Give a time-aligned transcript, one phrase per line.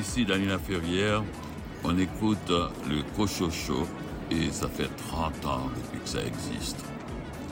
[0.00, 1.22] Ici, Danila Ferrière,
[1.84, 3.86] on écoute le Cochocho
[4.30, 6.82] et ça fait 30 ans depuis que ça existe.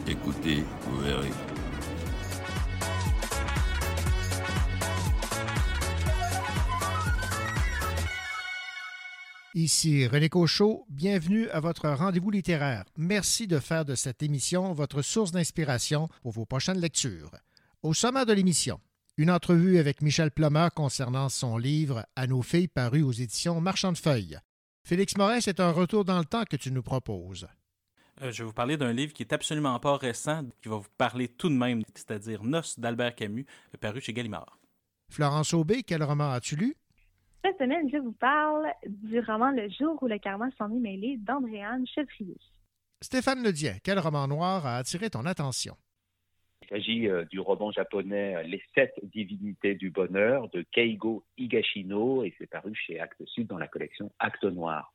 [0.07, 1.31] Écoutez, vous verrez.
[9.55, 12.85] Ici René Cochot, bienvenue à votre rendez-vous littéraire.
[12.97, 17.33] Merci de faire de cette émission votre source d'inspiration pour vos prochaines lectures.
[17.83, 18.81] Au sommet de l'émission,
[19.19, 23.91] une entrevue avec Michel Plummer concernant son livre À nos filles paru aux éditions Marchand
[23.91, 24.39] de Feuilles.
[24.85, 27.49] Félix Morin, c'est un retour dans le temps que tu nous proposes.
[28.23, 30.87] Euh, je vais vous parler d'un livre qui est absolument pas récent, qui va vous
[30.97, 33.45] parler tout de même, c'est-à-dire Noce d'Albert Camus,
[33.81, 34.57] paru chez Gallimard.
[35.11, 36.77] Florence Aubé, quel roman as-tu lu?
[37.45, 41.17] Cette semaine, je vous parle du roman Le jour où le karma s'en est mêlé
[41.19, 42.39] d'Andréane Chevrier.
[43.01, 45.77] Stéphane Ledien, quel roman noir a attiré ton attention?
[46.63, 52.25] Il s'agit euh, du roman japonais euh, Les sept divinités du bonheur de Keigo Higashino
[52.25, 54.93] et c'est paru chez Actes Sud dans la collection Actes Noir.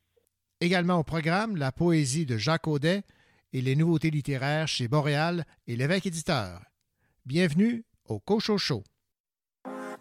[0.62, 3.02] Également au programme, la poésie de Jacques Audet
[3.54, 6.62] et les nouveautés littéraires chez Boréal et l'évêque éditeur.
[7.26, 8.84] Bienvenue au Cocho Show.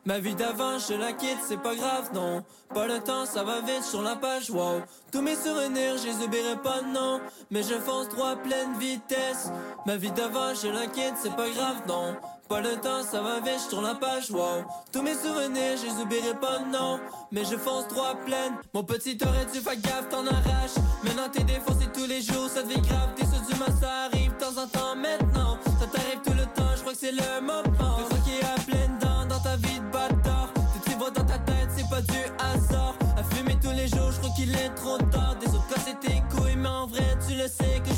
[0.05, 2.43] Ma vie d'avant, je la quitte, c'est pas grave, non.
[2.75, 4.83] Pas le temps, ça va vite sur la page, wow.
[5.13, 7.21] Tous mes souvenirs, je les oublierai pas, non.
[7.53, 9.53] Mais je fonce droit pleine vitesse.
[9.87, 12.17] Ma vie d'avant, je la quitte, c'est pas grave, non.
[12.49, 14.65] Pas le temps, ça va vite, sur la page, wow.
[14.93, 16.99] Tous mes souvenirs, je les oublierai pas, non.
[17.31, 18.55] Mais je fonce droit pleine.
[18.75, 20.83] Mon petit aurait dû faire gaffe, t'en arraches.
[21.05, 23.11] Maintenant t'es défoncé tous les jours, ça devient grave.
[23.15, 25.59] T'es sur du mal, ça arrive de temps en temps maintenant.
[25.79, 27.72] Ça t'arrive tout le temps, je crois que c'est le moment.
[37.59, 37.92] Vrai,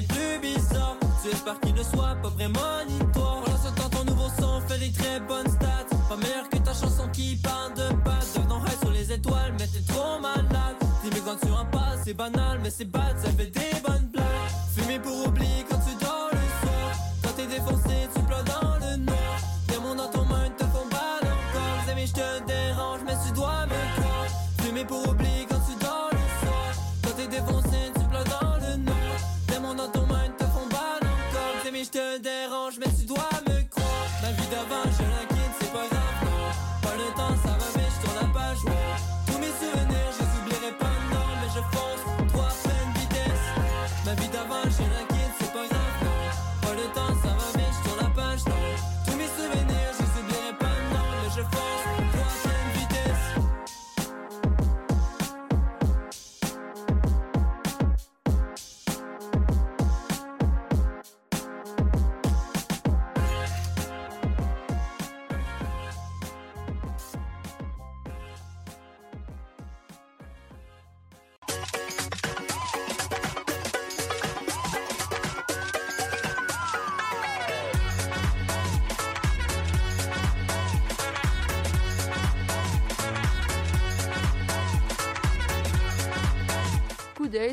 [0.00, 0.96] les plus bizarres.
[1.22, 3.36] Tu espères qu'il ne soit pas vraiment ni toi.
[3.36, 5.96] En lançant ton nouveau son, fait des très bonnes stats.
[6.08, 8.34] Pas meilleur que ta chanson qui parle de passe.
[8.34, 10.76] Devenant high sur les étoiles, mais t'es trop malade.
[11.04, 13.69] Dis-moi quand tu en passes, c'est banal, mais c'est bad, ça fait des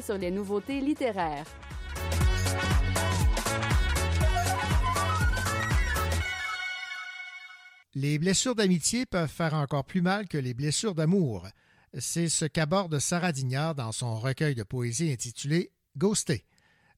[0.07, 1.43] sur les nouveautés littéraires.
[7.93, 11.47] Les blessures d'amitié peuvent faire encore plus mal que les blessures d'amour.
[11.93, 16.43] C'est ce qu'aborde Sarah Dignard dans son recueil de poésie intitulé Ghosté.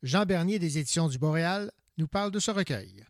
[0.04, 3.04] Jean Bernier des éditions du Boréal nous parle de ce recueil.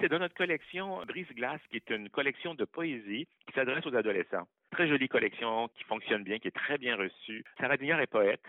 [0.00, 4.46] C'est dans notre collection Brise-Glace, qui est une collection de poésie qui s'adresse aux adolescents.
[4.70, 7.44] Très jolie collection qui fonctionne bien, qui est très bien reçue.
[7.58, 8.44] Sarah Dignard est poète.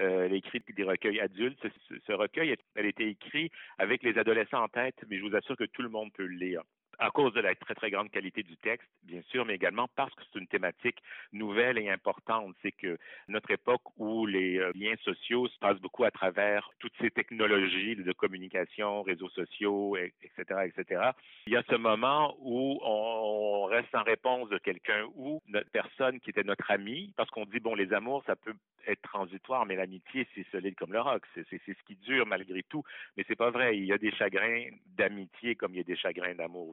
[0.00, 1.66] Euh, elle écrit des recueils adultes.
[2.06, 5.64] Ce, recueil, a été écrit avec les adolescents en tête, mais je vous assure que
[5.64, 6.62] tout le monde peut le lire.
[6.98, 10.14] À cause de la très, très grande qualité du texte, bien sûr, mais également parce
[10.14, 10.98] que c'est une thématique
[11.32, 12.54] nouvelle et importante.
[12.62, 12.98] C'est que
[13.28, 17.96] notre époque où les euh, liens sociaux se passent beaucoup à travers toutes ces technologies
[17.96, 21.10] de communication, réseaux sociaux, etc., etc.,
[21.46, 26.20] il y a ce moment où on reste en réponse de quelqu'un ou notre personne
[26.20, 28.54] qui était notre ami, parce qu'on dit, bon, les amours, ça peut
[28.86, 31.22] être transitoire, mais l'amitié, c'est solide comme le roc.
[31.34, 32.82] C'est ce qui dure malgré tout.
[33.16, 33.76] Mais c'est pas vrai.
[33.76, 36.68] Il y a des chagrins d'amitié comme il y a des chagrins d'amour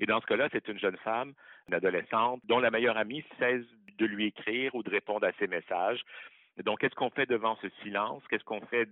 [0.00, 1.32] Et dans ce cas-là, c'est une jeune femme,
[1.68, 3.64] une adolescente, dont la meilleure amie cesse
[3.98, 6.02] de lui écrire ou de répondre à ses messages.
[6.64, 8.22] Donc, qu'est-ce qu'on fait devant ce silence?
[8.28, 8.88] Qu'est-ce qu'on fait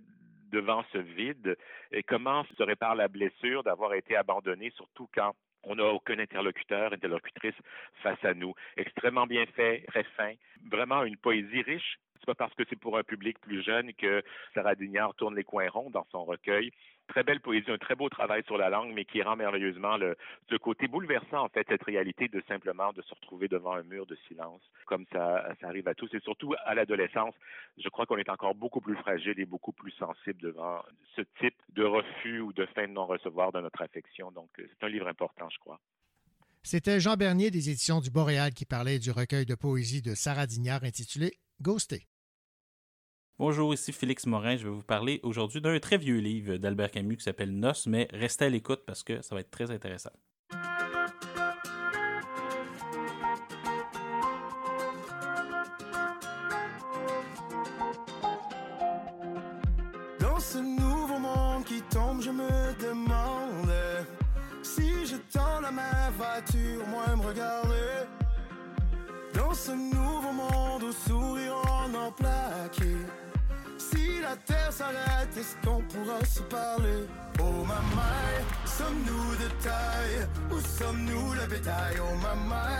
[0.51, 1.57] devant ce vide?
[1.91, 5.33] Et comment se répare la blessure d'avoir été abandonné, surtout quand
[5.63, 7.55] on n'a aucun interlocuteur, interlocutrice
[8.01, 8.53] face à nous?
[8.77, 10.33] Extrêmement bien fait, très fin,
[10.69, 11.97] vraiment une poésie riche.
[12.21, 14.23] C'est pas parce que c'est pour un public plus jeune que
[14.53, 16.71] Sarah Dignard tourne les coins ronds dans son recueil
[17.11, 20.15] très belle poésie, un très beau travail sur la langue, mais qui rend merveilleusement le,
[20.49, 24.05] ce côté bouleversant, en fait, cette réalité de simplement de se retrouver devant un mur
[24.05, 27.35] de silence, comme ça, ça arrive à tous, et surtout à l'adolescence.
[27.77, 30.81] Je crois qu'on est encore beaucoup plus fragile et beaucoup plus sensible devant
[31.15, 34.31] ce type de refus ou de fin de non-recevoir de notre affection.
[34.31, 35.79] Donc, c'est un livre important, je crois.
[36.63, 40.45] C'était Jean Bernier des éditions du Boréal qui parlait du recueil de poésie de Sarah
[40.45, 42.07] Dignard intitulé Ghosté.
[43.43, 44.55] Bonjour, ici Félix Morin.
[44.55, 48.07] Je vais vous parler aujourd'hui d'un très vieux livre d'Albert Camus qui s'appelle Nos, mais
[48.13, 50.11] restez à l'écoute parce que ça va être très intéressant.
[60.19, 63.73] Dans ce nouveau monde qui tombe, je me demande
[64.61, 68.05] si je tends la main, vas-tu au moins me regarder?
[69.33, 71.55] Dans ce nouveau monde au sourire
[71.95, 73.20] en plaqué
[74.21, 77.07] la terre s'arrête, est-ce qu'on pourra se parler?
[77.39, 78.31] Oh maman,
[78.65, 80.27] sommes-nous de taille?
[80.51, 81.95] Ou sommes-nous le bétail?
[81.99, 82.77] Oh maman,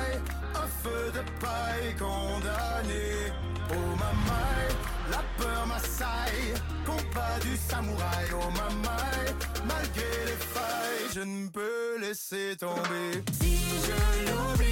[0.56, 3.32] un feu de paille condamné.
[3.72, 4.42] Oh maman,
[5.10, 6.54] la peur m'assaille
[6.86, 8.28] Compas du samouraï.
[8.34, 8.98] Oh maman,
[9.66, 13.24] malgré les failles Je ne peux laisser tomber.
[13.40, 14.71] Si je l'oublie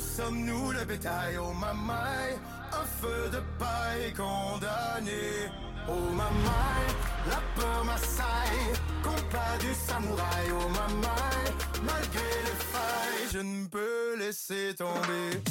[0.00, 1.38] sommes-nous le bétail.
[1.38, 1.92] Oh maman,
[2.72, 5.50] un feu de paille condamné.
[5.88, 6.66] Oh maman,
[7.28, 8.72] la peur m'assaille.
[9.02, 10.46] Compas du samouraï.
[10.52, 11.22] Oh maman,
[11.82, 15.49] malgré les failles Je ne peux laisser tomber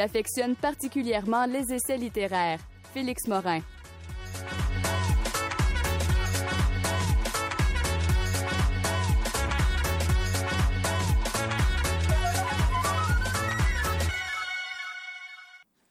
[0.00, 2.58] Il affectionne particulièrement les essais littéraires.
[2.94, 3.60] Félix Morin.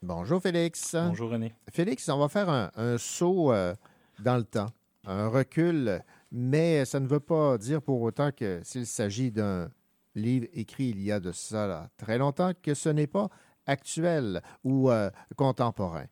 [0.02, 0.96] Bonjour Félix.
[0.96, 1.54] Bonjour René.
[1.72, 3.76] Félix, on va faire un, un saut euh,
[4.18, 4.72] dans le temps,
[5.06, 6.02] un recul,
[6.32, 9.70] mais ça ne veut pas dire pour autant que s'il s'agit d'un
[10.16, 13.30] livre écrit il y a de ça là, très longtemps, que ce n'est pas
[13.70, 16.06] actuel ou euh, contemporain.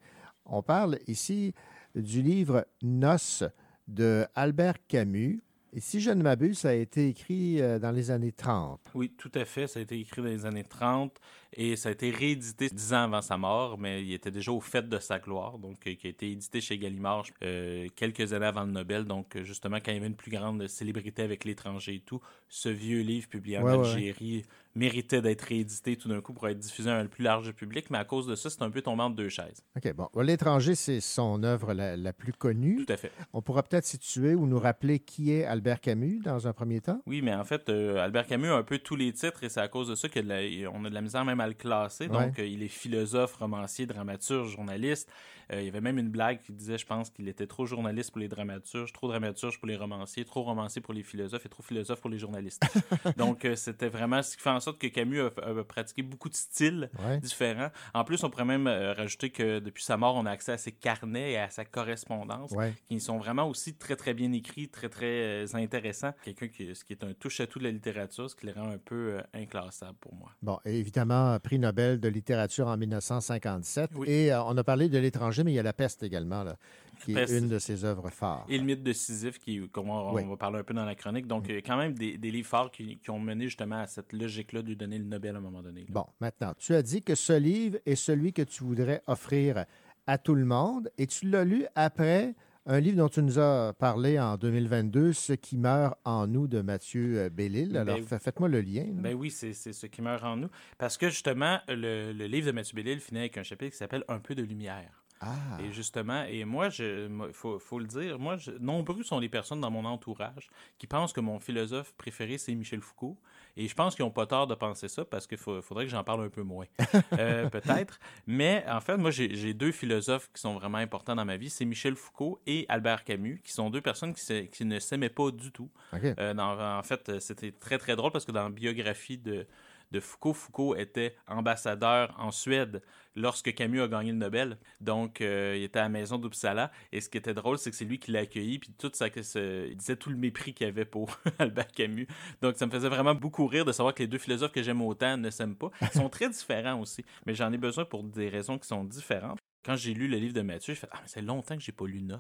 [0.46, 1.54] On parle ici
[1.96, 3.44] du livre Noces
[3.88, 5.42] de Albert Camus.
[5.74, 8.80] Et si je ne m'abuse, ça a été écrit euh, dans les années 30.
[8.96, 9.68] Oui, tout à fait.
[9.68, 11.20] Ça a été écrit dans les années 30
[11.54, 14.62] et ça a été réédité dix ans avant sa mort, mais il était déjà au
[14.62, 18.46] fait de sa gloire, donc euh, qui a été édité chez Gallimard euh, quelques années
[18.46, 19.04] avant le Nobel.
[19.04, 22.70] Donc, justement, quand il y avait une plus grande célébrité avec l'étranger et tout, ce
[22.70, 24.46] vieux livre publié en Ouais, ouais, Algérie
[24.78, 27.98] méritait d'être réédité tout d'un coup pour être diffusé à un plus large public, mais
[27.98, 29.64] à cause de ça, c'est un peu tombé entre deux chaises.
[29.76, 30.10] OK, bon.
[30.22, 32.86] L'étranger, c'est son œuvre la, la plus connue.
[32.86, 33.12] Tout à fait.
[33.34, 37.02] On pourra peut-être situer ou nous rappeler qui est Albert Camus dans un premier temps?
[37.06, 39.60] Oui, mais en fait, euh, Albert Camus a un peu tous les titres et c'est
[39.60, 42.08] à cause de ça qu'on a de la misère même à le classer.
[42.08, 42.28] Ouais.
[42.28, 45.10] Donc, euh, il est philosophe, romancier, dramaturge, journaliste.
[45.52, 48.12] Euh, il y avait même une blague qui disait, je pense, qu'il était trop journaliste
[48.12, 51.64] pour les dramaturges, trop dramaturge pour les romanciers, trop romancier pour les philosophes et trop
[51.64, 52.62] philosophe pour les journalistes.
[53.18, 55.26] Donc, c'était vraiment ce qui fait en sorte que Camus a,
[55.60, 57.20] a pratiqué beaucoup de styles Ouais.
[57.20, 57.70] différents.
[57.94, 60.58] En plus, on pourrait même euh, rajouter que depuis sa mort, on a accès à
[60.58, 62.74] ses carnets et à sa correspondance Ouais.
[62.90, 66.14] qui sont vraiment aussi très très bien écrits, très très euh, intéressants.
[66.24, 68.78] Quelqu'un qui, ce qui est un touche-à-tout de la littérature, ce qui les rend un
[68.78, 70.32] peu euh, inclassables pour moi.
[70.42, 73.92] Bon, et évidemment, prix Nobel de littérature en 1957.
[73.96, 74.10] Oui.
[74.10, 76.56] Et on a parlé de l'étranger, mais il y a La peste également, là,
[77.04, 78.46] qui est une de ses œuvres phares.
[78.50, 80.22] Et le mythe de Sisyphe, qui, comme on, Oui.
[80.26, 81.28] on va parler un peu dans la chronique.
[81.28, 84.14] Donc, euh, quand même des, des livres forts qui, qui ont mené justement à cette
[84.14, 85.82] logique-là de lui donner le Nobel à un moment donné.
[85.82, 85.88] là.
[85.90, 89.66] Bon, maintenant, tu as dit que ce livre est celui que tu voudrais offrir
[90.06, 92.34] à tout le monde et tu l'as lu après
[92.70, 96.60] un livre dont tu nous as parlé en 2022, Ce qui meurt en nous de
[96.62, 97.78] Mathieu euh, Bellil.
[97.78, 98.84] Alors, Ben, fa- faites-moi le lien.
[98.92, 100.50] Ben oui, c'est c'est ce qui meurt en nous.
[100.78, 104.04] Parce que justement, le, le livre de Mathieu Bellil finit avec un chapitre qui s'appelle
[104.10, 105.02] Un peu de lumière.
[105.20, 105.34] Ah,
[105.64, 109.60] Et justement, et moi, il faut, faut le dire, moi, je- nombreux sont les personnes
[109.62, 113.18] dans mon entourage qui pensent que mon philosophe préféré, c'est Michel Foucault.
[113.60, 116.04] Et je pense qu'ils n'ont pas tort de penser ça parce qu'il faudrait que j'en
[116.04, 116.66] parle un peu moins.
[117.18, 118.00] Euh, Peut-être.
[118.28, 121.50] Mais en fait, moi, j'ai deux philosophes qui sont vraiment importants dans ma vie.
[121.50, 125.52] C'est Michel Foucault et Albert Camus, qui sont deux personnes qui, ne s'aimaient pas du
[125.52, 125.72] tout.
[126.20, 129.48] Euh, dans- en fait, c'était très, très drôle parce que dans la biographie de,
[129.92, 132.82] de Foucault, Foucault était ambassadeur en Suède
[133.16, 134.58] lorsque Camus a gagné le Nobel.
[134.80, 136.72] Donc, euh, il était à la maison d'Uppsala.
[136.92, 138.60] Et ce qui était drôle, c'est que c'est lui qui l'a accueilli.
[138.60, 142.08] Puis tout ça, il disait tout le mépris qu'il y avait pour Albert Camus.
[142.42, 144.82] Donc, ça me faisait vraiment beaucoup rire de savoir que les deux philosophes que j'aime
[144.82, 145.72] autant ne s'aiment pas.
[145.82, 147.04] Ils sont très différents aussi.
[147.26, 149.40] Mais j'en ai besoin pour des raisons qui sont différentes.
[149.68, 151.74] Quand j'ai lu le livre de Mathieu, j'ai fait Ah, mais c'est longtemps que j'ai
[151.74, 152.16] pas lu Nos.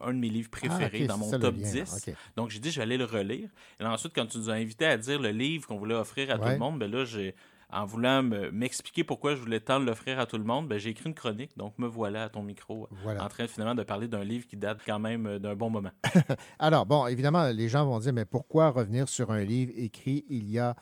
[0.00, 2.06] Un de mes livres préférés Ah, ok, dans mon ça top lien, 10.
[2.08, 2.14] ok.
[2.36, 3.50] Donc, j'ai dit, je vais aller le relire.
[3.78, 6.30] Et là, ensuite, quand tu nous as invités à dire le livre qu'on voulait offrir
[6.30, 7.34] à tout le monde, ben là, j'ai,
[7.70, 10.88] en voulant me- m'expliquer pourquoi je voulais tant l'offrir à tout le monde, ben, j'ai
[10.90, 11.50] écrit une chronique.
[11.58, 13.22] Donc, me voilà à ton micro, Voilà.
[13.24, 15.90] en train finalement de parler d'un livre qui date quand même euh, d'un bon moment.
[16.58, 20.48] Alors, bon, évidemment, les gens vont dire, mais pourquoi revenir sur un livre écrit il
[20.48, 20.74] y a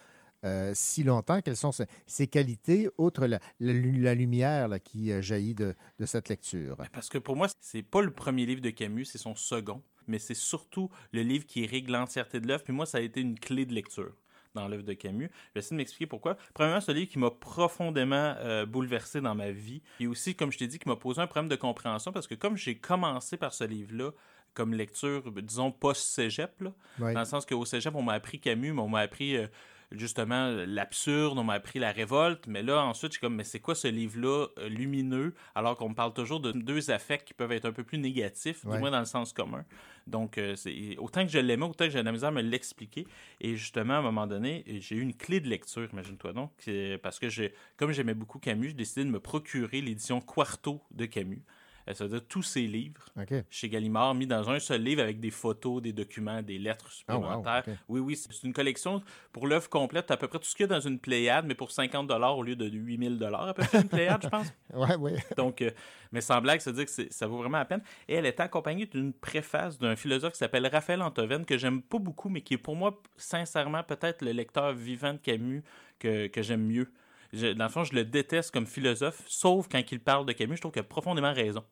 [0.44, 1.40] euh, si longtemps?
[1.40, 5.54] Quelles sont ses, ses qualités, outre la, la lu- la lumière là, qui euh, jaillit
[5.54, 6.76] de, de cette lecture?
[6.76, 9.82] Ben, Parce que pour moi, c'est pas le premier livre de Camus, c'est son second,
[10.06, 12.62] mais c'est surtout le livre qui règle l'entièreté de l'œuvre.
[12.64, 14.12] Puis moi, ça a été une clé de lecture
[14.54, 15.30] dans l'œuvre de Camus.
[15.48, 16.36] Je vais essayer de m'expliquer pourquoi.
[16.52, 19.82] Premièrement, c'est un livre qui m'a profondément euh, bouleversé dans ma vie.
[19.98, 22.34] Et aussi, comme je t'ai dit, qui m'a posé un problème de compréhension parce que
[22.36, 24.12] comme j'ai commencé par ce livre-là,
[24.52, 27.12] comme lecture, disons, post-cégep, là, Ouais.
[27.14, 29.48] dans le sens qu'au cégep, on m'a appris Camus, mais on m'a appris euh,
[29.92, 33.60] justement l'absurde, on m'a appris la révolte, mais là, ensuite, je suis comme, mais c'est
[33.60, 37.52] quoi ce livre-là euh, lumineux, alors qu'on me parle toujours de deux affects qui peuvent
[37.52, 38.74] être un peu plus négatifs, Ouais.
[38.74, 39.64] du moins dans le sens commun.
[40.06, 42.42] Donc, euh, c'est autant que je l'aimais, autant que j'ai de la misère à me
[42.42, 43.06] l'expliquer.
[43.40, 46.98] Et justement, à un moment donné, j'ai eu une clé de lecture, imagine-toi donc, euh,
[47.02, 51.06] parce que j'ai, comme j'aimais beaucoup Camus, j'ai décidé de me procurer l'édition Quarto de
[51.06, 51.42] Camus.
[51.88, 53.34] Euh, Ça veut dire tous ses livres OK.
[53.50, 57.16] chez Gallimard, mis dans un seul livre avec des photos, des documents, des lettres Ah,
[57.16, 57.64] wow, supplémentaires.
[57.88, 60.70] Oui, oui, c'est une collection pour l'œuvre complète, à peu près tout ce qu'il y
[60.70, 63.88] a dans une Pléiade, mais pour 50 au lieu de 8000 à peu près une
[63.88, 64.46] Pléiade, je pense.
[64.74, 65.16] Ouais, ouais.
[65.36, 65.70] Donc, euh,
[66.10, 67.82] mais sans blague, ça veut dire que ça vaut vraiment la peine.
[68.08, 71.98] Et elle est accompagnée d'une préface d'un philosophe qui s'appelle Raphaël Antoven, que j'aime pas
[71.98, 75.62] beaucoup, mais qui est pour moi, sincèrement, peut-être le lecteur vivant de Camus
[75.98, 76.90] que, que j'aime mieux.
[77.34, 80.56] Je- dans le fond, je le déteste comme philosophe, sauf quand il parle de Camus,
[80.56, 81.64] je trouve qu'il a profondément raison.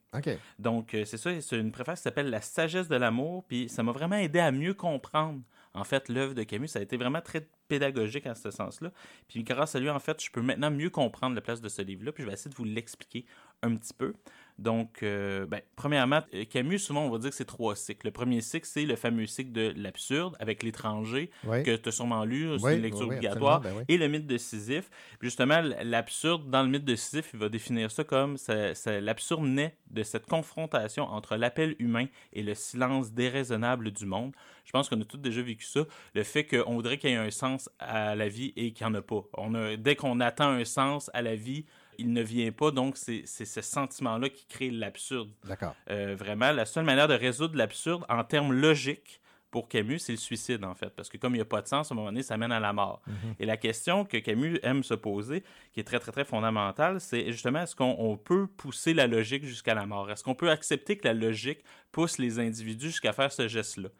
[0.58, 3.82] Donc, euh, c'est ça, c'est une préface qui s'appelle La sagesse de l'amour, puis ça
[3.82, 5.40] m'a vraiment aidé à mieux comprendre,
[5.74, 6.68] en fait, l'œuvre de Camus.
[6.68, 8.90] Ça a été vraiment très pédagogique en ce sens-là.
[9.28, 11.80] Puis grâce à lui, en fait, je peux maintenant mieux comprendre la place de ce
[11.82, 13.24] livre-là, puis je vais essayer de vous l'expliquer
[13.62, 14.12] un petit peu.
[14.58, 18.06] Donc, euh, ben, premièrement, euh, Camus, souvent, on va dire que c'est trois cycles.
[18.06, 21.62] Le premier cycle, c'est le fameux cycle de l'absurde avec l'étranger, Oui.
[21.62, 24.26] que tu as sûrement lu, c'est Oui, une lecture oui, obligatoire, ben et le mythe
[24.26, 24.90] de Sisyphe.
[25.20, 29.44] Justement, l'absurde, dans le mythe de Sisyphe, il va définir ça comme ça- ça- l'absurde
[29.44, 34.32] naît de cette confrontation entre l'appel humain et le silence déraisonnable du monde.
[34.64, 35.84] Je pense qu'on a tous déjà vécu ça.
[36.14, 38.92] Le fait qu'on voudrait qu'il y ait un sens à la vie et qu'il n'y
[38.92, 39.22] en a pas.
[39.36, 41.64] On a, dès qu'on attend un sens à la vie,
[41.98, 42.70] il ne vient pas.
[42.70, 45.30] Donc, c'est ce sentiment-là qui crée l'absurde.
[45.44, 45.74] D'accord.
[45.90, 49.20] Euh, vraiment, la seule manière de résoudre l'absurde en termes logiques
[49.50, 50.88] pour Camus, c'est le suicide, en fait.
[50.88, 52.52] Parce que comme il n'y a pas de sens, à un moment donné, ça mène
[52.52, 53.02] à la mort.
[53.06, 53.34] Mhm.
[53.38, 55.44] Et la question que Camus aime se poser,
[55.74, 59.44] qui est très, très, très fondamentale, c'est justement, est-ce qu'on on peut pousser la logique
[59.44, 60.10] jusqu'à la mort?
[60.10, 61.58] Est-ce qu'on peut accepter que la logique
[61.92, 63.90] pousse les individus jusqu'à faire ce geste-là?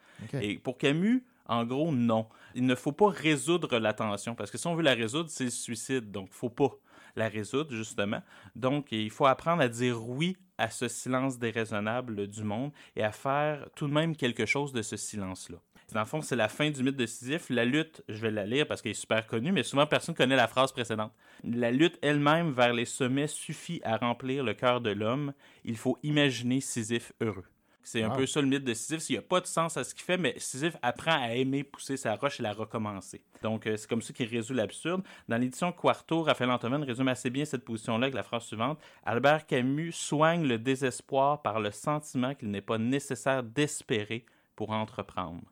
[0.40, 2.26] Et pour Camus, en gros, non.
[2.54, 5.44] Il ne faut pas résoudre la tension, parce que si on veut la résoudre, c'est
[5.44, 6.10] le suicide.
[6.10, 6.70] Donc, il ne faut pas
[7.16, 8.22] la résoudre, justement.
[8.56, 13.12] Donc, il faut apprendre à dire oui à ce silence déraisonnable du monde et à
[13.12, 15.58] faire tout de même quelque chose de ce silence-là.
[15.92, 17.50] Dans le fond, c'est la fin du mythe de Sisyphe.
[17.50, 20.36] La lutte, je vais la lire parce qu'elle est super connue, mais souvent personne connaît
[20.36, 21.12] la phrase précédente.
[21.44, 25.34] La lutte elle-même vers les sommets suffit à remplir le cœur de l'homme.
[25.64, 27.44] Il faut imaginer Sisyphe heureux.
[27.84, 28.16] C'est un Wow.
[28.16, 29.08] peu ça le mythe de Sisyphe.
[29.10, 31.64] Il n'y a pas de sens à ce qu'il fait, mais Sisyphe apprend à aimer
[31.64, 33.22] pousser sa roche et la recommencer.
[33.42, 35.02] Donc, euh, c'est comme ça qu'il résout l'absurde.
[35.28, 39.46] Dans l'édition Quarto, Raphaël Antoven résume assez bien cette position-là avec la phrase suivante Albert
[39.46, 44.24] Camus soigne le désespoir par le sentiment qu'il n'est pas nécessaire d'espérer
[44.54, 45.42] pour entreprendre.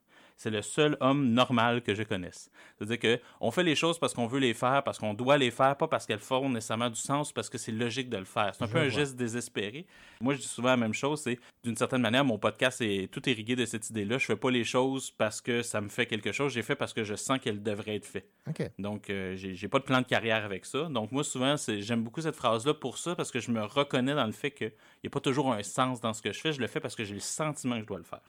[0.40, 2.50] C'est le seul homme normal que je connaisse.
[2.78, 5.50] C'est-à-dire que on fait les choses parce qu'on veut les faire, parce qu'on doit les
[5.50, 8.54] faire, pas parce qu'elles font nécessairement du sens, parce que c'est logique de le faire.
[8.54, 9.84] C'est un Je peu un geste désespéré.
[10.22, 13.28] Moi, je dis souvent la même chose, c'est d'une certaine manière, mon podcast est tout
[13.28, 14.16] irrigué de cette idée-là.
[14.16, 16.94] Je fais pas les choses parce que ça me fait quelque chose, j'ai fait parce
[16.94, 18.32] que je sens qu'elles devraient être faites.
[18.48, 18.62] OK.
[18.78, 20.84] Donc, euh, j'ai pas de plan de carrière avec ça.
[20.84, 24.24] Donc, moi, souvent, j'aime beaucoup cette phrase-là pour ça, parce que je me reconnais dans
[24.24, 24.72] le fait qu'il
[25.04, 26.54] n'y a pas toujours un sens dans ce que je fais.
[26.54, 28.22] Je le fais parce que j'ai le sentiment que je dois le faire.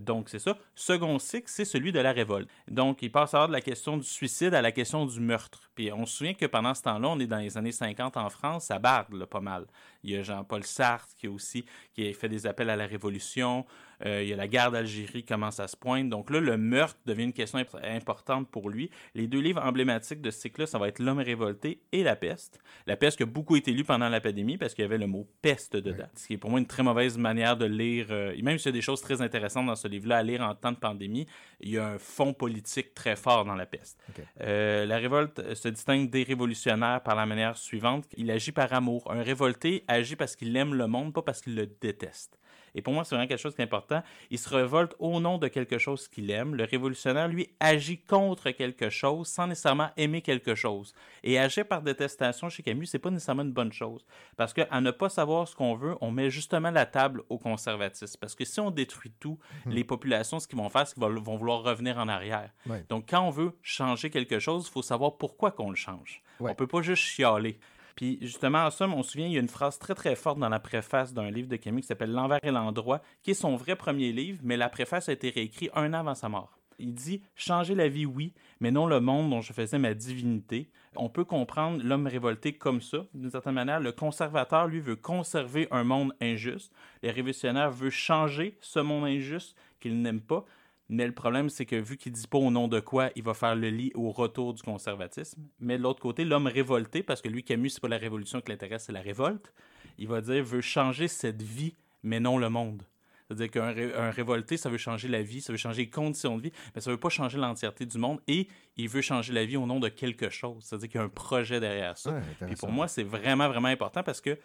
[0.00, 0.56] Donc, c'est ça.
[0.74, 2.48] Second cycle, c'est celui de la révolte.
[2.68, 5.70] Donc, il passe alors de la question du suicide à la question du meurtre.
[5.74, 8.30] Puis, on se souvient que pendant ce temps-là, on est dans les années 50 en
[8.30, 9.66] France, ça barde pas mal.
[10.02, 13.64] Il y a Jean-Paul Sartre qui aussi qui fait des appels à la révolution.
[14.04, 16.10] Euh, il y a la guerre d'Algérie qui commence à se poindre.
[16.10, 18.90] Donc là, le meurtre devient une question imp- importante pour lui.
[19.14, 22.58] Les deux livres emblématiques de ce cycle-là, ça va être L'homme révolté et La peste.
[22.86, 25.06] La peste qui a beaucoup été lue pendant la pandémie parce qu'il y avait le
[25.06, 26.08] mot peste dedans.
[26.14, 28.08] Ce qui est pour moi une très mauvaise manière de lire.
[28.10, 30.42] euh, et même s'il y a des choses très intéressantes dans ce livre-là à lire
[30.42, 31.26] en temps de pandémie,
[31.60, 33.98] il y a un fond politique très fort dans La peste.
[34.42, 38.04] Euh, la révolte euh, se distingue des révolutionnaires par la manière suivante.
[38.16, 39.10] Il agit par amour.
[39.10, 42.38] Un révolté agit parce qu'il aime le monde, pas parce qu'il le déteste.
[42.76, 44.02] Et pour moi, c'est vraiment quelque chose qui est important.
[44.30, 46.54] Il se révolte au nom de quelque chose qu'il aime.
[46.54, 50.94] Le révolutionnaire, lui, agit contre quelque chose sans nécessairement aimer quelque chose.
[51.24, 54.06] Et agir par détestation chez Camus, c'est pas nécessairement une bonne chose.
[54.36, 58.18] Parce qu'à ne pas savoir ce qu'on veut, on met justement la table au conservatisme.
[58.20, 61.26] Parce que si on détruit tout, les populations, ce qu'ils vont faire, c'est qu'ils vont
[61.26, 62.50] vont vouloir revenir en arrière.
[62.66, 62.84] Ouais.
[62.88, 66.22] Donc, quand on veut changer quelque chose, il faut savoir pourquoi qu'on le change.
[66.40, 66.52] Ouais.
[66.52, 67.58] On peut pas juste chialer.
[67.96, 70.38] Puis justement, en somme, on se souvient, il y a une phrase très très forte
[70.38, 73.56] dans la préface d'un livre de Camus qui s'appelle L'envers et l'endroit, qui est son
[73.56, 76.58] vrai premier livre, mais la préface a été réécrite un an avant sa mort.
[76.78, 80.68] Il dit Changer la vie, oui, mais non le monde dont je faisais ma divinité.
[80.94, 83.80] On peut comprendre l'homme révolté comme ça, d'une certaine manière.
[83.80, 86.72] Le conservateur, lui, veut conserver un monde injuste.
[87.02, 90.44] Le révolutionnaire veut changer ce monde injuste qu'il n'aime pas.
[90.88, 93.34] Mais le problème, c'est que vu qu'il dit pas au nom de quoi, il va
[93.34, 95.42] faire le lit au retour du conservatisme.
[95.58, 98.50] Mais de l'autre côté, l'homme révolté, parce que lui, Camus, c'est pas la révolution qui
[98.50, 99.52] l'intéresse, c'est la révolte,
[99.98, 102.82] il va dire veut changer cette vie, mais non le monde.
[103.26, 106.36] C'est-à-dire qu'un ré- un révolté, ça veut changer la vie, ça veut changer les conditions
[106.36, 108.20] de vie, mais ça veut pas changer l'entièreté du monde.
[108.28, 108.46] Et
[108.76, 110.62] il veut changer la vie au nom de quelque chose.
[110.64, 112.12] C'est-à-dire qu'il y a un projet derrière ça.
[112.12, 112.66] Ouais, intéressant.
[112.66, 114.38] pour moi, c'est vraiment, vraiment important parce que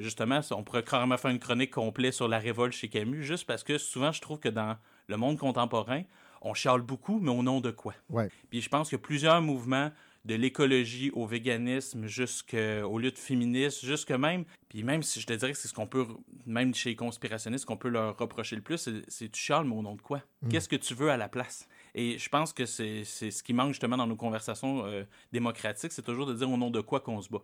[0.00, 3.64] justement, on pourrait carrément faire une chronique complète sur la révolte chez Camus, juste parce
[3.64, 4.76] que souvent, je trouve que dans
[5.08, 6.02] le monde contemporain,
[6.42, 7.94] on chiale beaucoup, mais au nom de quoi?
[8.10, 8.28] Ouais.
[8.50, 9.90] Puis je pense a plusieurs mouvements
[10.24, 15.52] de l'écologie au véganisme jusqu'aux luttes féministes, jusque même, puis même si je te dirais
[15.52, 16.06] que c'est ce qu'on peut,
[16.46, 19.82] même chez les conspirationnistes, qu'on peut leur reprocher le plus, c'est- tu chiales, mais au
[19.82, 20.22] nom de quoi?
[20.48, 21.68] Qu'est-ce que tu veux à la place?
[21.94, 25.92] Et je pense que c'est c'est ce qui manque justement dans nos conversations euh, démocratiques,
[25.92, 27.42] c'est toujours de dire au nom de quoi qu'on se bat.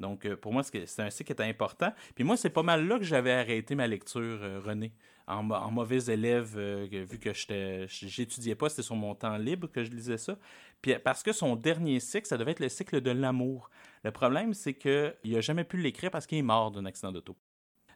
[0.00, 1.92] Donc, euh, pour moi, c'est un cycle qui est important.
[2.14, 4.92] Puis moi, c'est pas mal là que j'avais arrêté ma lecture, euh, René.
[5.26, 7.30] En, mauvais élève, euh, vu que
[7.86, 10.36] j'étudiais pas, c'était sur mon temps libre que je lisais ça.
[10.82, 13.70] Puis parce que son dernier cycle, ça devait être le cycle de l'amour.
[14.02, 17.36] Le problème, c'est qu'il n'a jamais pu l'écrire parce qu'il est mort d'un accident d'auto.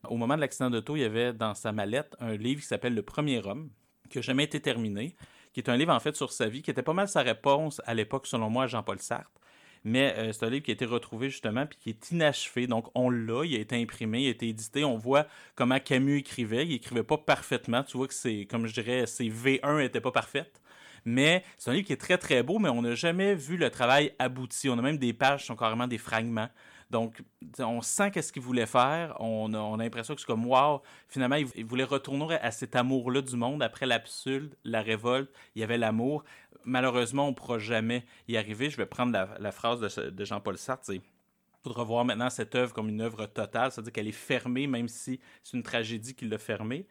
[0.09, 2.95] Au moment de l'accident d'auto, il y avait dans sa mallette un livre qui s'appelle
[2.95, 3.71] Le Premier Homme,
[4.11, 5.17] qui n'a jamais été terminé,
[5.53, 7.83] qui est un livre en fait sur sa vie, qui était pas mal sa réponse
[7.85, 9.33] à l'époque, selon moi, à Jean-Paul Sartre.
[9.85, 12.67] Mais euh, c'est un livre qui a été retrouvé justement, puis qui est inachevé.
[12.67, 14.83] Donc on l'a, il a été imprimé, il a été édité.
[14.85, 16.67] On voit comment Camus écrivait.
[16.67, 17.83] Il écrivait pas parfaitement.
[17.83, 20.63] Tu vois que c'est, comme je dirais, ses V1 n'étaient pas parfaites.
[21.05, 23.69] Mais c'est un livre qui est très très beau, mais on n'a jamais vu le
[23.71, 24.71] travail abouti.
[24.71, 26.49] On a même des pages qui sont carrément des fragments.
[26.91, 27.23] Donc,
[27.59, 29.17] on sent qu'est-ce qu'il voulait faire.
[29.21, 32.77] On a, on a l'impression que c'est comme, wow, finalement, il, voulait retourner à cet
[32.77, 33.63] amour-là du monde.
[33.63, 36.25] Après l'absurde, la révolte, il y avait l'amour.
[36.65, 38.71] Malheureusement, on ne pourra jamais y arriver.
[38.71, 40.85] Je vais prendre la, phrase de, Jean-Paul Sartre.
[40.85, 41.01] c'est,
[41.63, 45.19] faudra voir maintenant cette œuvre comme une œuvre totale, c'est-à-dire qu'elle est fermée, même si
[45.43, 46.87] c'est une tragédie qui l'a fermée.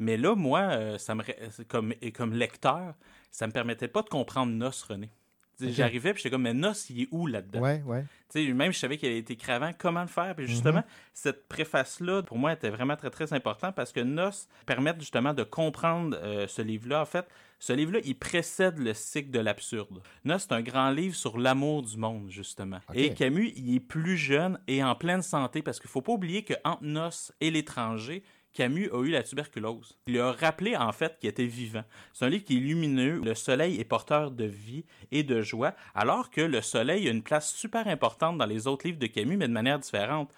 [0.00, 1.22] Mais là, moi, euh, ça me,
[1.64, 2.94] comme, et comme lecteur,
[3.30, 5.10] ça me permettait pas de comprendre Nos, René.
[5.58, 5.76] Tu sais, Ok.
[5.76, 7.60] J'arrivais, puis j'étais comme, mais Nos, il est où là-dedans?
[7.60, 8.04] Ouais, ouais.
[8.30, 10.34] Tu sais, même je savais qu'il avait été écrit avant, comment le faire.
[10.36, 14.30] Puis justement, cette préface-là, pour moi, était vraiment très, très important parce que Nos
[14.66, 17.02] permet justement de comprendre euh, ce livre-là.
[17.02, 17.26] En fait,
[17.58, 20.00] ce livre-là, il précède le cycle de l'absurde.
[20.24, 22.78] Nos, c'est un grand livre sur l'amour du monde, justement.
[22.94, 26.44] Et Camus, il est plus jeune et en pleine santé parce qu'il faut pas oublier
[26.44, 29.98] qu'entre Nos et l'étranger, Camus a eu la tuberculose.
[30.06, 31.84] Il lui a rappelé en fait qu'il était vivant.
[32.12, 33.20] C'est un livre qui est lumineux.
[33.24, 37.22] Le soleil est porteur de vie et de joie, alors que le soleil a une
[37.22, 40.32] place super importante dans les autres livres de Camus, mais de manière différente.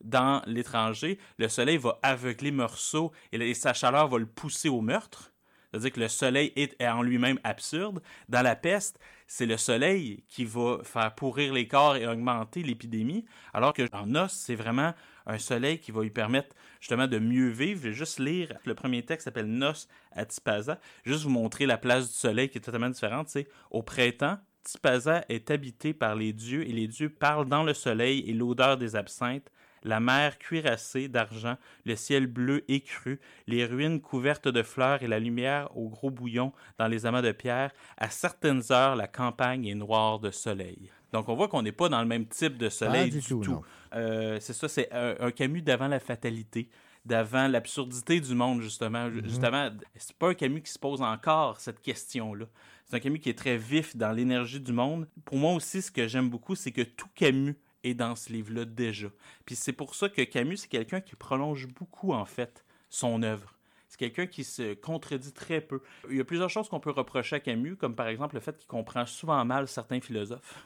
[0.00, 5.32] Dans l'étranger, le soleil va aveugler Meursault et sa chaleur va le pousser au meurtre.
[5.70, 8.00] C'est-à-dire que le soleil est en lui-même absurde.
[8.28, 13.24] Dans la peste, c'est le soleil qui va faire pourrir les corps et augmenter l'épidémie,
[13.52, 14.94] alors que en os, c'est vraiment
[15.26, 17.80] un soleil qui va lui permettre justement de mieux vivre.
[17.82, 20.78] Je vais juste lire le premier texte s'appelle Nos à Tipaza.
[21.04, 23.34] Juste vous montrer la place du soleil qui est totalement différente.
[23.70, 28.24] Au printemps, Tipaza est habité par les dieux et les dieux parlent dans le soleil
[28.26, 29.50] et l'odeur des absinthes.
[29.84, 35.18] La mer cuirassée d'argent, le ciel bleu écru, les ruines couvertes de fleurs et la
[35.18, 37.70] lumière au gros bouillon dans les amas de pierre.
[37.96, 40.90] À certaines heures, la campagne est noire de soleil.
[41.12, 43.62] Donc on voit qu'on n'est pas dans le même type de soleil du du, tout.
[43.94, 46.68] Euh, c'est ça, c'est un, un Camus d'avant la fatalité,
[47.04, 49.08] d'avant l'absurdité du monde, justement.
[49.08, 49.22] Mhm.
[49.24, 52.46] Justement, c'est pas un Camus qui se pose encore cette question-là.
[52.86, 55.06] C'est un Camus qui est très vif dans l'énergie du monde.
[55.24, 58.64] Pour moi aussi, ce que j'aime beaucoup, c'est que tout Camus est dans ce livre-là
[58.64, 59.08] déjà.
[59.46, 63.54] Puis c'est pour ça que Camus, c'est quelqu'un qui prolonge beaucoup, en fait, son œuvre.
[63.88, 65.80] C'est quelqu'un qui se contredit très peu.
[66.10, 68.56] Il y a plusieurs choses qu'on peut reprocher à Camus, comme par exemple le fait
[68.56, 70.64] qu'il comprend souvent mal certains philosophes.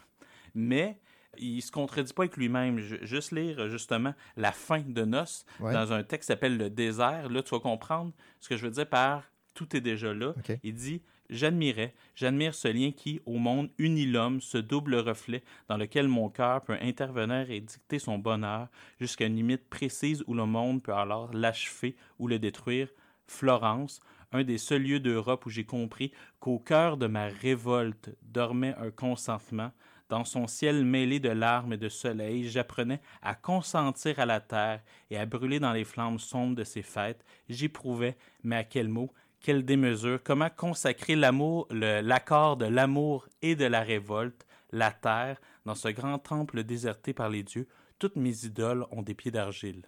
[0.54, 0.98] Mais
[1.36, 2.78] il se contredit pas avec lui-même.
[2.78, 5.02] Juste lire justement la fin de
[5.60, 5.72] Ouais.
[5.72, 7.28] dans un texte qui s'appelle Le désert.
[7.28, 10.34] Là, tu vas comprendre ce que je veux dire par tout est déjà là.
[10.62, 15.76] Il dit J'admirais, j'admire ce lien qui, au monde, unit l'homme, ce double reflet dans
[15.76, 20.46] lequel mon cœur peut intervenir et dicter son bonheur jusqu'à une limite précise où le
[20.46, 22.88] monde peut alors l'achever ou le détruire.
[23.26, 24.00] Florence,
[24.32, 28.90] un des seuls lieux d'Europe où j'ai compris qu'au cœur de ma révolte dormait un
[28.90, 29.70] consentement.
[30.08, 34.82] Dans son ciel mêlé de larmes et de soleil, j'apprenais à consentir à la terre
[35.10, 37.22] et à brûler dans les flammes sombres de ses fêtes.
[37.50, 43.64] J'éprouvais, mais à quel mot, quelle démesure, comment consacrer l'amour, l'accord de l'amour et de
[43.64, 47.68] la révolte, la terre, dans ce grand temple déserté par les dieux.
[47.98, 49.82] Toutes mes idoles ont des pieds d'argile.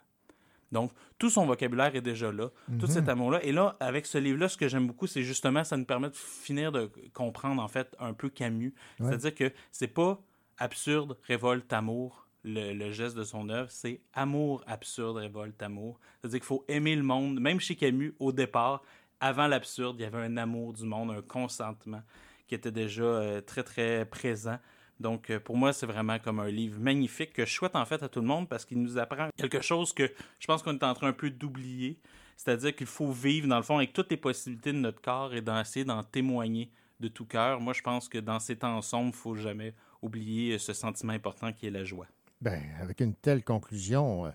[0.73, 3.43] Donc, tout son vocabulaire est déjà là, tout cet amour-là.
[3.45, 6.15] Et là, avec ce livre-là, ce que j'aime beaucoup, c'est justement, ça nous permet de
[6.15, 8.73] finir de comprendre, en fait, un peu Camus.
[9.01, 9.09] Ouais.
[9.09, 10.23] C'est-à-dire que c'est pas
[10.59, 15.99] absurde, révolte, amour, le, le geste de son œuvre, c'est amour, absurde, révolte, amour.
[16.21, 17.41] C'est-à-dire qu'il faut aimer le monde.
[17.41, 18.83] Même chez Camus, au départ,
[19.21, 22.03] avant l'absurde, il y avait un amour du monde, un consentement
[22.47, 24.59] qui était déjà euh, très, très présent.
[24.99, 28.03] Donc, euh, pour moi, c'est vraiment comme un livre magnifique que je souhaite en fait
[28.03, 30.85] à tout le monde parce qu'il nous apprend quelque chose que je pense qu'on est
[30.85, 31.99] en train un peu d'oublier.
[32.37, 35.41] C'est-à-dire qu'il faut vivre, dans le fond, avec toutes les possibilités de notre corps et
[35.41, 37.61] d'essayer d'en témoigner de tout cœur.
[37.61, 41.13] Moi, je pense que dans ces temps sombres, il faut jamais oublier euh, ce sentiment
[41.13, 42.07] important qui est la joie.
[42.41, 44.33] Ben, avec une telle conclusion,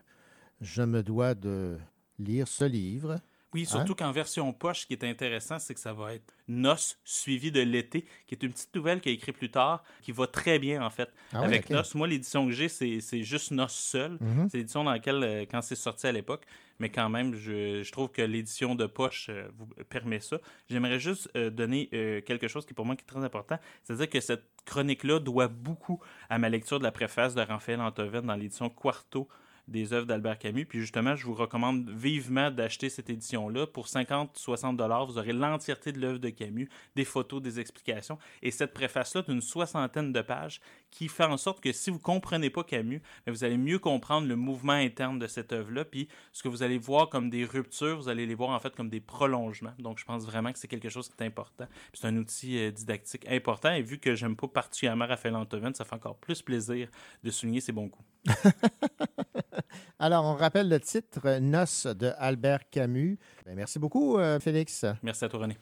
[0.62, 1.78] je me dois de
[2.17, 3.19] lire ce livre.
[3.56, 6.76] Oui, surtout qu'en version poche, ce qui est intéressant, c'est que ça va être Nos
[7.06, 10.28] suivi de l'été, qui est une petite nouvelle qu'il a écrit plus tard, qui va
[10.28, 11.10] très bien en fait.
[11.32, 11.70] Ah oui, Avec.
[11.70, 14.18] Nos, moi l'édition que j'ai, c'est c'est juste Nos seul.
[14.20, 14.50] Mhm.
[14.52, 16.46] C'est l'édition dans laquelle, euh, quand c'est sorti à l'époque,
[16.80, 20.38] mais quand même, je, je trouve que l'édition de poche euh, vous permet ça.
[20.70, 24.10] J'aimerais juste euh, donner euh, quelque chose qui pour moi qui est très important, c'est-à-dire
[24.10, 28.36] que cette chronique-là doit beaucoup à ma lecture de la préface de Raphaël Antoven dans
[28.36, 29.28] l'édition Quarto
[29.67, 30.65] des œuvres d'Albert Camus.
[30.65, 33.67] Puis justement, je vous recommande vivement d'acheter cette édition-là.
[33.67, 38.17] Pour 50-60 dollars, vous aurez l'entièreté de l'œuvre de Camus, des photos, des explications.
[38.41, 42.02] Et cette préface-là d'une soixantaine de pages qui fait en sorte que si vous ne
[42.02, 45.86] comprenez pas Camus, bien, vous allez mieux comprendre le mouvement interne de cette œuvre-là.
[45.86, 48.76] Puis ce que vous allez voir comme des ruptures, vous allez les voir en fait
[48.76, 49.74] comme des prolongements.
[49.80, 51.67] Donc je pense vraiment que c'est quelque chose qui est important.
[51.93, 53.74] C'est un outil euh, didactique important.
[53.74, 56.89] Et vu que j'aime pas particulièrement Raphaël Antoven, ça fait encore plus plaisir
[57.24, 58.08] de souligner ses bons coups.
[60.00, 63.17] Alors, on rappelle le titre Noces de Albert Camus.
[63.45, 64.86] Ben, merci beaucoup, euh, Félix.
[65.02, 65.58] Merci à toi, René.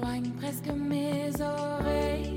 [0.00, 2.35] rejoignent presque mes oreilles.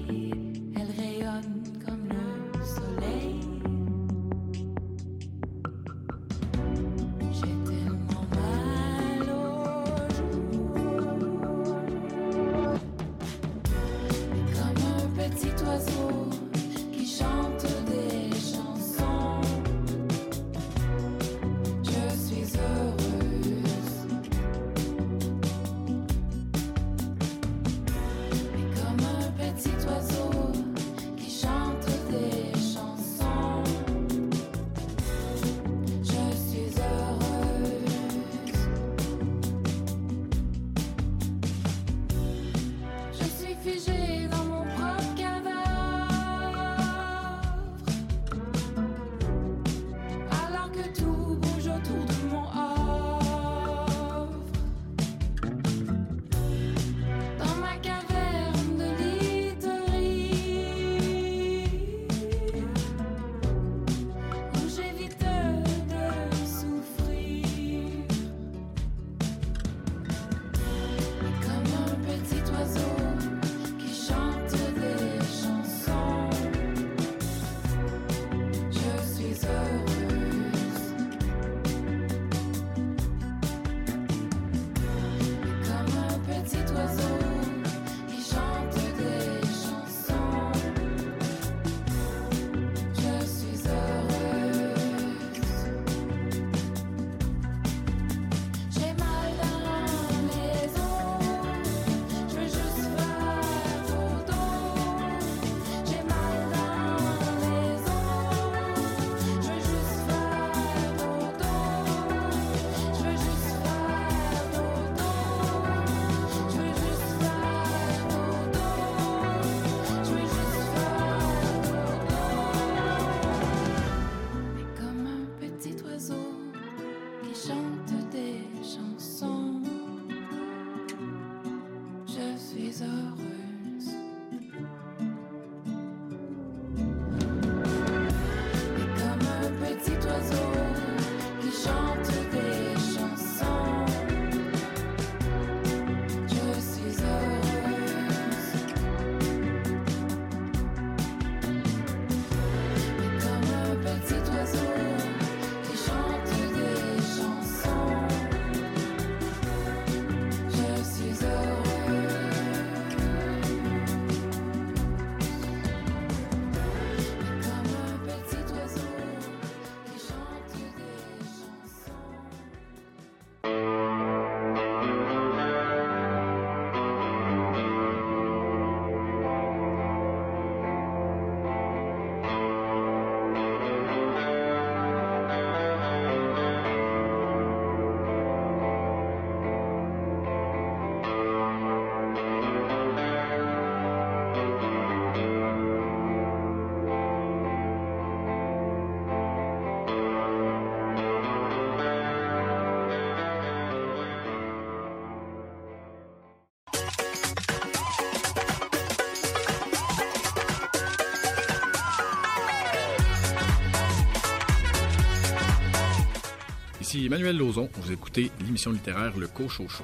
[216.90, 219.84] Ici Emmanuel Lauzon, vous écoutez l'émission littéraire Le Cochot Show.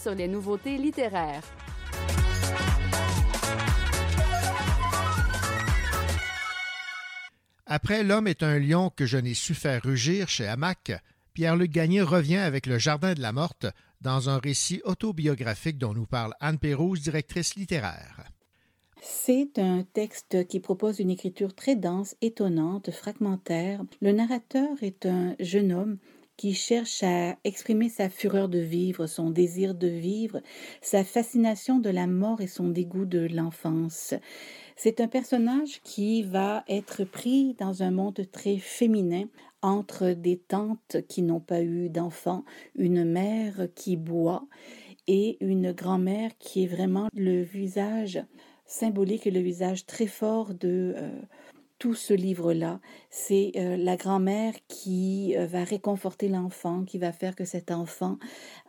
[0.00, 1.42] Sur les nouveautés littéraires.
[7.66, 10.92] Après L'homme est un lion que je n'ai su faire rugir chez Hamac,
[11.34, 13.66] Pierre-Luc Gagné revient avec Le Jardin de la Morte
[14.00, 18.24] dans un récit autobiographique dont nous parle Anne Pérouse, directrice littéraire.
[19.00, 23.82] C'est un texte qui propose une écriture très dense, étonnante, fragmentaire.
[24.02, 25.98] Le narrateur est un jeune homme
[26.40, 30.40] qui cherche à exprimer sa fureur de vivre, son désir de vivre,
[30.80, 34.14] sa fascination de la mort et son dégoût de l'enfance.
[34.74, 39.24] C'est un personnage qui va être pris dans un monde très féminin
[39.60, 44.46] entre des tantes qui n'ont pas eu d'enfants, une mère qui boit
[45.06, 48.24] et une grand-mère qui est vraiment le visage
[48.64, 51.10] symbolique et le visage très fort de euh,
[51.80, 52.78] tout ce livre-là.
[53.08, 58.18] C'est euh, la grand-mère qui euh, va réconforter l'enfant, qui va faire que cet enfant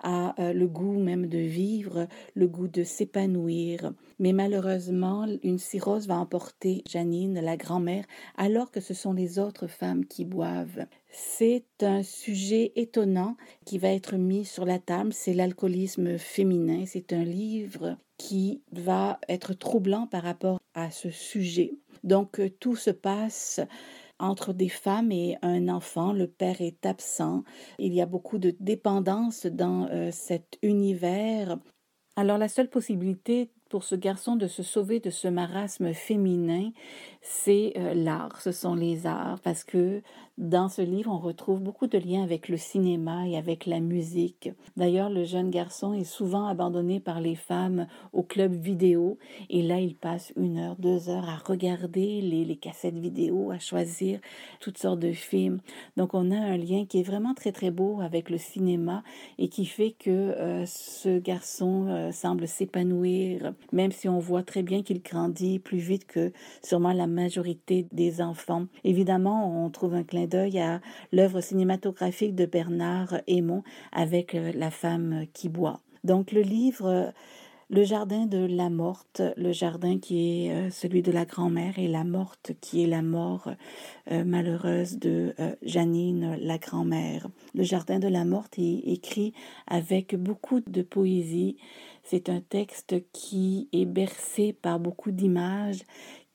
[0.02, 3.92] a euh, le goût même de vivre, le goût de s'épanouir.
[4.18, 8.06] Mais malheureusement, une cirrhose va emporter Janine, la grand-mère,
[8.38, 10.86] alors que ce sont les autres femmes qui boivent.
[11.10, 16.86] C'est un sujet étonnant qui va être mis sur la table, c'est l'alcoolisme féminin.
[16.86, 21.74] C'est un livre qui va être troublant par rapport à ce sujet.
[22.04, 23.60] Donc euh, tout se passe
[24.20, 26.14] entre des femmes et un enfant.
[26.14, 27.44] Le père est absent.
[27.80, 31.58] Il y a beaucoup de dépendance dans euh, cet univers.
[32.16, 36.72] Alors la seule possibilité pour ce garçon de se sauver de ce marasme féminin,
[37.22, 40.02] c'est euh, l'art, ce sont les arts, parce que
[40.38, 44.50] dans ce livre, on retrouve beaucoup de liens avec le cinéma et avec la musique.
[44.78, 49.18] D'ailleurs, le jeune garçon est souvent abandonné par les femmes au club vidéo,
[49.50, 54.20] et là, il passe une heure, deux heures à regarder les, cassettes vidéo, à choisir
[54.60, 55.60] toutes sortes de films.
[55.98, 59.04] Donc, on a un lien qui est vraiment très, très beau avec le cinéma
[59.38, 64.64] et qui fait que euh, ce garçon euh, semble s'épanouir, même si on voit très
[64.64, 66.32] bien qu'il grandit plus vite que
[66.64, 68.66] sûrement la majorité des enfants.
[68.84, 74.72] Évidemment, on trouve un clin d'œil à l'œuvre cinématographique de Bernard Hémon avec euh, La
[74.72, 75.80] femme qui boit.
[76.04, 77.14] Donc le livre
[77.74, 81.88] le jardin de la morte, le jardin qui est euh, celui de la grand-mère et
[81.88, 83.50] la morte qui est la mort
[84.12, 87.30] euh, malheureuse de Janine, la grand-mère.
[87.56, 89.34] Le jardin de la morte est écrit
[89.68, 91.56] avec beaucoup de poésie.
[92.04, 95.84] C'est un texte qui est bercé par beaucoup d'images,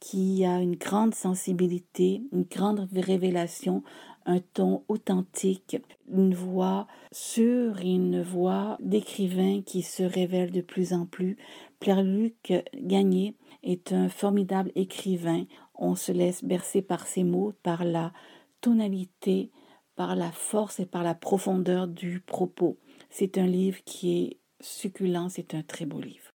[0.00, 3.82] qui a une grande sensibilité, une grande révélation,
[4.26, 5.76] un ton authentique,
[6.10, 11.36] une voix sûre et une voix d'écrivain qui se révèle de plus en plus.
[11.80, 15.44] Pierre-Luc Gagné est un formidable écrivain.
[15.74, 18.12] On se laisse bercer par ses mots, par la
[18.60, 19.50] tonalité,
[19.94, 22.78] par la force et par la profondeur du propos.
[23.10, 26.35] C'est un livre qui est succulent, c'est un très beau livre.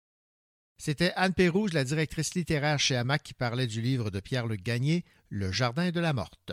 [0.81, 5.05] C'était Anne Pérouge, la directrice littéraire chez Hamac, qui parlait du livre de Pierre-Luc Gagné,
[5.29, 6.53] Le Jardin de la Morte.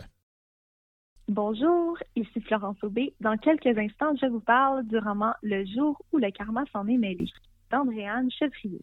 [1.28, 3.14] Bonjour, ici Florence Aubé.
[3.20, 6.96] Dans quelques instants, je vous parle du roman Le jour où le karma s'en est
[6.96, 7.26] mêlé
[7.70, 8.82] d'Andréane Chevrier.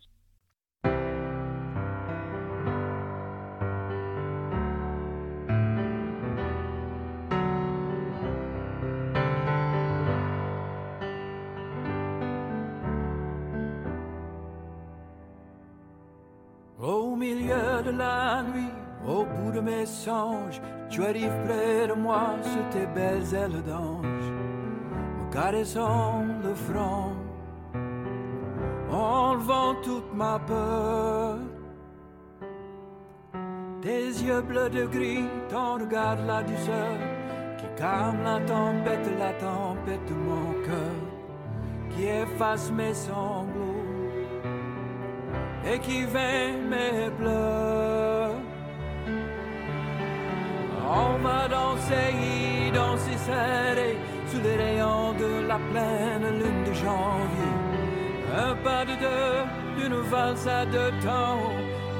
[17.83, 18.73] De la nuit,
[19.05, 24.27] au bout de mes songes, tu arrives près de moi sur tes belles ailes d'ange,
[25.17, 27.15] me caressant le front,
[28.91, 31.37] enlevant toute ma peur.
[33.81, 36.97] Tes yeux bleus de gris, ton regard la douceur,
[37.57, 41.01] qui calme la tempête, la tempête de mon cœur,
[41.89, 43.62] qui efface mes sanglots
[45.65, 48.31] et qui vain mes pleurs.
[50.85, 53.97] On va danser, danser serré
[54.27, 57.53] sous les rayons de la pleine lune de janvier.
[58.35, 61.39] Un pas de deux, d'une valse à deux temps,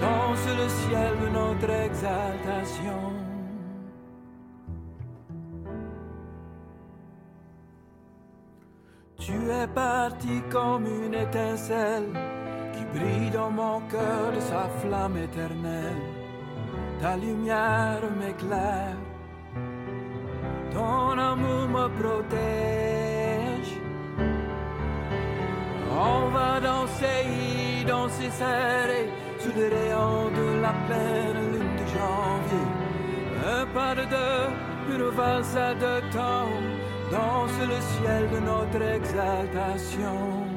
[0.01, 3.14] danse le ciel de notre exaltation.
[9.20, 12.11] Tu es parti comme une étincelle
[12.93, 16.03] brille dans mon cœur de sa flamme éternelle.
[17.01, 18.97] Ta lumière m'éclaire,
[20.73, 23.73] ton amour me protège.
[25.91, 32.67] On va danser, danser serré sous les rayons de la pleine lune de janvier.
[33.55, 36.53] Un pas de deux, une valse deux temps,
[37.11, 40.52] danse le ciel de notre exaltation.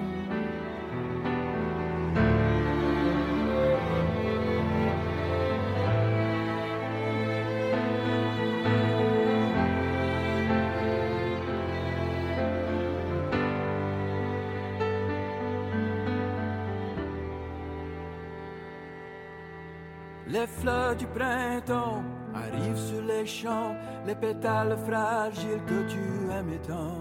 [20.37, 22.03] Les fleurs du printemps
[22.35, 23.75] arrivent sur les champs,
[24.07, 26.05] les pétales fragiles que tu
[26.39, 27.01] aimais tant.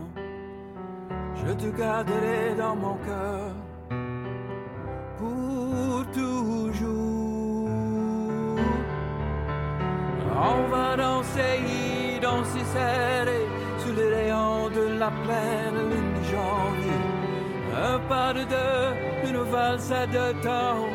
[1.41, 3.51] Je te garderai dans mon cœur
[5.17, 7.69] pour toujours.
[10.53, 13.41] On va danser, danser serré
[13.79, 17.01] sous les rayons de la pleine lune de janvier.
[17.91, 20.88] Un pas de deux, une valse à deux temps,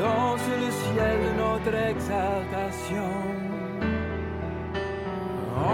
[0.00, 3.12] danse le ciel de notre exaltation.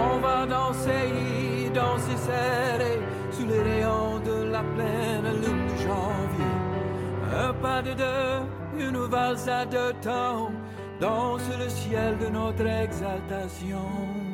[0.03, 2.93] On va danser, danser serré
[3.31, 6.55] sous les rayons de la pleine lune de janvier.
[7.45, 10.51] Un pas de deux, une valse à deux temps,
[10.99, 14.26] danse le ciel de notre exaltation.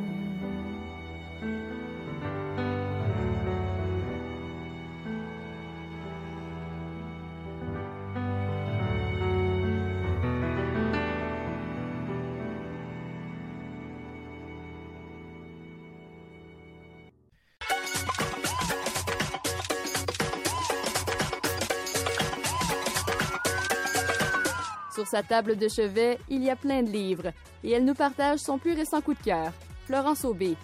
[25.04, 28.40] Sur sa table de chevet, il y a plein de livres et elle nous partage
[28.40, 29.52] son plus récent coup de cœur.
[29.86, 30.56] Florence Aubé.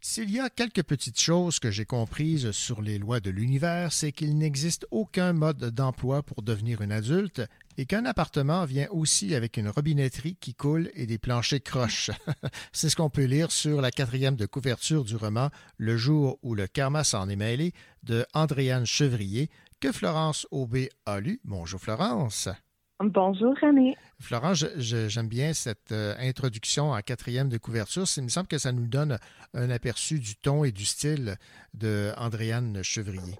[0.00, 4.10] S'il y a quelques petites choses que j'ai comprises sur les lois de l'univers, c'est
[4.10, 7.40] qu'il n'existe aucun mode d'emploi pour devenir une adulte
[7.76, 12.10] et qu'un appartement vient aussi avec une robinetterie qui coule et des planchers croches.
[12.72, 16.54] c'est ce qu'on peut lire sur la quatrième de couverture du roman Le jour où
[16.54, 17.72] le karma s'en est mêlé
[18.02, 19.50] de Andréane Chevrier
[19.80, 21.40] que Florence Aubé a lu.
[21.44, 22.48] Bonjour Florence.
[23.00, 23.96] Bonjour René.
[24.20, 28.04] Florence, j'aime bien cette euh, introduction en quatrième de couverture.
[28.16, 29.18] Il me semble que ça nous donne
[29.52, 31.36] un aperçu du ton et du style
[31.74, 33.34] de Andréane Chevrier.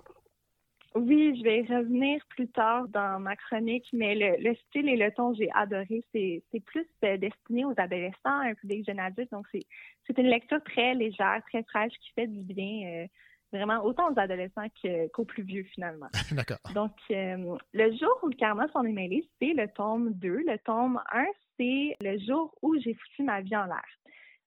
[0.95, 4.97] Oui, je vais y revenir plus tard dans ma chronique, mais le, le style et
[4.97, 6.05] le ton, j'ai adoré.
[6.13, 9.33] C'est plus euh, destiné aux adolescents, un peu des jeunes adultes.
[9.33, 13.07] Donc, c'est une lecture très légère, très fraîche, qui fait du bien, euh,
[13.53, 14.67] vraiment autant aux adolescents
[15.13, 16.07] qu'aux plus vieux, finalement.
[16.31, 16.59] D'accord.
[16.75, 20.29] Donc, euh, le jour où le karma s'en est mêlé, c'est le tome 2.
[20.47, 21.25] Le tome 1,
[21.59, 23.85] c'est le jour où j'ai foutu ma vie en l'air.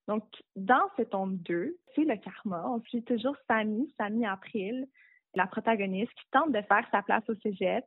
[0.08, 0.24] Donc,
[0.56, 2.64] dans ce tome 2, c'est le karma.
[2.70, 4.88] On suit toujours Samy, Samy April,
[5.36, 7.84] la protagoniste, qui tente de faire sa place au cégep,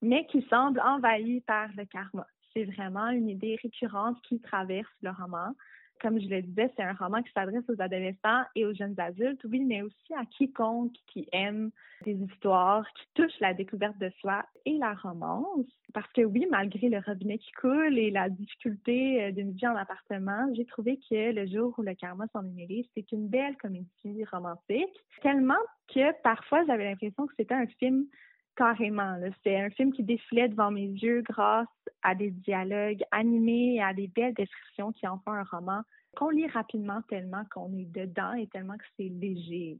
[0.00, 2.26] mais qui semble envahie par le karma.
[2.52, 5.54] C'est vraiment une idée récurrente qui traverse le roman.
[6.02, 9.40] Comme je le disais, c'est un roman qui s'adresse aux adolescents et aux jeunes adultes,
[9.44, 11.70] oui, mais aussi à quiconque qui aime
[12.04, 15.66] des histoires qui touchent la découverte de soi et la romance.
[15.94, 19.76] Parce que oui, malgré le robinet qui coule et la difficulté euh, d'une vie en
[19.76, 23.56] appartement, j'ai trouvé que Le jour où le karma s'en est mêlé, c'est une belle
[23.58, 25.04] comédie romantique.
[25.22, 25.54] Tellement
[25.94, 28.06] que parfois, j'avais l'impression que c'était un film
[28.56, 29.18] carrément.
[29.36, 31.68] C'était un film qui défilait devant mes yeux grâce
[32.02, 35.82] à des dialogues animés et à des belles descriptions qui en font un roman
[36.16, 39.78] qu'on lit rapidement tellement qu'on est dedans et tellement que c'est léger.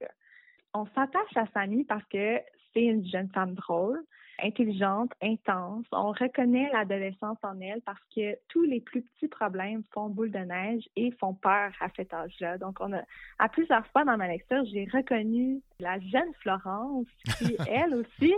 [0.74, 2.38] On s'attache à Samy parce que
[2.72, 4.02] c'est une jeune femme drôle,
[4.42, 5.86] intelligente, intense.
[5.92, 10.38] On reconnaît l'adolescence en elle parce que tous les plus petits problèmes font boule de
[10.38, 12.58] neige et font peur à cet âge-là.
[12.58, 13.02] Donc, on a,
[13.38, 17.06] à plusieurs fois dans ma lecture, j'ai reconnu la jeune Florence
[17.38, 18.34] qui, elle aussi,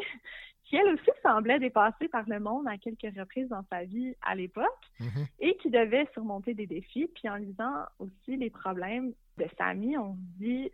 [0.64, 4.34] qui elle aussi semblait dépassée par le monde à quelques reprises dans sa vie à
[4.34, 4.66] l'époque
[5.40, 7.08] et qui devait surmonter des défis.
[7.14, 10.70] Puis en lisant aussi les problèmes de Samy, on se dit,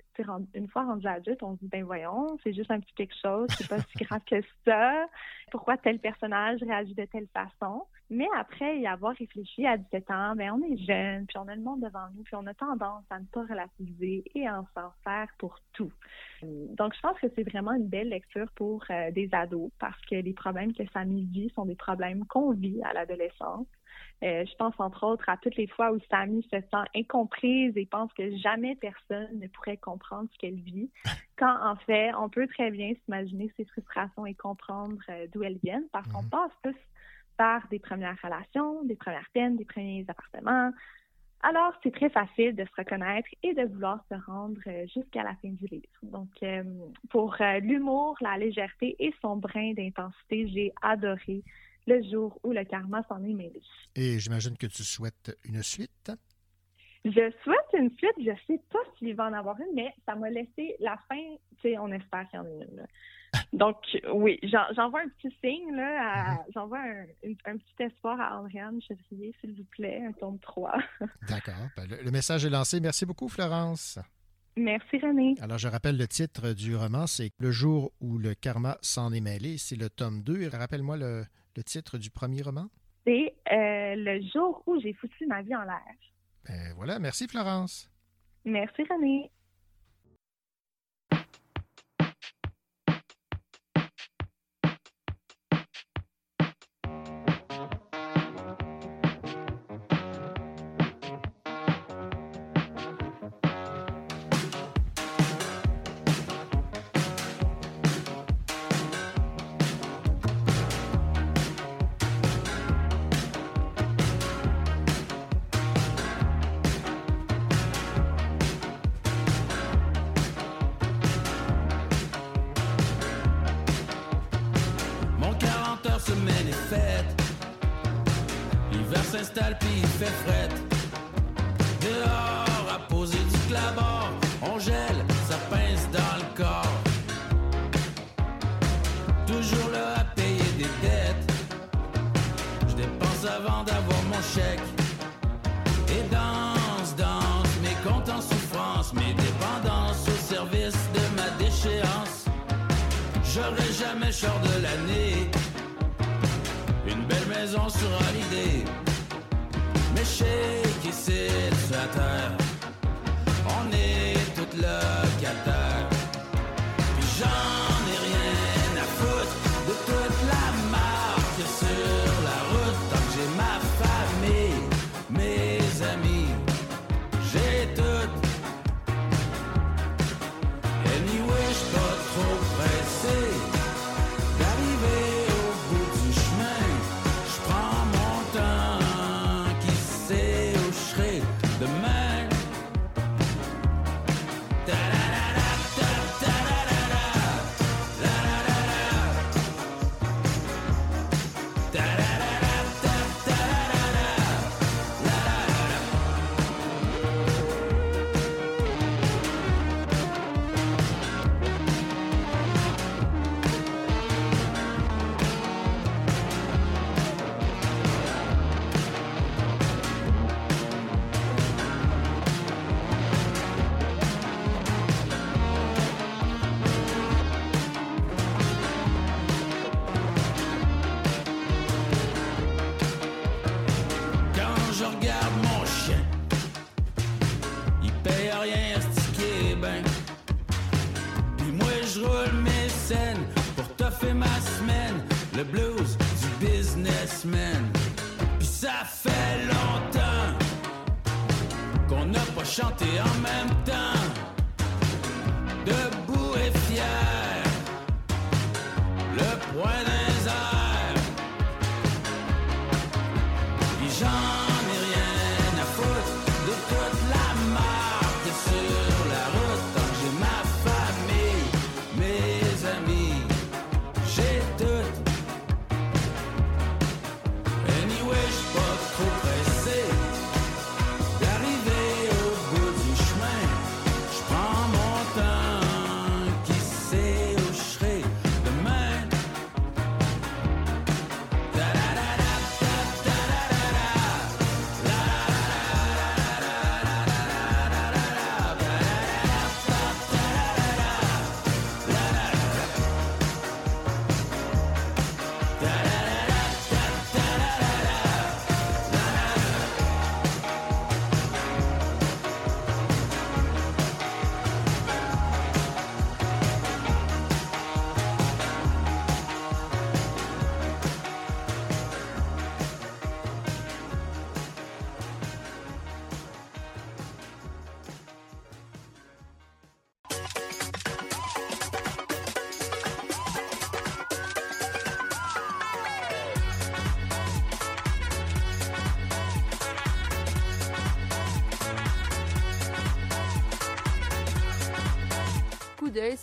[0.55, 3.49] une fois rendu adulte, on se dit, ben voyons, c'est juste un petit quelque chose,
[3.57, 5.07] c'est pas si grave que ça.
[5.51, 7.85] Pourquoi tel personnage réagit de telle façon?
[8.11, 11.55] Mais après y avoir réfléchi à 17 ans, ben on est jeune, puis on a
[11.55, 14.67] le monde devant nous, puis on a tendance à ne pas relativiser et à en
[14.75, 15.93] s'en faire pour tout.
[16.43, 20.17] Donc, je pense que c'est vraiment une belle lecture pour euh, des ados parce que
[20.17, 23.67] les problèmes que Samy vit sont des problèmes qu'on vit à l'adolescence.
[24.23, 27.87] Euh, je pense entre autres à toutes les fois où Samy se sent incomprise et
[27.87, 30.91] pense que jamais personne ne pourrait comprendre ce qu'elle vit,
[31.39, 35.59] quand en fait, on peut très bien s'imaginer ses frustrations et comprendre euh, d'où elles
[35.63, 36.77] viennent parce qu'on passe tous
[37.39, 40.73] par des premières relations, des premières peines, des premiers appartements.
[41.43, 45.35] Alors, c'est très facile de se reconnaître et de vouloir se rendre euh, jusqu'à la
[45.37, 45.89] fin du livre.
[46.03, 46.63] Donc, euh,
[47.09, 51.43] pour l'humour, la légèreté et son brin d'intensité, j'ai adoré
[51.87, 53.61] le jour où le karma s'en est mêlé.
[53.95, 56.11] Et j'imagine que tu souhaites une suite.
[56.11, 56.17] Hein?
[57.05, 58.17] Je souhaite une suite.
[58.19, 61.37] Je ne sais pas s'il va en avoir une, mais ça m'a laissé la fin.
[61.63, 62.87] Tu sais, on espère qu'il y en ait une.
[63.53, 63.77] Donc,
[64.13, 64.39] oui,
[64.75, 66.45] j'envoie un petit signe, là, mm-hmm.
[66.53, 67.05] j'envoie un,
[67.47, 70.73] un, petit espoir à Andréane Chevrier, s'il vous plaît, un tome 3.
[71.29, 71.55] D'accord.
[71.77, 72.81] Ben, le, le message est lancé.
[72.81, 74.01] Merci beaucoup, Florence.
[74.57, 75.37] Merci René.
[75.41, 79.21] Alors je rappelle le titre du roman, c'est Le jour où le karma s'en est
[79.21, 80.49] mêlé, c'est le tome 2.
[80.49, 81.25] Rappelle-moi le,
[81.57, 82.69] le titre du premier roman?
[83.07, 85.81] C'est euh, Le jour où j'ai foutu ma vie en l'air.
[86.47, 87.91] Ben voilà, merci Florence.
[88.45, 89.31] Merci René.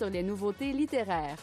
[0.10, 1.38] les nouveautés littéraires.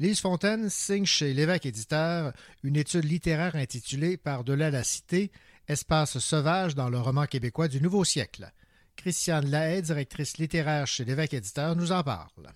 [0.00, 5.32] Lise Fontaine signe chez l'évêque éditeur une étude littéraire intitulée Par-delà la cité,
[5.66, 8.46] espace sauvage dans le roman québécois du nouveau siècle.
[8.96, 12.46] Christiane Lahaye, directrice littéraire chez l'évêque éditeur, nous en parle.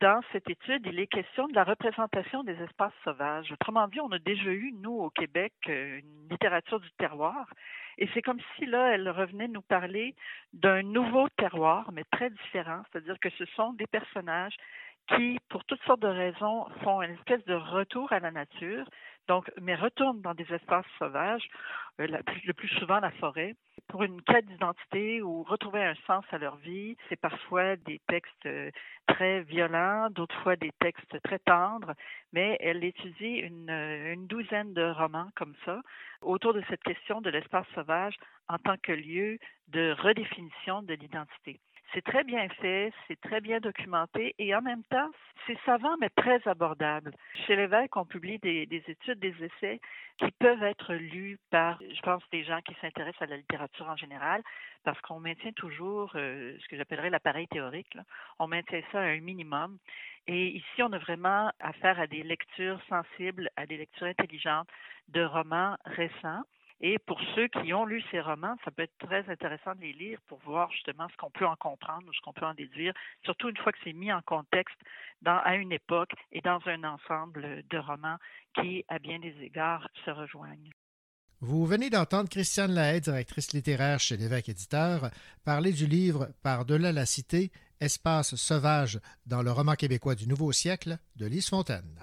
[0.00, 3.50] Dans cette étude, il est question de la représentation des espaces sauvages.
[3.50, 7.48] Autrement dit, on a déjà eu, nous, au Québec, euh, une littérature du terroir
[7.98, 10.14] et c'est comme si là, elle revenait nous parler
[10.52, 12.82] d'un nouveau terroir, mais très différent.
[12.90, 14.56] C'est-à-dire que ce sont des personnages
[15.08, 18.86] qui, pour toutes sortes de raisons, font une espèce de retour à la nature,
[19.28, 21.48] donc, mais retournent dans des espaces sauvages,
[22.00, 22.06] euh,
[22.44, 23.54] le plus souvent la forêt,
[23.88, 26.96] pour une quête d'identité ou retrouver un sens à leur vie.
[27.08, 28.70] C'est parfois des textes euh,
[29.06, 31.94] très violents, d'autres fois des textes très tendres,
[32.32, 35.80] mais elle étudie euh, une douzaine de romans comme ça
[36.20, 38.16] autour de cette question de l'espace sauvage
[38.48, 41.60] en tant que lieu de redéfinition de l'identité.
[41.94, 45.10] C'est très bien fait, c'est très bien documenté et en même temps,
[45.46, 47.12] c'est savant mais très abordable.
[47.46, 49.80] Chez l'évêque, on publie des, des études, des essais
[50.18, 53.96] qui peuvent être lus par, je pense, des gens qui s'intéressent à la littérature en
[53.96, 54.42] général,
[54.82, 57.96] parce qu'on maintient toujours euh, ce que j'appellerais l'appareil théorique.
[58.40, 59.78] On maintient ça à un minimum.
[60.26, 64.68] Et ici, on a vraiment affaire à des lectures sensibles, à des lectures intelligentes
[65.08, 66.42] de romans récents.
[66.86, 69.94] Et pour ceux qui ont lu ces romans, ça peut être très intéressant de les
[69.94, 72.92] lire pour voir justement ce qu'on peut en comprendre ou ce qu'on peut en déduire,
[73.24, 74.76] surtout une fois que c'est mis en contexte
[75.24, 78.18] à une époque et dans un ensemble de romans
[78.60, 80.72] qui, à bien des égards, se rejoignent.
[81.40, 85.08] Vous venez d'entendre Christiane Lahaye, directrice littéraire chez l'évêque éditeur,
[85.42, 90.98] parler du livre Par-delà la cité, Espace sauvage dans le roman québécois du nouveau siècle
[91.16, 91.98] de Lise Fontaine.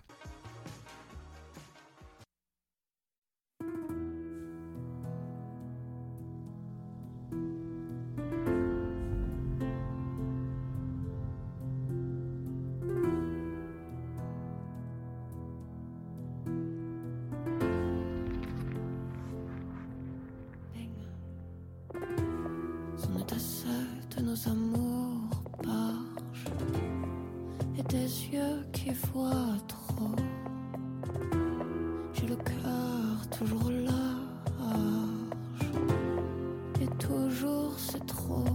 [37.11, 38.45] Toujours c'est trop.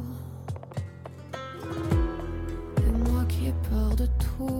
[2.78, 4.55] Et moi qui ai peur de tout,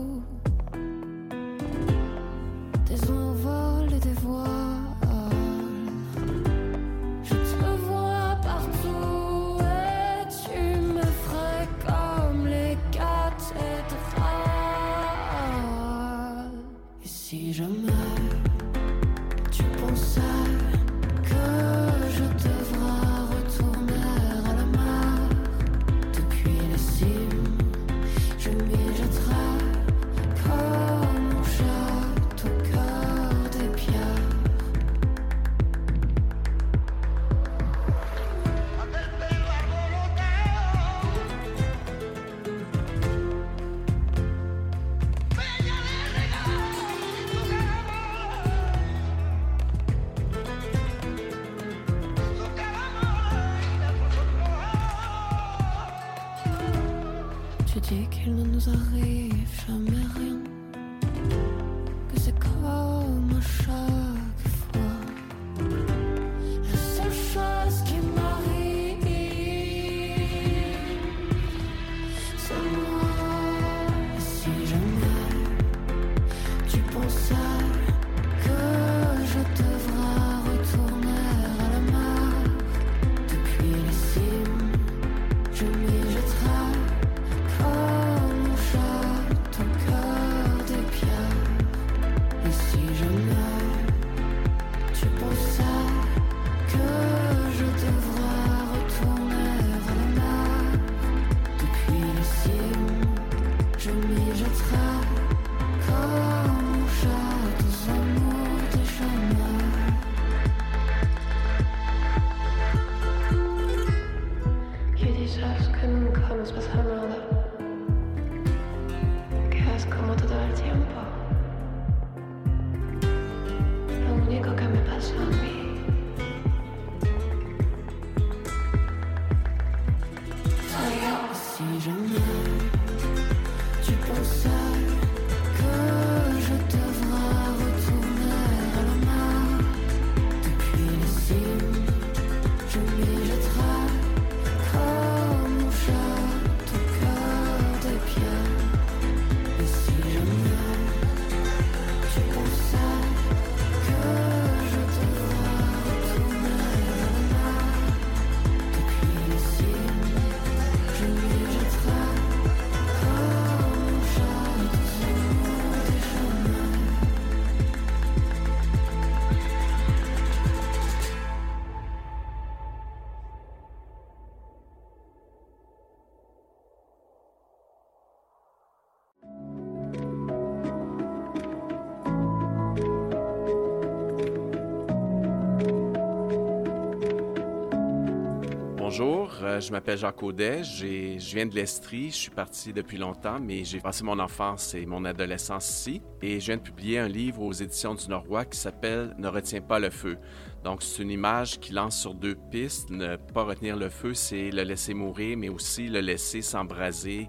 [189.57, 190.63] Euh, je m'appelle Jacques Audet.
[190.65, 192.11] Je viens de l'Estrie.
[192.11, 196.03] Je suis parti depuis longtemps, mais j'ai passé mon enfance et mon adolescence ici.
[196.23, 199.61] Et je viens de publier un livre aux éditions du Norois qui s'appelle Ne retiens
[199.61, 200.19] pas le feu.
[200.65, 202.91] Donc, c'est une image qui lance sur deux pistes.
[202.91, 207.29] Ne pas retenir le feu, c'est le laisser mourir, mais aussi le laisser s'embraser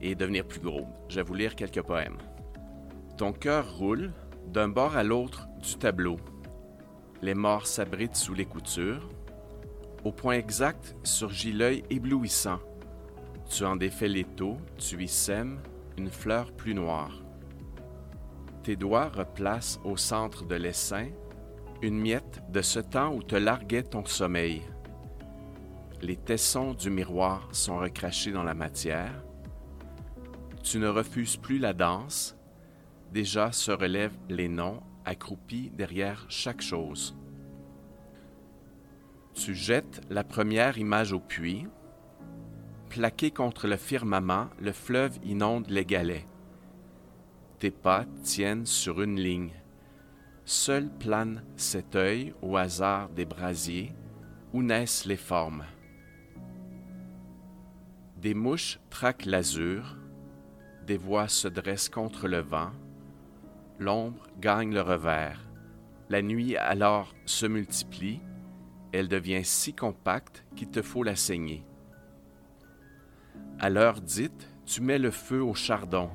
[0.00, 0.86] et devenir plus gros.
[1.08, 2.18] Je vais vous lire quelques poèmes.
[3.16, 4.12] Ton cœur roule
[4.46, 6.16] d'un bord à l'autre du tableau.
[7.22, 9.08] Les morts s'abritent sous les coutures.
[10.04, 12.60] Au point exact surgit l'œil éblouissant.
[13.48, 15.60] Tu en défais l'étau, tu y sèmes
[15.96, 17.22] une fleur plus noire.
[18.62, 21.08] Tes doigts replacent au centre de l'essaim
[21.82, 24.62] une miette de ce temps où te larguait ton sommeil.
[26.02, 29.22] Les tessons du miroir sont recrachés dans la matière.
[30.62, 32.36] Tu ne refuses plus la danse.
[33.12, 37.16] Déjà se relèvent les noms accroupis derrière chaque chose.
[39.34, 41.66] Tu jettes la première image au puits.
[42.88, 46.26] Plaqué contre le firmament, le fleuve inonde les galets.
[47.58, 49.50] Tes pas tiennent sur une ligne.
[50.44, 53.92] Seul plane cet œil au hasard des brasiers
[54.52, 55.64] où naissent les formes.
[58.16, 59.96] Des mouches traquent l'azur,
[60.86, 62.70] des voix se dressent contre le vent,
[63.80, 65.40] l'ombre gagne le revers.
[66.08, 68.20] La nuit alors se multiplie,
[68.94, 71.64] elle devient si compacte qu'il te faut la saigner.
[73.58, 76.10] À l'heure dite, tu mets le feu au chardon,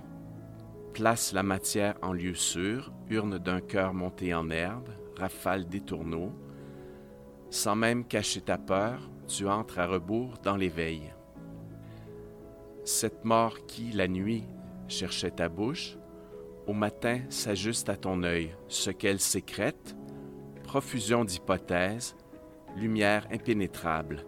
[0.94, 6.32] place la matière en lieu sûr, urne d'un cœur monté en herbe, rafale des tourneaux.
[7.50, 11.14] Sans même cacher ta peur, tu entres à rebours dans l'éveil.
[12.86, 14.46] Cette mort qui, la nuit,
[14.88, 15.98] cherchait ta bouche,
[16.66, 19.96] au matin s'ajuste à ton œil, ce qu'elle sécrète,
[20.64, 22.16] profusion d'hypothèses,
[22.76, 24.26] lumière impénétrable,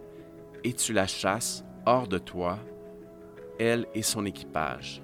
[0.64, 2.58] et tu la chasses hors de toi,
[3.58, 5.02] elle et son équipage.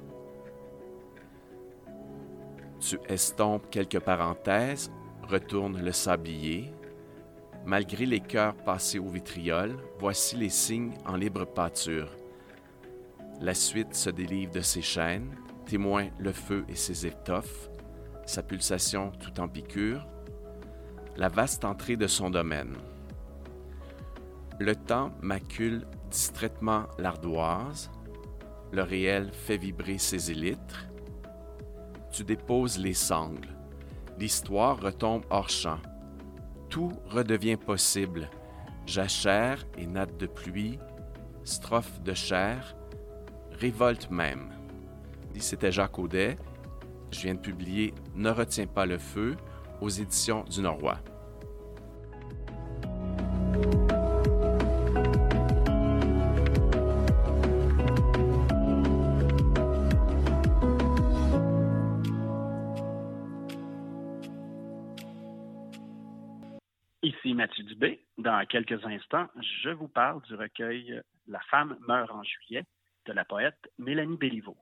[2.81, 4.91] Tu estompes quelques parenthèses,
[5.23, 6.73] retournes le sablier.
[7.67, 12.11] Malgré les cœurs passés au vitriol, voici les signes en libre pâture.
[13.41, 15.35] La suite se délivre de ses chaînes,
[15.67, 17.69] témoin le feu et ses étoffes,
[18.27, 20.07] sa pulsation tout en piqûre,
[21.17, 22.77] la vaste entrée de son domaine.
[24.61, 27.91] Le temps macule distraitement l'ardoise,
[28.73, 30.89] le réel fait vibrer ses élytres,
[32.11, 33.57] tu déposes les sangles.
[34.19, 35.79] L'histoire retombe hors champ.
[36.69, 38.29] Tout redevient possible.
[38.87, 40.79] Jachère et natte de pluie,
[41.45, 42.77] strophe de chair,
[43.53, 44.49] révolte même.
[45.39, 46.37] C'était Jacques Audet.
[47.13, 49.37] Je viens de publier Ne retiens pas le feu
[49.81, 50.99] aux éditions du Norois.
[67.35, 68.01] Mathieu Dubé.
[68.17, 69.29] Dans quelques instants,
[69.63, 72.65] je vous parle du recueil La femme meurt en juillet
[73.07, 74.57] de la poète Mélanie Béliveau.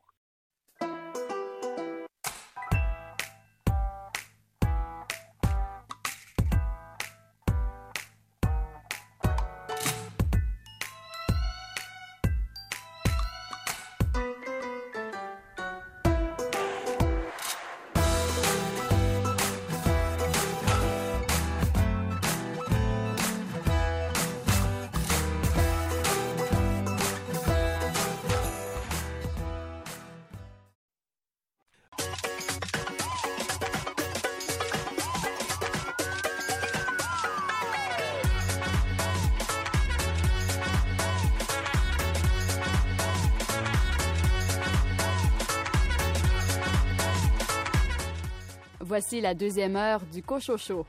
[48.88, 50.86] Voici la deuxième heure du Cochocho.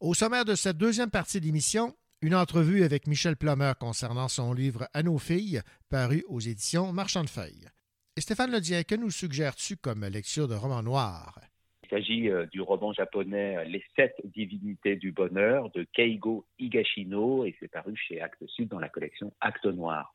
[0.00, 4.86] Au sommaire de cette deuxième partie d'émission, une entrevue avec Michel Plummer concernant son livre
[4.92, 7.70] À nos filles, paru aux éditions Marchand de Feuilles.
[8.18, 11.40] Et Stéphane Ledien, que nous suggères-tu comme lecture de roman noir?
[11.84, 17.46] Il s'agit euh, du roman japonais euh, Les sept divinités du bonheur de Keigo Higashino
[17.46, 20.14] et c'est paru chez Actes Sud dans la collection Actes Noir.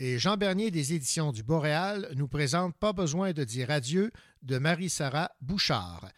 [0.00, 4.58] Et Jean Bernier des éditions du Boréal nous présente Pas besoin de dire adieu de
[4.58, 6.08] Marie-Sara Bouchard.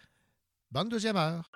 [0.70, 1.50] Bonne deuxième heure.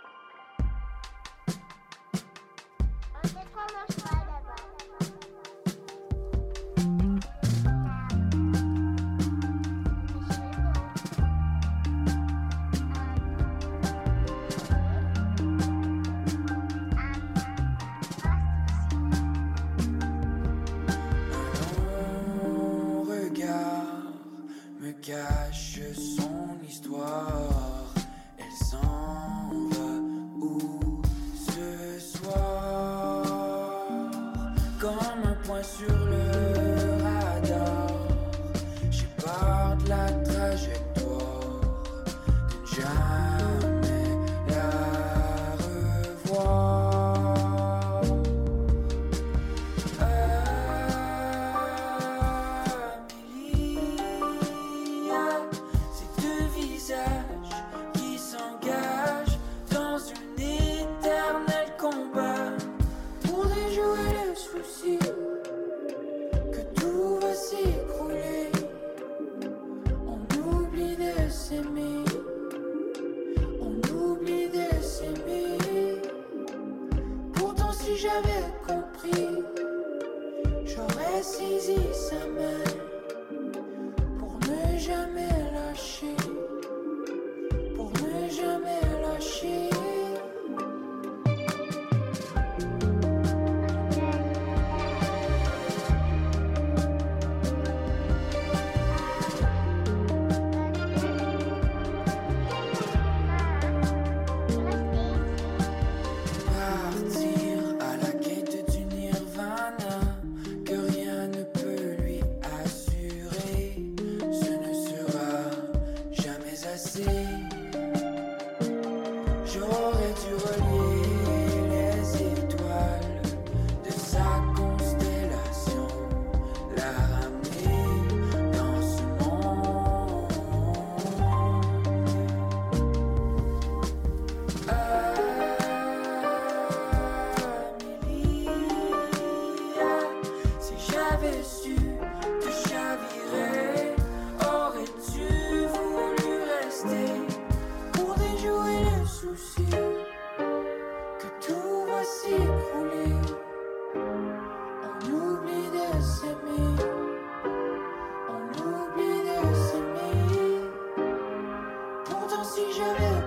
[162.45, 163.24] Si j'avais compris,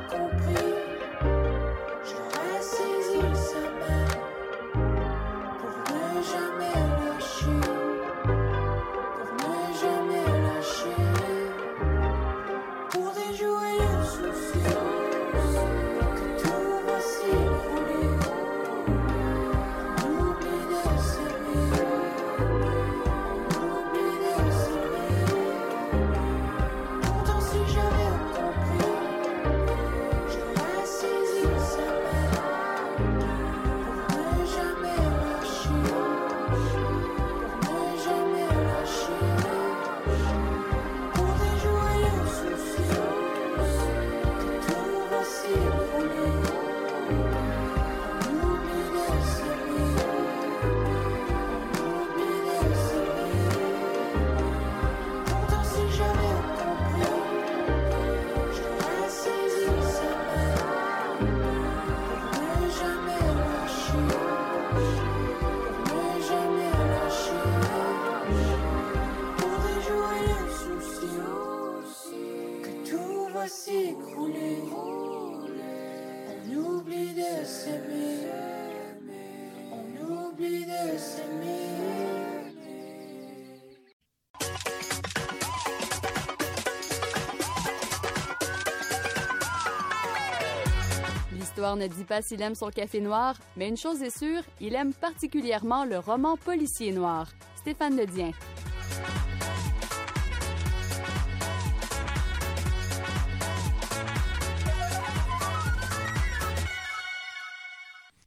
[91.76, 94.94] Ne dit pas s'il aime son café noir, mais une chose est sûre, il aime
[94.94, 97.28] particulièrement le roman policier noir.
[97.58, 98.32] Stéphane Ledien.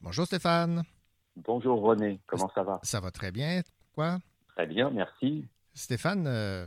[0.03, 0.83] Bonjour Stéphane.
[1.37, 2.81] Bonjour René, comment ça va?
[2.83, 3.63] Ça va très bien.
[3.95, 4.19] Quoi?
[4.49, 5.47] Très bien, merci.
[5.73, 6.67] Stéphane, euh,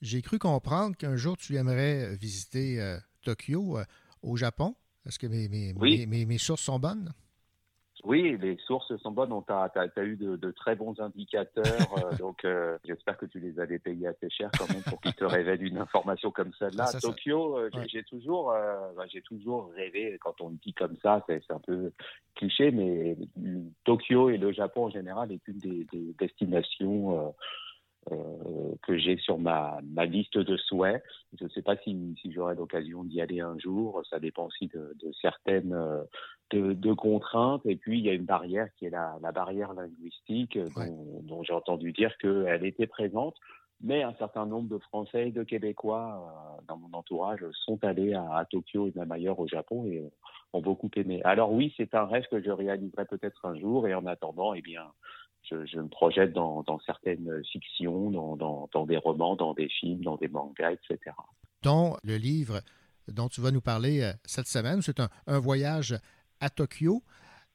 [0.00, 3.84] j'ai cru comprendre qu'un jour tu aimerais visiter euh, Tokyo euh,
[4.22, 4.74] au Japon.
[5.06, 5.98] Est-ce que mes, mes- Oui.
[5.98, 7.12] mes- mes- mes sources sont bonnes?
[8.04, 9.32] Oui, les sources sont bonnes.
[9.32, 13.26] On t'a, t'as- t'as eu de, de très bons indicateurs, euh, donc euh, j'espère que
[13.26, 16.52] tu les avais payés assez cher quand même pour qu'ils te révèlent une information comme
[16.58, 16.84] celle-là.
[16.88, 18.04] Ah, ça, Tokyo, euh, j'ai- Ouais.
[18.04, 20.18] toujours, euh, bah, j'ai toujours rêvé.
[20.20, 21.90] Quand on dit comme ça, c'est, un peu
[22.34, 23.16] cliché, mais
[23.84, 27.28] Tokyo et le Japon en général est une des, des destinations.
[27.28, 27.30] euh,
[28.82, 31.02] que j'ai sur ma, ma liste de souhaits.
[31.38, 34.00] Je ne sais pas si, si j'aurai l'occasion d'y aller un jour.
[34.08, 36.04] Ça dépend aussi de, de certaines euh,
[36.50, 37.66] de, de contraintes.
[37.66, 41.20] Et puis, il y a une barrière qui est la, la barrière linguistique, euh, dont,
[41.22, 43.34] dont j'ai entendu dire qu'elle était présente.
[43.82, 48.14] Mais un certain nombre de Français et de Québécois euh, dans mon entourage sont allés
[48.14, 50.02] à, à Tokyo et même ailleurs au Japon et
[50.52, 51.20] ont beaucoup aimé.
[51.24, 53.88] Alors oui, c'est un rêve que je réaliserai peut-être un jour.
[53.88, 54.84] Et en attendant, eh bien,
[55.50, 59.68] je, je me projette dans, dans certaines fictions, dans, dans, dans des romans, dans des
[59.68, 60.98] films, dans des mangas, etc.
[61.62, 62.60] dont le livre
[63.08, 64.82] dont tu vas nous parler euh, cette semaine.
[64.82, 65.96] C'est un, un voyage
[66.40, 67.02] à Tokyo.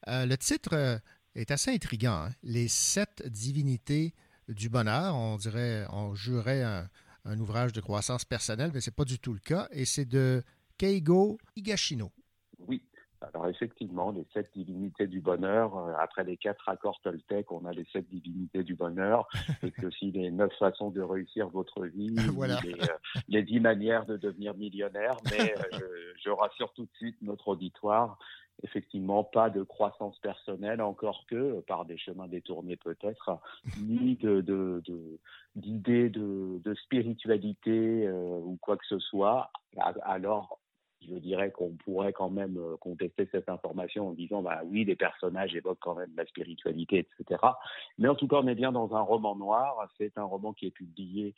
[0.08, 0.98] Euh, le titre euh,
[1.36, 2.24] est assez intriguant.
[2.26, 2.30] hein.
[2.42, 4.14] Les sept divinités
[4.48, 5.14] du bonheur.
[5.16, 6.88] On dirait, on jurait un,
[7.26, 9.68] un ouvrage de croissance personnelle, mais ce n'est pas du tout le cas.
[9.72, 10.42] Et c'est de
[10.78, 12.12] Keigo Higashino.
[12.68, 12.82] Oui,
[13.22, 17.72] Alors effectivement, les sept divinités du bonheur, euh, après les quatre accords Toltec, on a
[17.72, 19.28] les sept divinités du bonheur,
[19.64, 22.60] et aussi les neuf façons de réussir votre vie, Voilà.
[22.64, 22.98] les, euh,
[23.28, 25.64] les dix manières de devenir millionnaire, mais euh,
[26.16, 28.18] je, je rassure tout de suite notre auditoire,
[28.64, 33.40] effectivement pas de croissance personnelle, encore que par des chemins détournés peut-être,
[33.78, 35.20] ni de de- de-
[35.56, 39.52] d'idées de, de spiritualité euh, ou quoi que ce soit.
[40.04, 40.60] Alors,
[41.08, 44.95] je dirais qu'on pourrait quand même euh, contester cette information en disant, bah oui, les
[44.95, 47.41] personnages évoquent quand même la spiritualité, etc.
[47.97, 49.89] Mais en tout cas, on est bien dans un roman noir.
[49.97, 51.34] C'est un roman qui est publié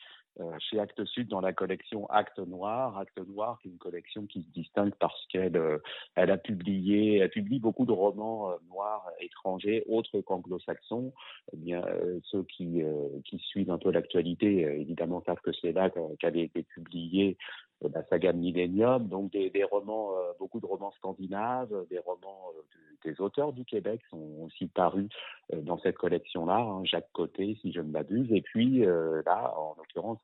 [0.59, 2.97] chez Actes Sud dans la collection Actes Noir.
[2.97, 5.77] Actes Noir, qui est une collection qui se distingue parce qu'elle euh,
[6.15, 11.13] elle a publié, elle publie beaucoup de romans euh, noirs étrangers, autres qu'anglo-saxons.
[11.53, 15.51] Eh bien, euh, ceux qui, euh, qui suivent un peu l'actualité, euh, évidemment, savent que
[15.53, 17.37] c'est là qu'a- qu'avait été publié
[17.83, 22.61] euh, la saga Millennium, donc des, romans, euh, beaucoup de romans scandinaves, des romans euh,
[22.61, 25.09] de- des auteurs du Québec sont aussi parus
[25.53, 29.53] euh, dans cette collection-là, hein, Jacques Côté, si je ne m'abuse, et puis euh, là,
[29.57, 30.19] en l'occurrence,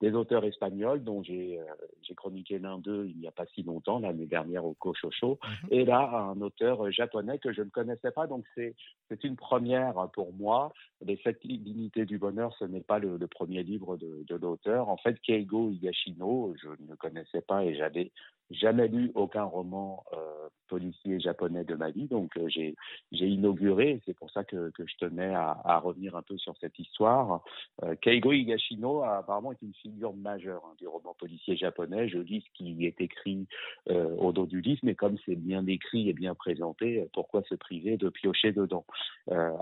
[0.00, 1.64] des auteurs espagnols dont j'ai euh,
[2.02, 5.38] j'ai chroniqué l'un d'eux il n'y a pas si longtemps, l'année dernière au Cochocho,
[5.70, 8.74] et là, un auteur euh, japonais que je ne connaissais pas, donc c'est
[9.08, 10.72] c'est une première pour moi.
[11.04, 14.88] Les sept dignités du bonheur, ce n'est pas le, le premier livre de, de l'auteur.
[14.88, 18.12] En fait, Keigo Higashino, je ne le connaissais pas et j'avais
[18.52, 22.74] jamais lu aucun roman euh, policier japonais de ma vie, donc euh, j'ai
[23.12, 24.00] inauguré.
[24.06, 27.42] C'est pour ça que, je tenais à, revenir un peu sur cette histoire.
[27.82, 32.08] Euh, Keigo Higashino a apparemment été une figure majeure hein, du roman policier japonais.
[32.08, 33.46] Je lis ce qui est écrit
[33.90, 37.54] euh, au dos du livre, mais comme c'est bien écrit et bien présenté, pourquoi se
[37.54, 38.86] priver de piocher dedans?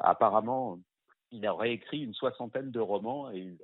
[0.03, 0.79] Apparemment,
[1.33, 3.57] il aurait écrit une soixantaine de romans et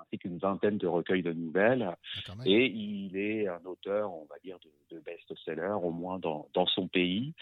[0.00, 1.96] ainsi qu'une vingtaine de recueils de nouvelles.
[2.44, 6.66] Et il est un auteur, on va dire, de, de best-seller, au moins dans, dans
[6.66, 7.34] son pays.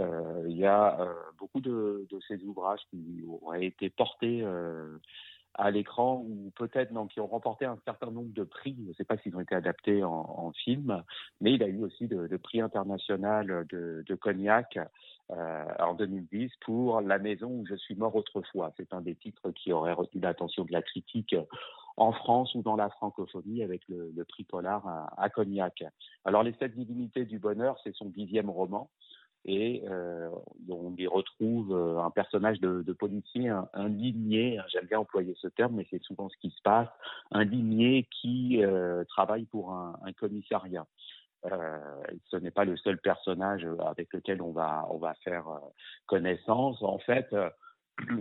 [0.00, 4.98] Euh, il y a euh, beaucoup de, de ses ouvrages qui auraient été portés euh,
[5.54, 8.76] à l'écran ou peut-être non, qui ont remporté un certain nombre de prix.
[8.84, 11.02] Je ne sais pas s'ils ont été adaptés en, en film,
[11.40, 14.78] mais il a eu aussi de, de prix international de, de cognac
[15.32, 18.72] euh, en 2010 pour La maison où je suis mort autrefois.
[18.76, 21.34] C'est un des titres qui aurait retenu l'attention de la critique
[21.96, 25.84] en France ou dans la francophonie avec le, le prix Polar à, Cognac.
[26.24, 28.90] Alors les sept divinités du bonheur, c'est son dixième roman
[29.44, 30.28] et euh,
[30.68, 35.34] on y retrouve euh, un personnage de, policier, un, un limier, hein, j'aime bien employer
[35.40, 36.88] ce terme, mais c'est souvent ce qui se passe,
[37.30, 38.62] un limier qui
[39.08, 40.86] travaille pour un commissariat.
[41.50, 41.78] Euh,
[42.30, 45.58] ce n'est pas le seul personnage avec lequel on va on va faire euh,
[46.06, 46.82] connaissance.
[46.82, 47.50] En fait, euh,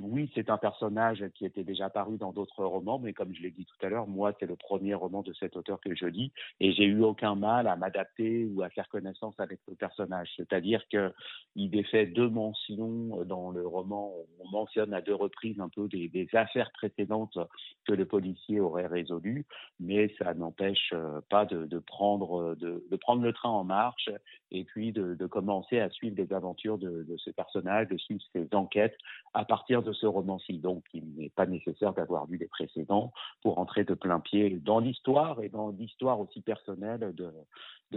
[0.02, 3.52] oui, c'est un personnage qui était déjà apparu dans d'autres romans, mais comme je l'ai
[3.52, 6.32] dit tout à l'heure, moi, c'est le premier roman de cet auteur que je lis,
[6.60, 10.30] et j'ai eu aucun mal à m'adapter ou à faire connaissance avec le personnage.
[10.38, 11.14] C'est-à-dire que
[11.56, 14.14] il est fait deux mentions dans le roman.
[14.40, 17.38] On mentionne à deux reprises un peu des, affaires précédentes
[17.86, 19.46] que le policier aurait résolues,
[19.80, 24.10] mais ça n'empêche euh, pas de, prendre de, de prendre le train en marche
[24.52, 28.22] et puis de, de commencer à suivre les aventures de, de ce personnage, de suivre
[28.34, 28.98] ses enquêtes
[29.34, 30.60] à partir de ce roman-ci.
[30.60, 34.80] Donc, il n'est pas nécessaire d'avoir lu les précédents pour entrer de plein pied dans
[34.80, 37.32] l'histoire et dans l'histoire aussi personnelle de,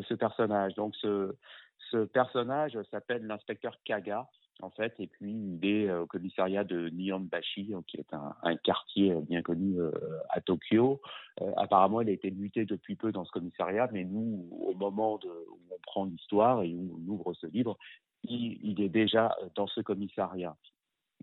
[0.01, 0.75] ce personnage.
[0.75, 1.35] Donc, ce,
[2.13, 4.29] personnage s'appelle l'inspecteur Kaga,
[4.61, 9.15] en fait, et puis il est euh, au commissariat de Nihonbashi, qui est un, quartier
[9.29, 9.91] bien connu euh,
[10.31, 11.01] à Tokyo.
[11.41, 15.15] Euh, apparemment, il a été muté depuis peu dans ce commissariat, mais nous, au moment
[15.25, 17.77] où on prend l'histoire et où on ouvre ce livre,
[18.29, 20.57] il, est déjà dans ce commissariat.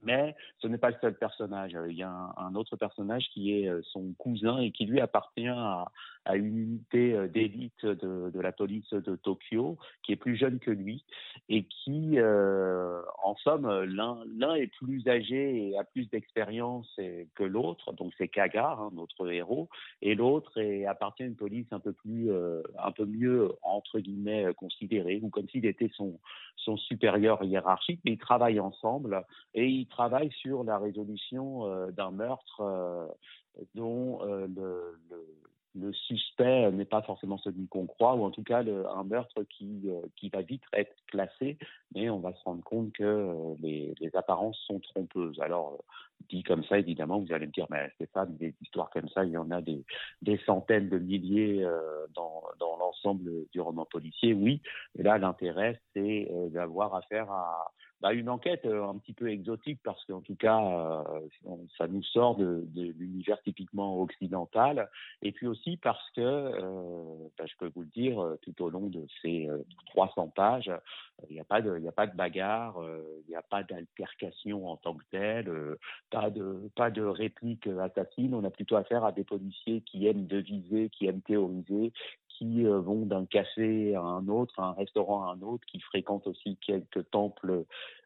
[0.04, 1.78] Mais ce n'est pas le seul personnage.
[1.90, 5.48] Il y a un, autre personnage qui est euh, son cousin et qui lui appartient
[5.48, 5.86] à,
[6.34, 11.04] une unité euh, d'élite de, la police de Tokyo, qui est plus jeune que lui
[11.50, 17.00] et qui, euh, en somme, l'un est plus âgé et a plus d'expérience
[17.36, 17.94] que l'autre.
[17.94, 19.70] Donc c'est Kaga, hein, notre héros,
[20.02, 24.46] et l'autre appartient à une police un peu plus, euh, un peu mieux entre guillemets
[24.46, 26.20] euh, considérée, ou comme s'il était son
[26.58, 28.00] son supérieur hiérarchique.
[28.06, 29.24] Mais ils travaillent ensemble
[29.56, 33.08] et ils travaillent sur la résolution euh, d'un meurtre euh,
[33.76, 34.48] dont euh,
[35.76, 39.90] le, suspect n'est pas forcément celui qu'on croit, ou en tout cas un meurtre qui,
[40.18, 41.58] qui va vite être classé,
[41.96, 45.40] mais on va se rendre compte que les, apparences sont trompeuses.
[45.40, 45.82] Alors,
[46.30, 49.32] dit comme ça, évidemment, vous allez me dire, mais Stéphane, des histoires comme ça, il
[49.32, 49.84] y en a des,
[50.46, 51.66] centaines de milliers
[52.16, 54.62] dans, l'ensemble du roman policier, oui.
[55.00, 57.72] Et là, l'intérêt, c'est d'avoir affaire à
[58.02, 62.04] bah, une enquête euh, un petit peu exotique parce qu'en tout cas, euh, ça nous
[62.04, 64.90] sort de, de l'univers typiquement occidental.
[65.22, 68.70] Et puis aussi parce que, euh, bah, je peux vous le dire, euh, tout au
[68.70, 70.72] long de ces euh, 300 pages,
[71.30, 74.68] il n'y a pas de, il a pas de bagarre, il n'y a pas d'altercation
[74.68, 75.52] en tant que telle,
[76.10, 78.34] pas de, pas de réplique assassine.
[78.34, 81.94] On a plutôt affaire à des policiers qui aiment deviser, qui aiment théoriser,
[82.42, 85.80] qui euh, vont d'un café à un autre, à un restaurant à un autre, qui
[85.80, 87.66] fréquentent aussi quelques temples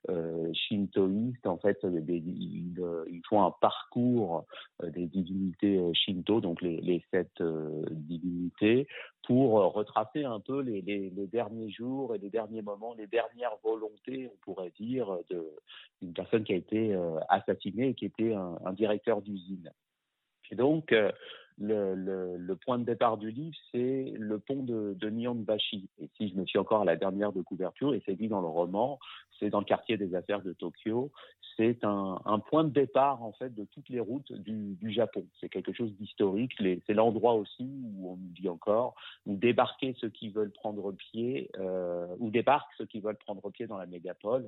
[0.09, 1.47] euh, shintoïstes.
[1.47, 4.45] En fait, euh, ils, font un parcours
[4.83, 7.41] des divinités shinto, donc les, sept
[7.91, 8.87] divinités,
[9.25, 10.81] pour retracer un peu les,
[11.31, 15.17] derniers jours et les derniers moments, les dernières volontés, on pourrait dire,
[16.01, 16.93] d'une personne qui a été
[17.29, 19.71] assassinée et qui était un, un directeur d'usine.
[20.51, 20.93] Et donc,
[21.57, 25.87] le, le, le point de départ du livre, c'est le pont de, de Nihonbashi.
[25.99, 28.41] Et si je me suis encore à la dernière de couverture, et c'est dit dans
[28.41, 28.99] le roman,
[29.39, 31.11] c'est dans le quartier des affaires de Tokyo.
[31.57, 35.25] C'est un, un point de départ, en fait, de toutes les routes du, du Japon.
[35.39, 36.51] C'est quelque chose d'historique.
[36.85, 38.95] C'est l'endroit aussi où on nous dit encore,
[39.25, 43.67] où débarquer ceux qui veulent prendre pied, euh, où débarquent ceux qui veulent prendre pied
[43.67, 44.45] dans la mégapole.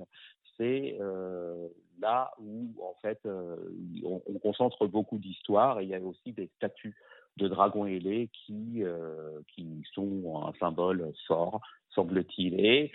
[0.57, 1.69] C'est euh,
[2.01, 3.55] là où, en fait, euh,
[4.03, 6.96] on, on concentre beaucoup d'histoires et il y a aussi des statues
[7.37, 12.59] de dragons ailés qui, euh, qui sont un symbole fort, semble-t-il.
[12.59, 12.91] Et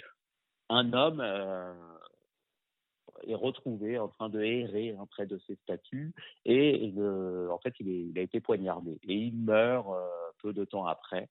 [0.68, 1.72] un homme euh,
[3.26, 6.12] est retrouvé en train de errer hein, près de ces statues
[6.44, 6.92] et
[7.50, 10.06] en fait il, a été poignardé et il meurt euh,
[10.42, 11.28] peu de temps après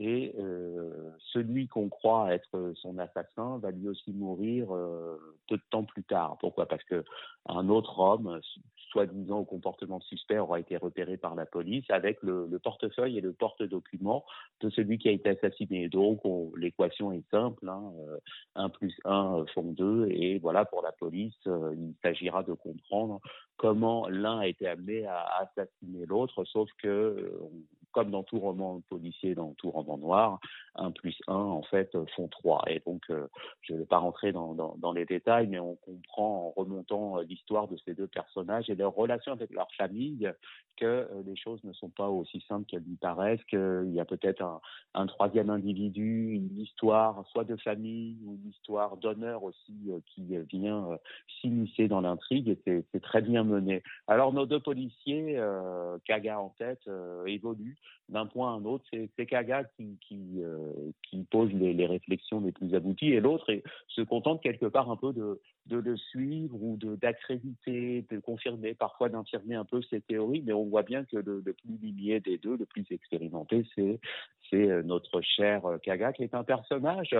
[0.00, 0.32] et
[1.32, 6.38] celui qu'on croit être son assassin va lui aussi mourir peu de temps plus tard.
[6.38, 6.66] Pourquoi?
[6.66, 7.04] Parce que
[7.46, 8.40] un autre homme,
[8.90, 13.20] soi-disant au comportement suspect, aura été repéré par la police avec le, le portefeuille et
[13.20, 14.24] le porte-document
[14.60, 15.88] de celui qui a été assassiné.
[15.88, 18.18] Donc on- l'équation est simple, hein, euh,
[18.54, 23.20] 1 plus 1 font 2, et voilà pour la police, euh, il s'agira de comprendre
[23.56, 27.30] comment l'un a été amené à assassiner l'autre, sauf que euh,
[27.98, 30.38] comme dans tout roman policier, dans tout roman noir,
[30.76, 32.62] 1 plus 1, en fait, euh, font 3.
[32.68, 33.26] Et donc, euh,
[33.62, 37.66] je ne vais pas rentrer dans, les détails, mais on comprend en remontant euh, l'histoire
[37.66, 40.30] de ces deux personnages et leur relation avec leur famille
[40.76, 44.44] que les choses ne sont pas aussi simples qu'elles lui paraissent, qu'il y a peut-être
[44.94, 50.86] un, troisième individu, une histoire soit de famille ou une histoire d'honneur aussi qui vient
[51.40, 53.82] s'immiscer dans l'intrigue et c'est très bien mené.
[54.06, 56.88] Alors nos deux policiers, euh, Kaga en tête,
[57.26, 57.76] évoluent
[58.08, 58.84] d'un point à un autre.
[58.90, 60.72] C'est Kaga qui, euh,
[61.30, 63.52] pose les, réflexions les plus abouties et l'autre
[63.88, 68.74] se contente quelque part un peu de, de le suivre ou de d'accréditer, de confirmer,
[68.74, 72.38] parfois d'infirmer un peu ses théories, mais on voit bien que le, plus limier des
[72.38, 74.00] deux, le plus expérimenté, c'est
[74.54, 77.10] euh, notre cher euh, Kaga qui est un personnage.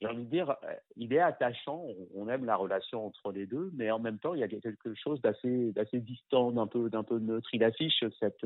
[0.00, 0.54] j'ai envie de dire,
[0.96, 4.40] il est attachant, on- aime la relation entre les deux, mais en même temps, il
[4.40, 7.48] y a quelque chose d'assez distant, d'un peu, d'un peu neutre.
[7.52, 8.44] Il affiche cette,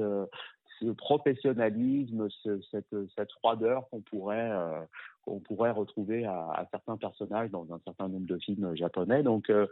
[0.80, 4.80] ce professionnalisme, ce- cette, froideur qu'on pourrait, euh,
[5.22, 9.22] qu'on pourrait retrouver à, certains personnages dans un certain nombre de films japonais.
[9.22, 9.66] Donc, euh,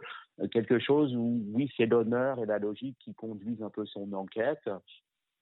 [0.52, 4.68] quelque chose où, oui, c'est l'honneur et la logique qui conduisent un peu son enquête,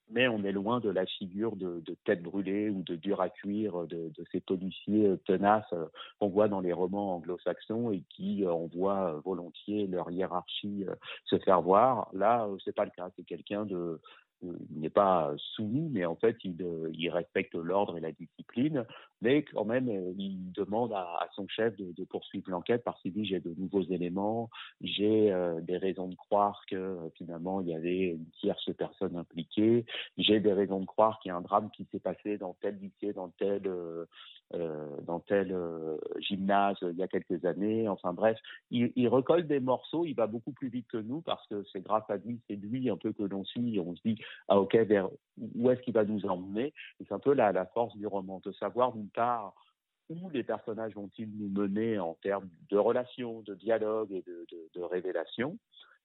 [0.09, 3.89] mais on est loin de la figure de, tête brûlée ou de dur à cuire
[3.89, 5.87] de, ces policiers tenaces euh,
[6.21, 10.87] qu'on voit dans les romans anglo-saxons et qui on voit volontiers leur hiérarchie
[11.25, 12.09] se faire voir.
[12.13, 13.11] Là, c'est pas le cas.
[13.17, 14.01] C'est quelqu'un de
[14.43, 18.85] il n'est pas soumis, mais en fait, il, euh, respecte l'ordre et la discipline,
[19.23, 23.25] mais quand même, euh, il demande à, son chef de, poursuivre l'enquête parce qu'il dit
[23.25, 27.75] j'ai de nouveaux éléments, j'ai euh, des raisons de croire que euh, finalement il y
[27.75, 29.85] avait une tierce personne impliquée,
[30.19, 32.79] j'ai des raisons de croire qu'il y a un drame qui s'est passé dans tel
[32.79, 33.71] lycée, dans tel
[34.53, 35.57] dans tel
[36.21, 37.89] gymnase il y a quelques années.
[37.89, 38.39] Enfin bref,
[38.71, 42.09] il, recolle des morceaux, il va beaucoup plus vite que nous parce que c'est grâce
[42.09, 43.81] à lui, c'est lui un peu que l'on suit.
[43.81, 44.19] On se dit
[44.49, 45.09] ah ok vers
[45.55, 46.73] où est-ce qu'il va nous emmener?
[47.01, 49.55] Et c'est un peu la force du roman de savoir part
[50.09, 54.83] où les personnages vont-ils nous mener en termes de relations, de dialogue et de, de,
[54.83, 55.59] révélations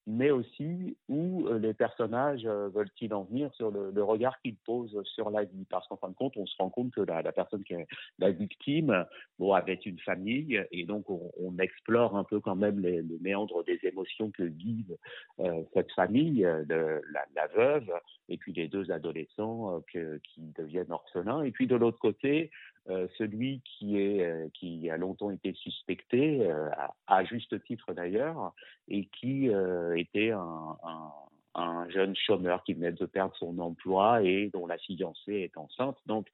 [0.08, 5.00] mais aussi où euh, les personnages euh, veulent-ils en venir sur le, regard qu'ils posent
[5.04, 5.66] sur la vie?
[5.70, 7.88] Parce qu'en fin de compte, on se rend compte que la, personne qui est
[8.18, 9.06] la victime,
[9.38, 13.64] bon, avait une famille, et donc on, explore un peu quand même les, les méandres
[13.66, 14.98] des émotions que vivent
[15.40, 17.02] euh, cette famille, le-
[17.36, 17.92] la, veuve,
[18.30, 21.44] et puis les deux adolescents qui deviennent orphelins.
[21.44, 22.50] Et puis de l'autre côté,
[22.90, 26.70] euh, celui qui est euh, qui a longtemps été suspecté, euh,
[27.08, 28.54] à, juste titre d'ailleurs,
[28.88, 31.12] et qui euh, était un, un,
[31.56, 35.98] un jeune chômeur qui venait de perdre son emploi et dont la fiancée est enceinte.
[36.06, 36.28] Donc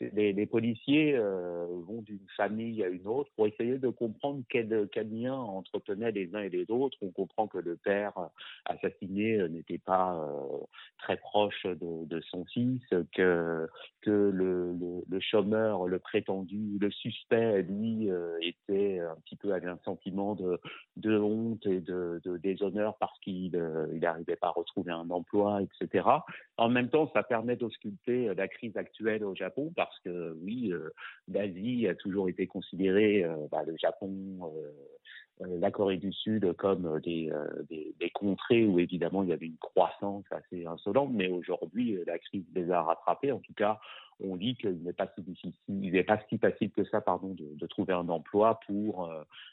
[0.00, 4.68] les, policiers euh, vont d'une famille à une autre pour essayer de comprendre quel,
[5.10, 6.96] lien entretenaient les uns et les autres.
[7.02, 8.12] On comprend que le père
[8.64, 10.58] assassiné n'était pas euh,
[10.98, 12.82] très proche de, son fils,
[13.14, 13.68] que,
[14.04, 20.34] le, chômeur, le prétendu, le suspect, lui, euh, était un petit peu avait un sentiment
[20.34, 23.52] de, honte et de, déshonneur parce qu'il
[24.00, 26.08] n'arrivait pas à retrouver un emploi, etc.
[26.56, 29.72] En même temps, ça permet d'ausculter la crise actuelle au Japon
[30.04, 30.90] que oui, euh,
[31.28, 34.52] l'Asie a toujours été considérée, euh, bah, le Japon,
[35.40, 37.32] euh, la Corée du Sud comme des,
[37.70, 42.44] des, contrées où évidemment il y avait une croissance assez insolente, mais aujourd'hui la crise
[42.54, 43.32] les a rattrapés.
[43.32, 43.80] En tout cas,
[44.22, 47.34] on dit qu'il n'est pas si difficile, il n'est pas si facile que ça, pardon,
[47.34, 49.10] de, trouver un emploi pour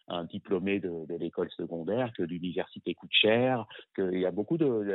[0.09, 3.65] un diplômé de, de l'école secondaire, que l'université coûte cher,
[3.95, 4.93] qu'il y a beaucoup de,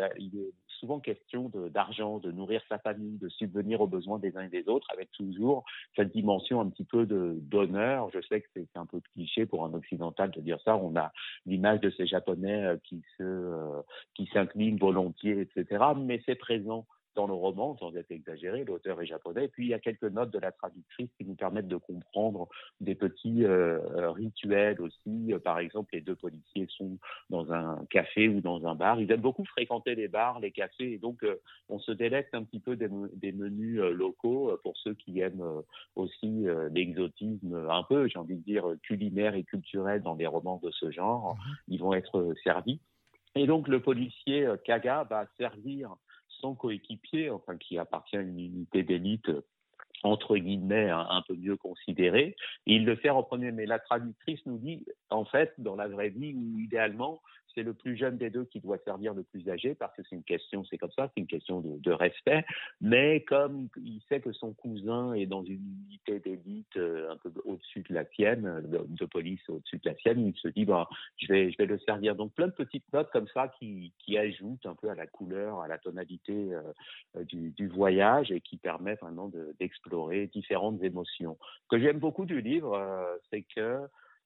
[0.82, 4.68] souvent question d'argent, de, nourrir sa famille, de subvenir aux besoins des uns et des
[4.68, 5.64] autres, avec toujours
[5.94, 8.10] cette dimension un petit peu d'honneur.
[8.12, 10.76] Je sais que c'est un peu cliché pour un occidental de dire ça.
[10.76, 11.12] On a
[11.46, 13.80] l'image de ces Japonais euh, qui se, euh,
[14.14, 15.84] qui s'inclinent volontiers, etc.
[15.96, 16.84] Mais c'est présent
[17.14, 19.44] dans le roman, sans être exagéré, l'auteur est japonais.
[19.44, 22.48] Et puis il y a quelques notes de la traductrice qui nous permettent de comprendre
[22.80, 25.32] des petits euh, euh rituels aussi.
[25.32, 26.98] Euh, par exemple, les deux policiers sont
[27.30, 29.00] dans un café ou dans un bar.
[29.00, 31.36] Ils aiment beaucoup fréquenter les bars, les cafés, et donc euh,
[31.68, 35.44] on se délecte un petit peu des, des menus euh, locaux pour ceux qui aiment
[35.96, 40.70] aussi l'exotisme un peu, j'ai envie de dire, culinaire et culturel dans des romans de
[40.70, 41.36] ce genre.
[41.68, 42.80] Ils vont être servis.
[43.34, 45.96] Et donc le policier Kaga va servir
[46.42, 49.30] son coéquipier, enfin qui appartient à une unité d'élite
[50.02, 52.34] entre guillemets un, peu mieux considérée.
[52.66, 56.08] il le fait en premier, mais la traductrice nous dit, en fait, dans la vraie
[56.08, 57.22] vie, où idéalement,
[57.54, 60.16] c'est le plus jeune des deux qui doit servir le plus âgé parce que c'est
[60.16, 62.44] une question, c'est comme ça, c'est une question de, respect.
[62.80, 67.32] Mais comme il sait que son cousin est dans une unité d'élite euh, un peu
[67.44, 70.88] au-dessus de la sienne, de, de police au-dessus de la sienne, il se dit bah
[71.16, 72.14] je vais je vais le servir.
[72.14, 75.60] Donc plein de petites notes comme ça qui qui ajoutent un peu à la couleur,
[75.60, 81.38] à la tonalité euh, du, du, voyage et qui permettent vraiment d'explorer différentes émotions.
[81.64, 83.80] Ce que j'aime beaucoup du livre, euh, c'est que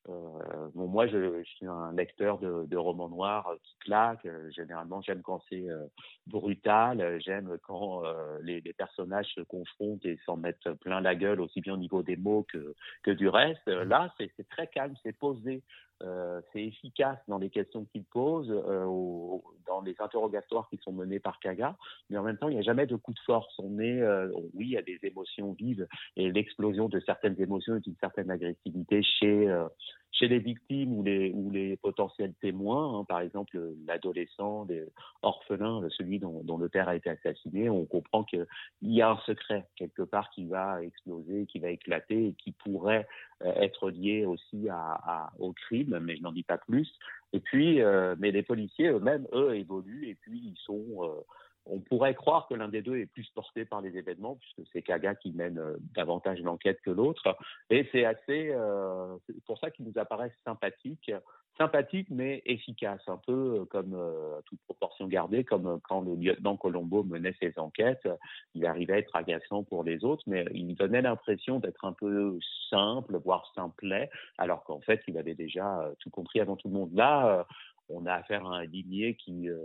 [0.08, 4.26] euh, bon, moi, je, je, suis un lecteur de, de romans noirs qui claquent.
[4.26, 5.86] Euh, généralement, j'aime quand c'est euh,
[6.26, 7.20] brutal.
[7.20, 11.60] J'aime quand euh, les, les, personnages se confrontent et s'en mettent plein la gueule, aussi
[11.60, 13.66] bien au niveau des mots que, que du reste.
[13.66, 15.62] Là, c'est très calme, c'est posé.
[16.02, 20.92] Euh, c'est efficace dans les questions qu'il pose, euh, au, dans les interrogatoires qui sont
[20.92, 21.74] menés par Kaga,
[22.10, 23.52] mais en même temps, il n'y a jamais de coup de force.
[23.58, 25.86] On est, euh, oui, il y a des émotions vives
[26.16, 29.66] et l'explosion de certaines émotions et d'une certaine agressivité chez euh,
[30.18, 34.66] chez les victimes ou les, ou les potentiels témoins, hein, par exemple l'adolescent,
[35.22, 38.46] orphelin, celui dont, dont, le père a été assassiné, on comprend qu'il
[38.82, 43.06] y a un secret quelque part qui va exploser, qui va éclater et qui pourrait
[43.42, 46.90] euh, être lié aussi à, à, au crime, mais je n'en dis pas plus.
[47.32, 51.20] Et puis, euh, mais les policiers eux-mêmes, eux, évoluent et puis ils sont euh,
[51.66, 54.82] on pourrait croire que l'un des deux est plus porté par les événements, puisque c'est
[54.82, 57.36] Kaga qui mène euh, davantage l'enquête que l'autre.
[57.70, 59.16] Et c'est assez, euh,
[59.46, 61.10] pour ça qu'il nous apparaît sympathique,
[61.58, 66.14] sympathique mais efficace, un peu euh, comme euh, toute proportion gardée, comme euh, quand le
[66.14, 68.08] lieutenant Colombo menait ses enquêtes,
[68.54, 72.38] il arrivait à être agaçant pour les autres, mais il donnait l'impression d'être un peu
[72.70, 76.90] simple, voire simplet, alors qu'en fait, il avait déjà tout compris avant tout le monde.
[76.94, 77.46] Là,
[77.88, 79.58] on a affaire à un ligné qui, euh,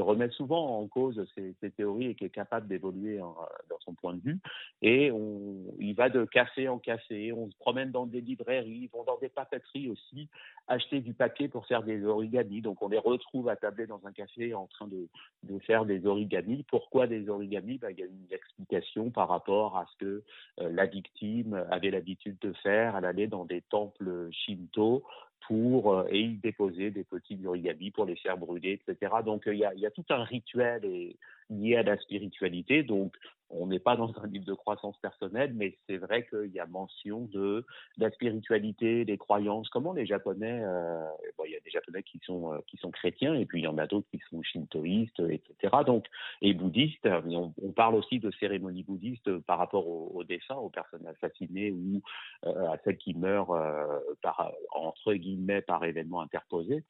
[0.00, 4.20] remet souvent en cause ses théories et qui est capable d'évoluer dans son point de
[4.20, 4.38] vue.
[4.82, 9.04] Et on, il va de café en café, on se promène dans des librairies, on
[9.04, 10.28] dans des papeteries aussi,
[10.66, 12.60] acheter du papier pour faire des origamis.
[12.60, 15.08] Donc on les retrouve attablés dans un café en train de,
[15.44, 16.64] de faire des origamis.
[16.68, 17.78] Pourquoi des origamis?
[17.78, 20.22] Ben, Il y a une explication par rapport à ce que
[20.60, 22.96] euh, la victime avait l'habitude de faire.
[22.96, 25.02] Elle allait dans des temples shinto
[25.46, 29.12] pour euh, et y déposer des petits origami pour les faire brûler, etc.
[29.24, 31.16] Donc il y a, y a tout un rituel et,
[31.50, 32.82] lié à la spiritualité.
[32.82, 33.14] Donc
[33.50, 36.66] on n'est pas dans un livre de croissance personnelle, mais c'est vrai qu'il y a
[36.66, 37.64] mention de,
[37.96, 39.70] la spiritualité, des croyances.
[39.70, 41.02] Comment les Japonais, euh,
[41.38, 43.64] bon, il y a des Japonais qui sont euh, qui sont chrétiens et puis il
[43.64, 45.76] y en a d'autres qui sont shintoïstes, etc.
[45.86, 46.06] Donc
[46.42, 47.08] et bouddhistes.
[47.26, 52.02] On, parle aussi de cérémonies bouddhistes par rapport aux au défunts, aux personnes assassinées ou
[52.44, 53.56] euh, à celles qui meurent
[54.22, 56.84] par entre guillemets par événement interposé.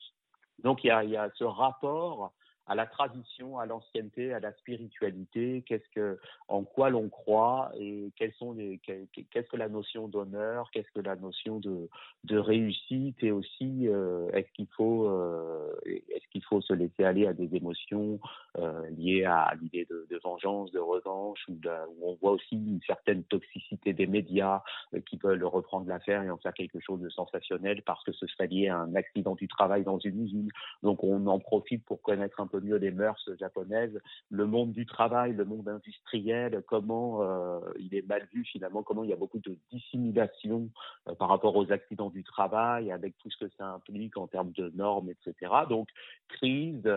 [0.63, 2.33] Donc il y a ce rapport
[2.69, 6.19] à la tradition, à l'ancienneté, à la spiritualité, qu'est-ce que,
[6.49, 11.01] en quoi l'on croit et quelles sont les, qu'est-ce que la notion d'honneur, qu'est-ce que
[11.01, 11.89] la notion de,
[12.31, 17.33] réussite et aussi euh, est-ce qu'il faut, euh, est-ce qu'il faut se laisser aller à
[17.33, 18.21] des émotions
[18.59, 23.25] euh, liées à l'idée de, vengeance, de revanche, de, où on voit aussi une certaine
[23.25, 24.63] toxicité des médias
[25.07, 28.47] qui veulent reprendre l'affaire et en faire quelque chose de sensationnel parce que ce serait
[28.47, 30.51] lié à un accident du travail dans une usine.
[30.83, 33.99] Donc on en profite pour connaître un peu mieux les mœurs japonaises,
[34.31, 39.05] le monde du travail, le monde industriel, comment euh, il est mal vu finalement, comment
[39.05, 40.69] il y a beaucoup de dissimulation
[41.09, 44.53] euh, par rapport aux accidents du travail, avec tout ce que ça implique en termes
[44.53, 45.53] de normes, etc.
[45.69, 45.89] Donc
[46.29, 46.89] crise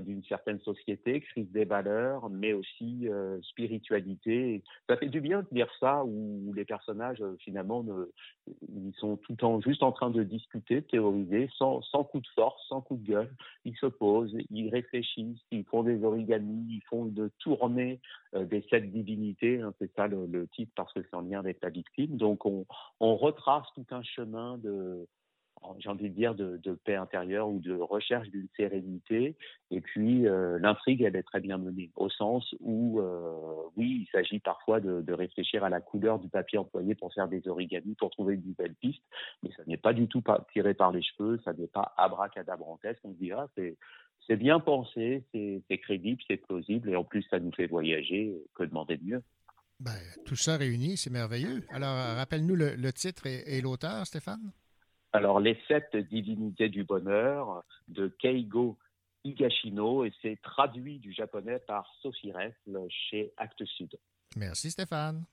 [0.00, 4.62] d'une certaine société, crise des valeurs, mais aussi euh, spiritualité.
[4.88, 7.84] Ça fait du bien de dire ça, où les personnages, euh, finalement,
[8.46, 12.20] ils sont tout le temps juste en train de discuter, de théoriser, sans, sans coup
[12.20, 13.30] de force, sans coup de gueule.
[13.64, 18.00] Ils se posent, ils réfléchissent, ils font des origamis, ils font de tourner
[18.34, 21.58] des sept divinités, hein, c'est ça le, le, titre, parce que c'est en lien avec
[21.62, 22.16] la victime.
[22.16, 22.66] Donc on,
[23.00, 25.06] on retrace tout un chemin de
[25.78, 29.36] j'ai envie de dire, de, paix intérieure ou de recherche d'une sérénité.
[29.70, 33.32] Et puis, euh, l'intrigue, elle est très bien menée, au sens où, euh,
[33.76, 37.46] oui, il s'agit parfois de, réfléchir à la couleur du papier employé pour faire des
[37.48, 39.02] origamis, pour trouver une nouvelle piste,
[39.42, 40.22] mais ça n'est pas du tout
[40.52, 43.76] tiré par les cheveux, ça n'est pas abracadabrantesque, on se dira, c'est
[44.26, 48.64] c'est bien pensé, c'est crédible, c'est plausible, et en plus, ça nous fait voyager, que
[48.64, 49.22] demander de mieux?
[49.80, 51.64] Ben, tout ça réuni, c'est merveilleux.
[51.70, 54.52] Alors, rappelle-nous le, titre et l'auteur, Stéphane?
[55.18, 58.78] Alors, les sept divinités du bonheur de Keigo
[59.24, 63.98] Higashino et c'est traduit du japonais par Sophie Ressle chez Actes Sud.
[64.36, 65.24] Merci Stéphane.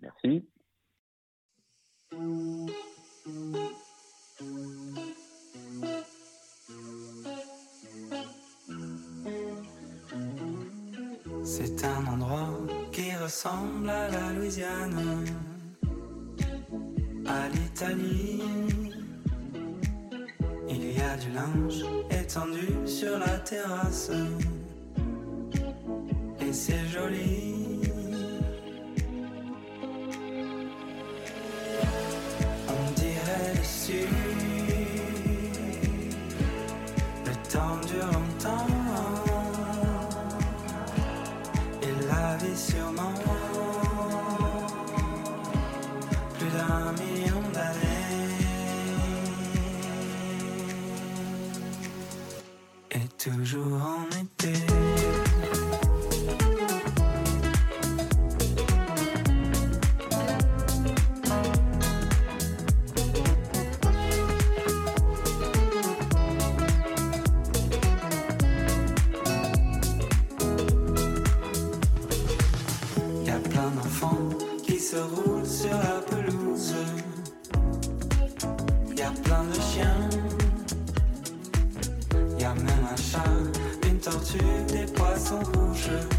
[0.00, 0.48] Merci.
[11.42, 12.56] C'est un endroit
[12.92, 15.24] qui ressemble à la Louisiane,
[17.26, 18.87] à l'Italie.
[20.98, 24.10] Y a du linge étendu sur la terrasse.
[26.40, 27.82] Et c'est joli.
[32.68, 34.17] On dirait le.
[53.18, 54.67] Toujours en été.
[84.72, 86.17] Des poissons rouges.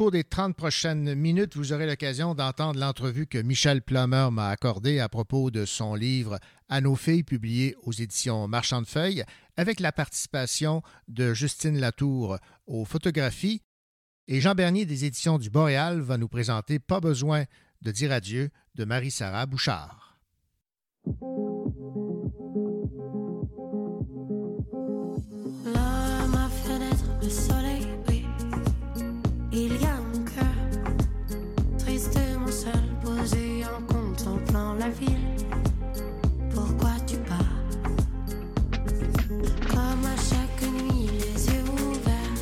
[0.00, 4.98] Cours des 30 prochaines minutes, vous aurez l'occasion d'entendre l'entrevue que Michel Plummer m'a accordée
[4.98, 6.38] à propos de son livre
[6.70, 9.24] À nos filles, publié aux éditions Marchand de Feuilles,
[9.58, 13.60] avec la participation de Justine Latour aux photographies.
[14.26, 17.44] Et Jean Bernier des éditions du Boréal va nous présenter Pas besoin
[17.82, 20.18] de dire adieu de Marie-Sara Bouchard.
[36.52, 37.38] Pourquoi tu pars?
[39.68, 42.38] Comme à chaque nuit, les yeux ouverts,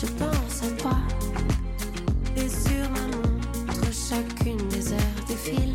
[0.00, 0.98] je pense à toi.
[2.36, 5.74] Et sur ma montre, chacune des heures défile.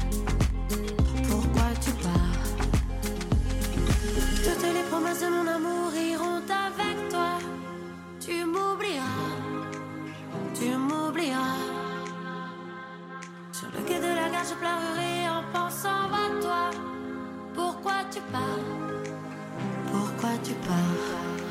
[1.29, 2.43] Pourquoi tu pars?
[4.43, 5.76] Toutes les promesses de mon amour
[14.29, 16.69] Je pleurerai en pensant à toi.
[17.53, 18.41] Pourquoi tu pars?
[19.91, 21.46] Pourquoi tu pars?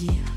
[0.00, 0.29] Dire.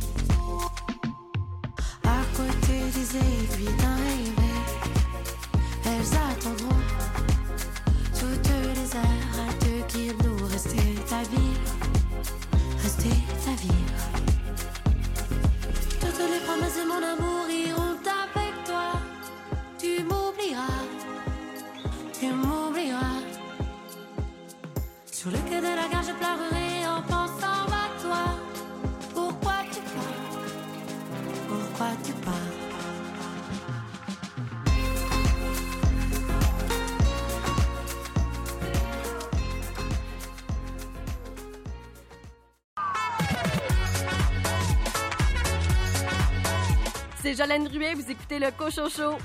[47.24, 49.18] C'est Jolène Ruet, vous écoutez le Cochon.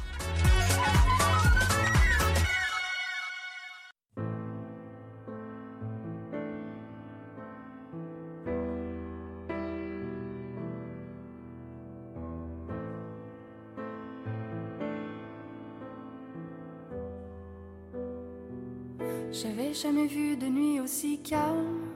[19.33, 21.89] J'avais jamais vu de nuit aussi calme.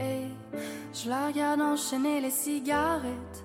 [0.00, 0.28] Et
[0.94, 3.44] je la regarde enchaîner les cigarettes.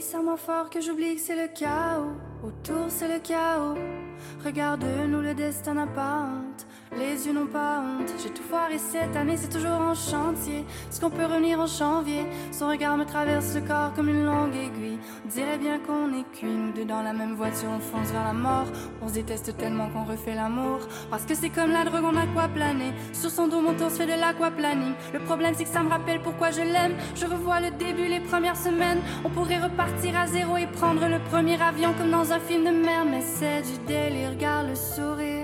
[0.00, 2.16] Serre-moi fort que j'oublie que c'est le chaos.
[2.42, 3.76] Autour, c'est le chaos.
[4.42, 6.66] Regarde-nous, le destin honte.
[6.96, 8.12] Les yeux n'ont pas honte.
[8.22, 10.64] J'ai tout foiré cette année, c'est toujours en chantier.
[10.88, 12.24] Est-ce qu'on peut revenir en janvier?
[12.52, 14.98] Son regard me traverse le corps comme une longue aiguille.
[15.24, 18.24] On dirait bien qu'on est cuits, nous deux dans la même voiture, on fonce vers
[18.24, 18.66] la mort.
[19.02, 20.80] On se déteste tellement qu'on refait l'amour.
[21.10, 22.92] Parce que c'est comme la drogue, on aquaplané.
[23.12, 24.94] Sur son dos, mon tour se fait de l'aquaplaning.
[25.12, 26.94] Le problème, c'est que ça me rappelle pourquoi je l'aime.
[27.16, 29.00] Je revois le début, les premières semaines.
[29.24, 32.70] On pourrait repartir à zéro et prendre le premier avion comme dans un film de
[32.70, 33.08] merde.
[33.10, 35.43] Mais c'est du délire, garde le sourire.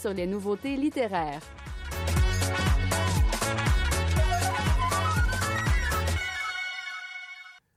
[0.00, 1.42] Sur les nouveautés littéraires.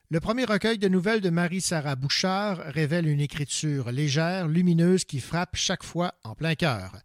[0.09, 5.55] Le premier recueil de nouvelles de Marie-Sarah Bouchard révèle une écriture légère, lumineuse qui frappe
[5.55, 6.97] chaque fois en plein cœur.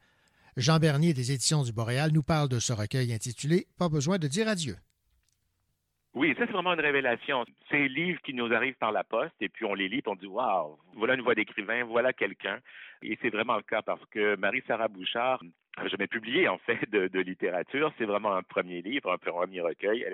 [0.56, 4.28] Jean Bernier des Éditions du Boréal nous parle de ce recueil intitulé Pas besoin de
[4.28, 4.76] dire adieu.
[6.18, 7.44] Oui, ça c'est vraiment une révélation.
[7.70, 10.16] Ces livres qui nous arrivent par la poste et puis on les lit et on
[10.16, 12.58] dit waouh, voilà une voix d'écrivain, voilà quelqu'un.
[13.02, 15.40] Et c'est vraiment le cas parce que Marie-Sarah Bouchard
[15.86, 17.92] jamais publié en fait de, littérature.
[17.98, 20.04] C'est vraiment un premier livre, un premier recueil.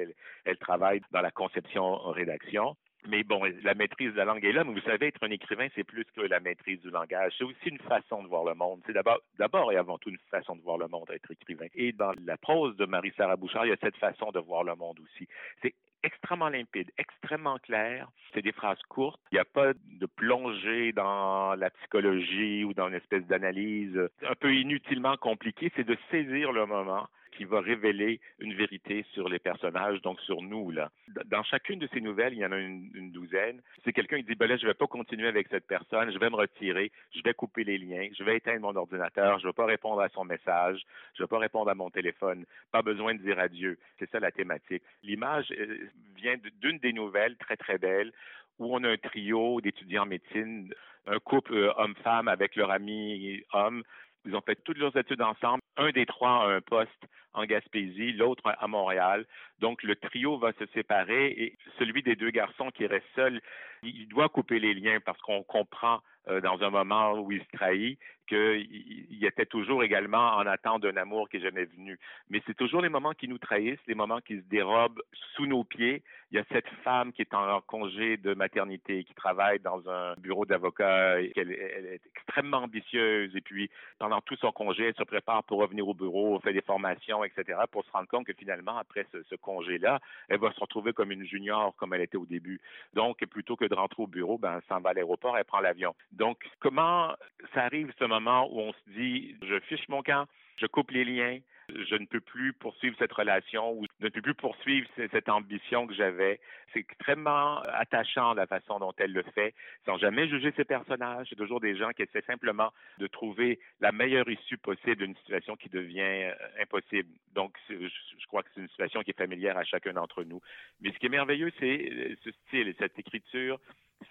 [0.44, 2.76] Elle, travaille dans la conception rédaction.
[3.06, 5.68] Mais bon, la maîtrise de la langue est là, mais vous savez, être un écrivain,
[5.74, 7.35] c'est plus que la maîtrise du langage.
[7.39, 8.81] C'est aussi une façon de voir le monde.
[8.86, 11.66] C'est d'abord, d'abord et avant tout une façon de voir le monde, être écrivain.
[11.74, 14.74] Et dans la prose de Marie-Sarah Bouchard, il y a cette façon de voir le
[14.74, 15.28] monde aussi.
[15.62, 15.74] C'est
[16.05, 18.09] extrêmement limpide, extrêmement clair.
[18.32, 19.20] C'est des phrases courtes.
[19.32, 24.35] Il n'y a pas de plongée dans la psychologie ou dans une espèce d'analyse un
[24.35, 25.72] peu inutilement compliquée.
[25.74, 30.43] C'est de saisir le moment qui va révéler une vérité sur les personnages, donc sur
[30.43, 30.70] nous.
[30.70, 30.90] Là.
[31.27, 33.61] Dans chacune de ces nouvelles, il y en a une, douzaine.
[33.85, 36.31] C'est quelqu'un qui dit, ben là, je vais pas continuer avec cette personne, je vais
[36.31, 39.66] me retirer, je vais couper les liens, je vais éteindre mon ordinateur, je vais pas
[39.66, 40.82] répondre à son message,
[41.16, 43.78] je vais pas répondre à mon téléphone, pas besoin de dire adieu.
[43.98, 44.82] C'est ça la thématique.
[45.02, 48.12] L'image euh, vient d'une des nouvelles très, très belles
[48.59, 50.73] où on a un trio d'étudiants en médecine,
[51.06, 53.82] un couple euh, homme-femme avec leur ami homme.
[54.24, 55.62] Ils ont fait toutes leurs études ensemble.
[55.76, 56.90] Un des trois a un poste
[57.34, 59.26] en Gaspésie, l'autre à Montréal.
[59.59, 63.40] Donc, le trio va se séparer et celui des deux garçons qui reste seul,
[63.82, 67.56] il doit couper les liens parce qu'on comprend euh, dans un moment où il se
[67.56, 68.66] trahit qu'il
[69.10, 71.98] il était toujours également en attente d'un amour qui n'est jamais venu.
[72.30, 75.01] Mais c'est toujours les moments qui nous trahissent, les moments qui se dérobent
[75.34, 76.02] sous nos pieds.
[76.30, 80.14] Il y a cette femme qui est en congé de maternité, qui travaille dans un
[80.18, 85.05] bureau d'avocat, elle, elle est extrêmement ambitieuse et puis pendant tout son congé, elle se
[85.05, 88.76] prépare pour revenir au bureau, fait des formations, etc., pour se rendre compte que finalement,
[88.76, 92.26] après ce, ce congé-là, elle va se retrouver comme une junior comme elle était au
[92.26, 92.60] début.
[92.94, 95.60] Donc, plutôt que de rentrer au bureau, ben, elle s'en va à l'aéroport, elle prend
[95.60, 95.94] l'avion.
[96.12, 97.14] Donc, comment
[97.52, 98.14] ça arrive ce moment
[98.51, 100.27] où on se dit, je fiche mon camp,
[100.57, 101.39] je coupe les liens,
[101.69, 105.86] je ne peux plus poursuivre cette relation ou je ne peux plus poursuivre cette ambition
[105.86, 106.41] que j'avais.
[106.73, 109.55] C'est extrêmement attachant la façon dont elle le fait,
[109.85, 111.27] sans jamais juger ses personnages.
[111.31, 115.57] C'est toujours des gens qui essaient simplement de trouver la meilleure issue possible d'une situation
[115.57, 117.09] qui devient euh, impossible.
[117.32, 120.41] Donc, je crois que c'est une situation qui est familière à chacun d'entre nous.
[120.81, 123.59] Mais ce qui est merveilleux, c'est euh, ce style, cette écriture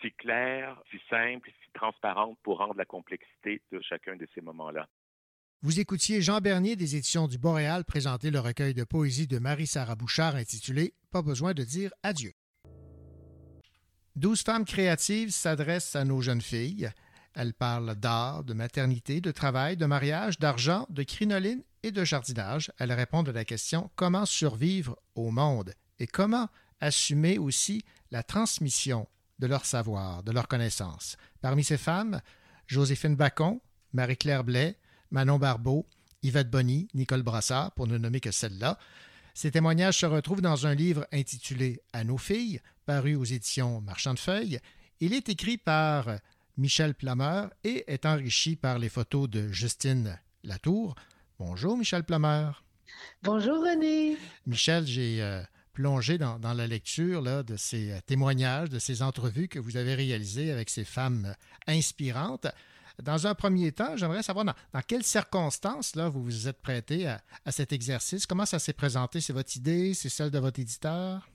[0.01, 4.87] si claire, si simple, si transparente pour rendre la complexité de chacun de ces moments-là.
[5.65, 9.95] Vous écoutiez Jean Bernier des éditions du Boréal présenter le recueil de poésie de Marie-Sarah
[9.95, 12.33] Bouchard intitulé Pas besoin de dire adieu.
[14.17, 16.91] Douze femmes créatives s'adressent à nos jeunes filles.
[17.33, 22.69] Elles parlent d'art, de maternité, de travail, de mariage, d'argent, de crinoline et de jardinage.
[22.77, 25.73] Elles répondent à la question comment survivre au monde?
[25.97, 26.49] et comment
[26.81, 29.07] assumer aussi la transmission
[29.39, 31.15] de leur savoir, de leur connaissance?
[31.39, 32.19] Parmi ces femmes,
[32.67, 33.61] Joséphine Bacon,
[33.93, 34.77] Marie-Claire Blais,
[35.13, 35.85] Manon Barbeau,
[36.23, 38.79] Yvette Bonny, Nicole Brassard, pour ne nommer que celle-là.
[39.35, 44.15] Ces témoignages se retrouvent dans un livre intitulé À nos filles, paru aux éditions Marchand
[44.15, 44.59] de Feuilles.
[44.99, 46.07] Il est écrit par
[46.57, 50.95] Michel Plameur et est enrichi par les photos de Justine Latour.
[51.37, 52.63] Bonjour, Michel Plameur.
[53.21, 54.17] Bonjour, René.
[54.47, 59.03] Michel, j'ai euh, plongé dans, dans, la lecture là, de ces euh, témoignages, de ces
[59.03, 61.35] entrevues que vous avez réalisées avec ces femmes
[61.67, 62.47] inspirantes.
[63.01, 67.21] Dans un premier temps, j'aimerais savoir dans, quelles circonstances là, vous vous êtes prêté à,
[67.51, 68.25] cet exercice?
[68.25, 69.19] Comment ça s'est présenté?
[69.19, 69.93] C'est votre idée?
[69.93, 71.27] C'est celle de votre éditeur?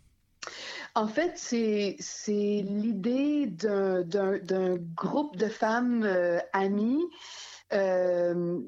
[0.94, 1.97] En fait, c'est
[2.62, 7.05] l'idée d'un groupe de femmes euh, amies,
[7.72, 8.60] euh,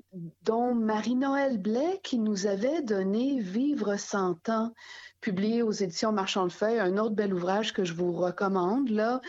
[0.42, 4.72] dont Marie-Noël Blais, qui nous avait donné Vivre cent ans,
[5.20, 9.20] publié aux éditions Marchand de Feuilles, un autre bel ouvrage que je vous recommande, là,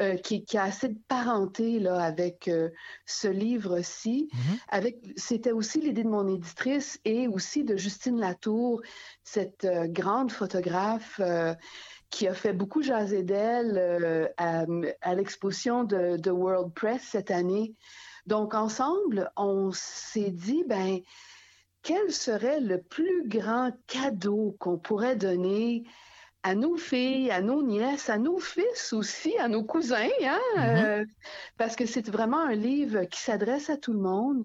[0.00, 2.70] euh, qui, qui a assez de parenté là, avec euh,
[3.04, 4.28] ce livre-ci.
[4.68, 8.82] Avec, c'était aussi l'idée de mon éditrice et aussi de Justine Latour,
[9.22, 11.20] cette euh, grande photographe
[12.10, 14.64] qui a fait beaucoup jaser d'elle à,
[15.00, 17.74] à l'exposition de, de World Press cette année.
[18.26, 21.00] Donc, ensemble, on s'est dit, ben,
[21.86, 25.84] quel serait le plus grand cadeau qu'on pourrait donner
[26.42, 30.40] à nos filles, à nos nièces, à nos fils aussi, à nos cousins, hein?
[30.58, 31.04] Euh,
[31.56, 34.44] parce que c'est vraiment un livre qui s'adresse à tout le monde.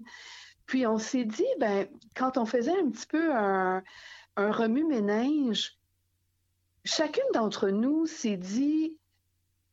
[0.66, 3.82] Puis on s'est dit, ben, quand on faisait un petit peu un,
[4.36, 5.78] un remue-ménage,
[6.84, 8.96] chacune d'entre nous s'est dit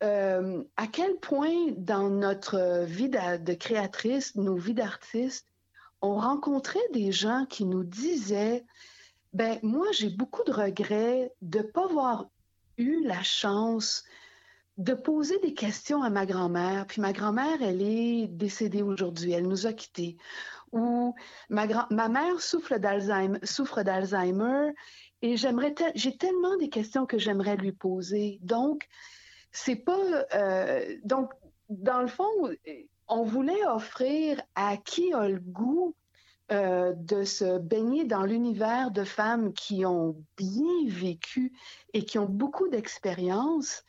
[0.02, 5.46] euh, à quel point dans notre vie de, de créatrice, nos vies d'artistes,
[6.02, 8.66] on rencontrait des gens qui nous disaient
[9.34, 12.28] ben moi j'ai beaucoup de regrets de ne pas avoir
[12.78, 14.04] eu la chance
[14.78, 16.88] de poser des questions à ma grand-mère.
[16.88, 20.16] Puis ma grand-mère, elle est décédée aujourd'hui, elle nous a quittés.
[20.72, 21.14] Ou
[21.50, 24.72] ma, grand ma mère souffre d'Alzheimer,
[25.22, 28.40] et j'aimerais j'ai tellement des questions que j'aimerais lui poser.
[28.42, 28.88] Donc
[29.52, 31.34] c'est pas euh, donc
[31.68, 32.50] dans le fond
[33.10, 35.96] on voulait offrir à qui a le goût
[36.52, 41.54] euh, de se baigner dans l'univers de femmes qui ont bien vécu
[41.94, 43.84] et qui ont beaucoup d'expérience,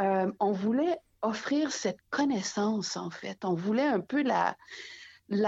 [0.00, 3.44] euh, on voulait offrir cette connaissance, en fait.
[3.44, 4.56] On voulait un peu la,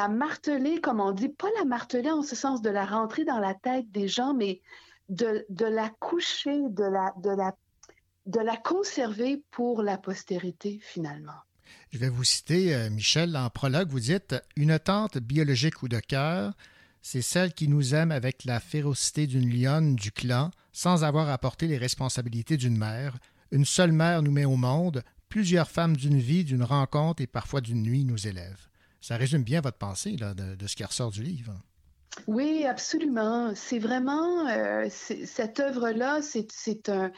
[0.08, 3.54] marteler, comme on dit, pas la marteler en ce sens de la rentrer dans la
[3.54, 4.60] tête des gens, mais
[5.08, 11.42] de, la coucher, de la conserver pour la postérité, finalement.
[11.90, 16.00] Je vais vous citer, euh, Michel, en prologue, vous dites Une tante biologique ou de
[16.00, 16.52] cœur,
[17.02, 21.38] c'est celle qui nous aime avec la férocité d'une lionne du clan, sans avoir à
[21.38, 23.18] porter les responsabilités d'une mère.
[23.50, 27.60] Une seule mère nous met au monde, plusieurs femmes d'une vie, d'une rencontre et parfois
[27.60, 28.68] d'une nuit nous élèvent.
[29.00, 31.52] Ça résume bien votre pensée là, de, ce qui ressort du livre.
[32.26, 33.52] Oui, absolument.
[33.54, 37.12] C'est vraiment euh, cette œuvre-là, c'est un.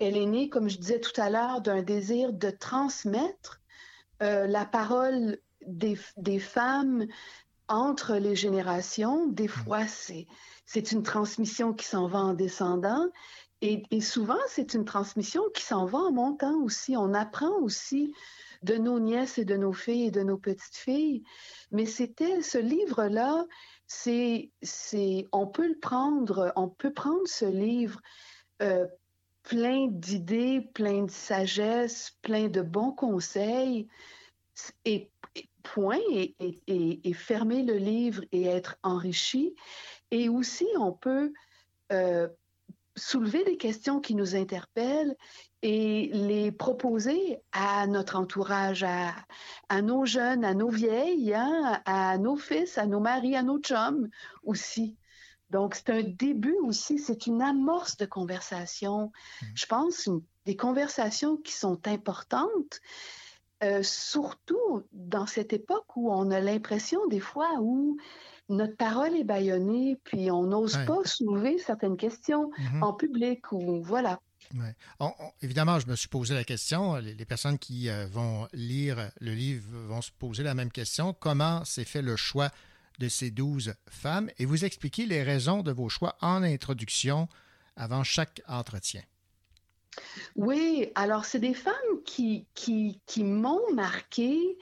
[0.00, 3.60] Elle est née, comme je disais tout à l'heure, d'un désir de transmettre
[4.22, 7.06] euh, la parole des, des femmes
[7.68, 9.26] entre les générations.
[9.26, 13.06] Des fois, c'est une transmission qui s'en va en descendant.
[13.60, 16.96] Et, et souvent, c'est une transmission qui s'en va en montant aussi.
[16.96, 18.14] On apprend aussi
[18.62, 21.22] de nos nièces et de nos filles et de nos petites filles.
[21.70, 23.44] Mais c'était ce livre-là,
[23.86, 24.50] c'est,
[25.32, 28.00] on peut le prendre, on peut prendre ce livre
[28.62, 28.86] euh,
[29.48, 33.88] plein d'idées, plein de sagesse, plein de bons conseils,
[34.84, 35.10] et,
[35.62, 39.54] point, et, fermer le livre et être enrichi.
[40.10, 41.32] Et aussi, on peut
[41.92, 42.28] euh,
[42.94, 45.16] soulever des questions qui nous interpellent
[45.62, 49.14] et les proposer à notre entourage, à,
[49.70, 53.58] à nos jeunes, à nos vieilles, hein, à nos fils, à nos maris, à nos
[53.60, 54.10] chums
[54.42, 54.97] aussi.
[55.50, 59.12] Donc, c'est un début aussi, c'est une amorce de conversation.
[59.54, 62.80] Je pense une- des conversations qui sont importantes,
[63.62, 67.98] euh, surtout dans cette époque où on a l'impression des fois où
[68.48, 70.86] notre parole est bâillonnée, puis on n'ose Ouais.
[70.86, 72.82] pas soulever certaines questions Mhm.
[72.82, 74.20] en public ou voilà.
[74.54, 74.74] Ouais.
[75.00, 76.94] On- on- évidemment, je me suis posé la question.
[76.96, 81.12] Les, les personnes qui euh, vont lire le livre vont se poser la même question.
[81.12, 82.48] Comment s'est fait le choix
[82.98, 84.30] de ces douze femmes?
[84.38, 87.28] Et vous expliquez les raisons de vos choix en introduction
[87.76, 89.02] avant chaque entretien.
[90.36, 94.58] Oui, alors c'est des femmes qui, qui, qui m'ont marqué.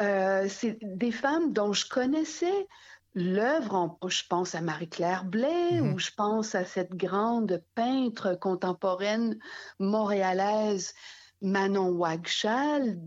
[0.00, 2.68] Euh, c'est des femmes dont je connaissais
[3.14, 3.98] l'œuvre.
[4.06, 9.38] Je pense à Marie-Claire Blais ou je pense à cette grande peintre contemporaine
[9.78, 10.94] montréalaise
[11.40, 12.98] Manon Wagshal,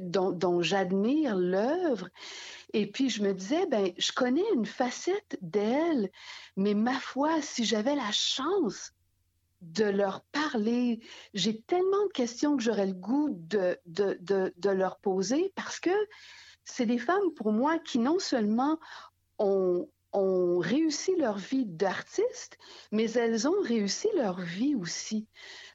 [0.00, 2.08] dont, j'admire l'œuvre.
[2.72, 6.10] Et puis je me disais, ben, je connais une facette d'elle,
[6.56, 8.92] mais ma foi, si j'avais la chance
[9.60, 11.00] de leur parler.
[11.34, 15.80] J'ai tellement de questions que j'aurais le goût de, de, de, de leur poser parce
[15.80, 15.90] que
[16.64, 18.78] c'est des femmes pour moi qui non seulement
[19.38, 22.58] ont, ont réussi leur vie d'artiste,
[22.92, 25.26] mais elles ont réussi leur vie aussi.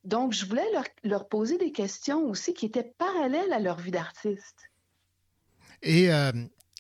[0.04, 0.68] Donc, je voulais
[1.04, 4.70] leur, poser des questions aussi qui étaient parallèles à leur vie d'artiste.
[5.82, 6.32] Et euh,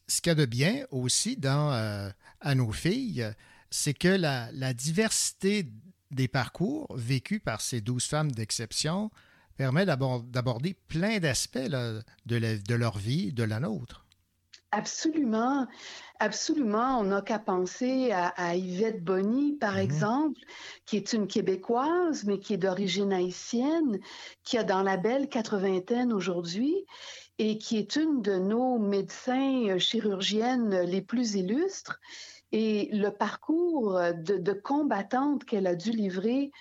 [0.07, 2.09] ce qu'il y a de bien aussi dans euh,
[2.41, 3.25] À nos filles,
[3.69, 5.67] c'est que la, diversité
[6.11, 9.09] des parcours vécus par ces douze femmes d'exception
[9.55, 14.02] permet d'aborder plein d'aspects de leur vie, de la nôtre.
[14.75, 15.67] Absolument,
[16.19, 16.99] absolument.
[16.99, 19.83] On n'a qu'à penser à, Yvette Bonny, par mm-hmm.
[19.83, 20.39] exemple,
[20.87, 23.99] qui est une Québécoise, mais qui est d'origine haïtienne,
[24.43, 26.73] qui a dans la belle quatre-vingtaine aujourd'hui
[27.37, 31.99] et qui est une de nos médecins euh, chirurgiennes les plus illustres.
[32.51, 36.51] Et le parcours de, de combattante qu'elle a dû livrer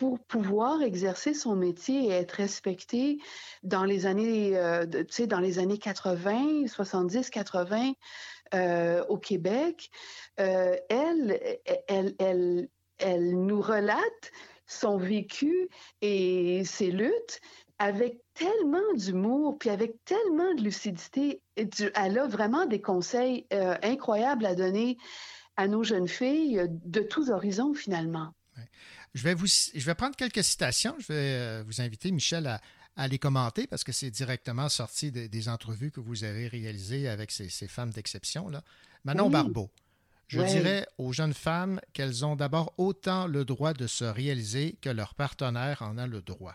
[0.00, 3.18] pour pouvoir exercer son métier et être respectée
[3.62, 7.92] dans les années, euh, tu sais, dans les années 80, 70, 80
[9.10, 9.90] au Québec,
[10.40, 11.38] euh, elle,
[11.86, 14.32] elle, elle, elle nous relate
[14.66, 15.68] son vécu
[16.00, 17.42] et ses luttes
[17.78, 21.42] avec tellement d'humour, puis avec tellement de lucidité.
[21.56, 24.96] Elle a vraiment des conseils euh, incroyables à donner
[25.58, 28.32] à nos jeunes filles de tous horizons, finalement.
[29.14, 30.94] Je vais, vous, je vais prendre quelques citations.
[30.98, 32.46] Je vais euh, vous inviter, Michel,
[32.96, 37.30] à, les commenter parce que c'est directement sorti des entrevues que vous avez réalisées avec
[37.30, 38.50] ces, femmes d'exception.
[39.04, 39.70] Manon Barbeau.
[40.28, 44.90] Je dirais aux jeunes femmes qu'elles ont d'abord autant le droit de se réaliser que
[44.90, 46.54] leur partenaire en a le droit.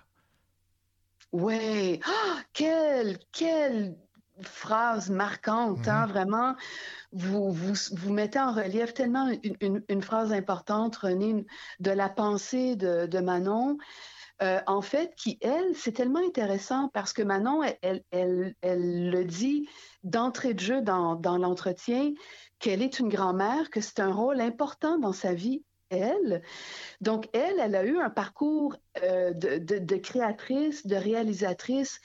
[1.34, 3.98] Oui, ah, quelle, quelle
[4.42, 6.12] phrase marquante, hein, mhm.
[6.12, 6.56] vraiment.
[7.12, 9.30] Vous, vous, vous, mettez en relief tellement
[9.62, 11.46] une, une, phrase importante, René,
[11.80, 13.78] de la pensée de, de Manon.
[14.42, 19.24] Euh, en fait, qui, elle, c'est tellement intéressant parce que Manon, elle, elle, elle, le
[19.24, 19.70] dit
[20.04, 22.12] d'entrée de jeu dans, dans l'entretien,
[22.60, 26.42] qu'elle est une grand-mère, que c'est un rôle important dans sa vie, elle.
[27.00, 32.02] Donc, elle, elle a eu un parcours euh, de, de, de, créatrice, de réalisatrice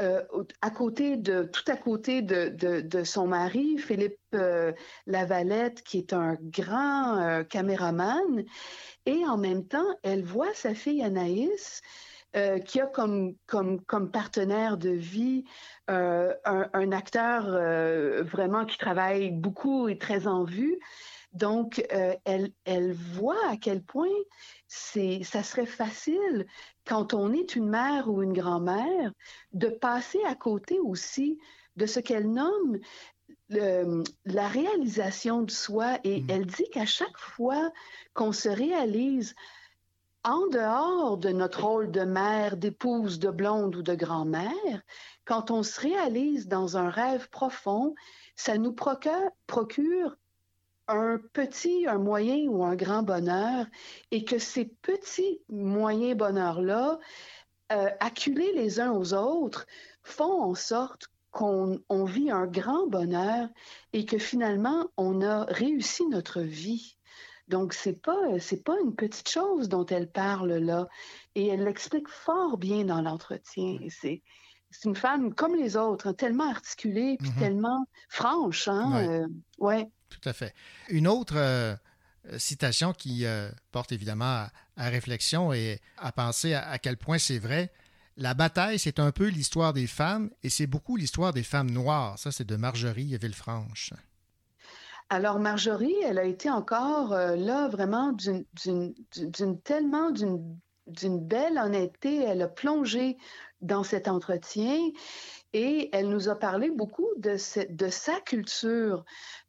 [0.00, 0.24] euh,
[0.60, 4.72] à côté de, tout à côté de, son mari, Philippe euh,
[5.06, 8.44] Lavalette, qui est un grand euh, caméraman,
[9.06, 11.80] et en même temps, elle voit sa fille Anaïs,
[12.64, 15.44] qui a comme, comme, comme partenaire de vie
[15.86, 17.44] un, acteur
[18.24, 20.80] vraiment qui travaille beaucoup et très en vue.
[21.34, 21.84] Donc,
[22.24, 24.08] elle, elle voit à quel point
[24.68, 26.46] c'est, ça serait facile
[26.86, 29.12] quand on est une mère ou une grand-mère,
[29.52, 31.38] de passer à côté aussi
[31.76, 32.78] de ce qu'elle nomme
[33.48, 35.98] la réalisation de soi.
[36.04, 36.26] Et mm.
[36.30, 37.72] elle dit qu'à chaque fois
[38.14, 39.34] qu'on se réalise
[40.24, 44.82] en dehors de notre rôle de mère, d'épouse, de blonde ou de grand-mère,
[45.26, 47.94] quand on se réalise dans un rêve profond,
[48.36, 50.16] ça nous procure
[50.88, 53.66] un petit, un moyen ou un grand bonheur
[54.10, 56.98] et que ces petits moyens bonheurs-là,
[57.72, 59.66] euh, acculés les uns aux autres,
[60.02, 63.48] font en sorte qu'on vit un grand bonheur
[63.92, 66.96] et que finalement on a réussi notre vie.
[67.48, 70.86] Donc c'est pas c'est pas une petite chose dont elle parle là
[71.34, 73.78] et elle l'explique fort bien dans l'entretien.
[73.88, 74.22] C'est
[74.70, 77.38] c'est une femme comme les autres, hein, tellement articulée puis mm-hmm.
[77.38, 78.68] tellement franche.
[78.68, 79.26] Hein,
[79.58, 79.82] ouais.
[79.82, 80.54] Euh, tout à fait.
[80.88, 81.76] Une autre euh,
[82.38, 87.70] citation qui euh, porte évidemment à, réflexion et à penser à, quel point c'est vrai.
[88.16, 92.18] La bataille, c'est un peu l'histoire des femmes et c'est beaucoup l'histoire des femmes noires.
[92.18, 93.92] Ça, c'est de Marjorie Villefranche.
[95.10, 102.22] Alors, Marjorie, elle a été encore euh, là vraiment d'une tellement d'une belle honnêteté.
[102.22, 103.18] Elle a plongé
[103.60, 104.78] dans cet entretien
[105.52, 107.36] et elle nous a parlé beaucoup de,
[107.70, 109.04] de sa culture,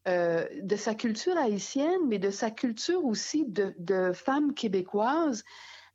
[0.07, 5.43] euh, de sa culture haïtienne, mais de sa culture aussi de, de femme québécoise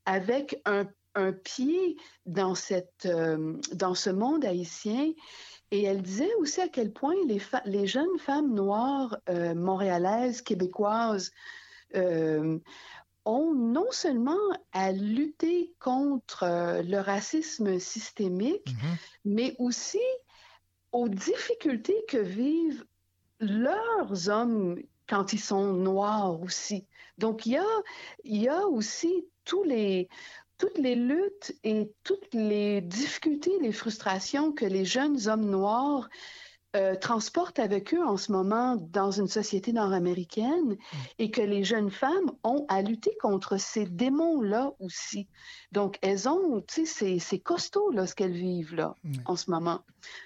[0.05, 1.97] avec un, un pied
[2.27, 5.13] dans, cette, euh, dans ce monde haïtien.
[5.71, 11.31] Et elle disait aussi à quel point les, les jeunes femmes noires euh, montréalaises, québécoises,
[13.25, 14.39] ont non seulement
[14.73, 16.45] à lutter contre
[16.83, 18.97] le racisme systémique, mm-hmm.
[19.25, 19.99] mais aussi
[20.93, 22.85] aux difficultés que vivent
[23.41, 26.87] leurs hommes quand ils sont noirs aussi.
[27.19, 27.65] Donc, il y a,
[28.25, 30.09] il y a aussi tous les,
[30.59, 36.09] toutes les luttes et toutes les difficultés, les frustrations que les jeunes hommes noirs
[36.77, 40.97] euh, transportent avec eux en ce moment dans une société nord-américaine mm.
[41.19, 45.27] et que les jeunes femmes ont à lutter contre ces démons-là aussi.
[45.73, 48.95] Donc, elles ont, tu sais, c'est costaud là, ce qu'elles vivent là
[49.25, 49.83] en ce moment.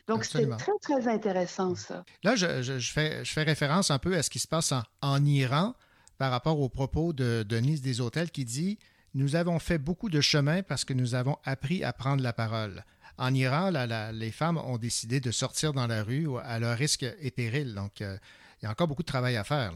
[0.07, 1.77] Donc, c'est très, très intéressant mm.
[1.77, 2.05] ça.
[2.23, 4.83] Là, je, je, fais, je fais référence un peu à ce qui se passe en,
[5.01, 5.75] en Iran
[6.19, 8.79] par rapport aux propos de Denise Hôtels qui dit
[9.15, 12.85] Nous avons fait beaucoup de chemin parce que nous avons appris à prendre la parole
[13.19, 13.71] en Iran,
[14.13, 17.75] les femmes ont décidé de sortir dans la rue à leur risque et péril.
[17.75, 18.17] Donc, euh,
[18.61, 19.73] il y a encore beaucoup de travail à faire.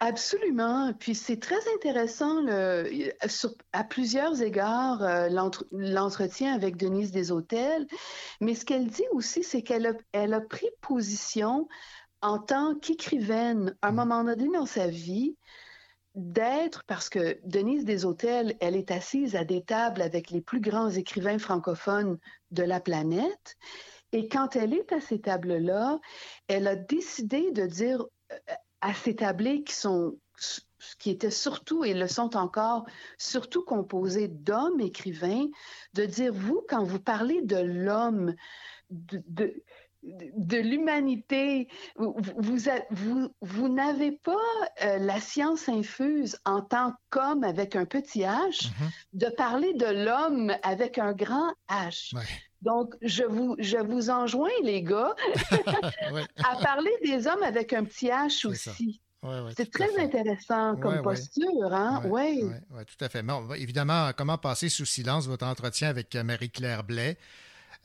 [0.00, 0.92] Absolument.
[0.92, 7.86] Puis c'est très intéressant le, sur- à plusieurs égards euh, l'entre- l'entretien avec Denise Deshôtels.
[8.40, 11.68] Mais ce qu'elle dit aussi, c'est qu'elle a, elle a pris position
[12.20, 15.36] en tant qu'écrivaine à un moment donné dans sa vie
[16.14, 20.90] d'être, parce que Denise Deshôtels, elle est assise à des tables avec les plus grands
[20.90, 22.18] écrivains francophones
[22.50, 23.56] de la planète.
[24.12, 25.98] Et quand elle est à ces tables-là,
[26.46, 28.36] elle a décidé de dire euh,
[28.80, 30.16] à ces tablés qui sont
[30.98, 32.84] qui étaient surtout et le sont encore
[33.18, 35.46] surtout composés d'hommes écrivains,
[35.94, 38.34] de dire vous quand vous parlez de l'homme,
[38.90, 39.62] de, de,
[40.36, 44.32] de l'humanité, vous, vous, a- vous, vous n'avez pas
[44.82, 48.68] euh, la science infuse en tant qu'homme avec un petit H,
[49.12, 52.14] de parler de l'homme avec un grand H.
[52.62, 55.14] Donc, je vous, je vous enjoins, les gars,
[56.44, 59.00] à parler des hommes avec un petit H aussi.
[59.22, 62.02] Ouais, ouais, C'est très intéressant comme Ouais, posture, hein?
[62.06, 62.42] Oui.
[62.86, 63.22] tout à fait.
[63.56, 67.16] Évidemment, comment passer sous silence votre entretien avec euh, Marie-Claire Blais,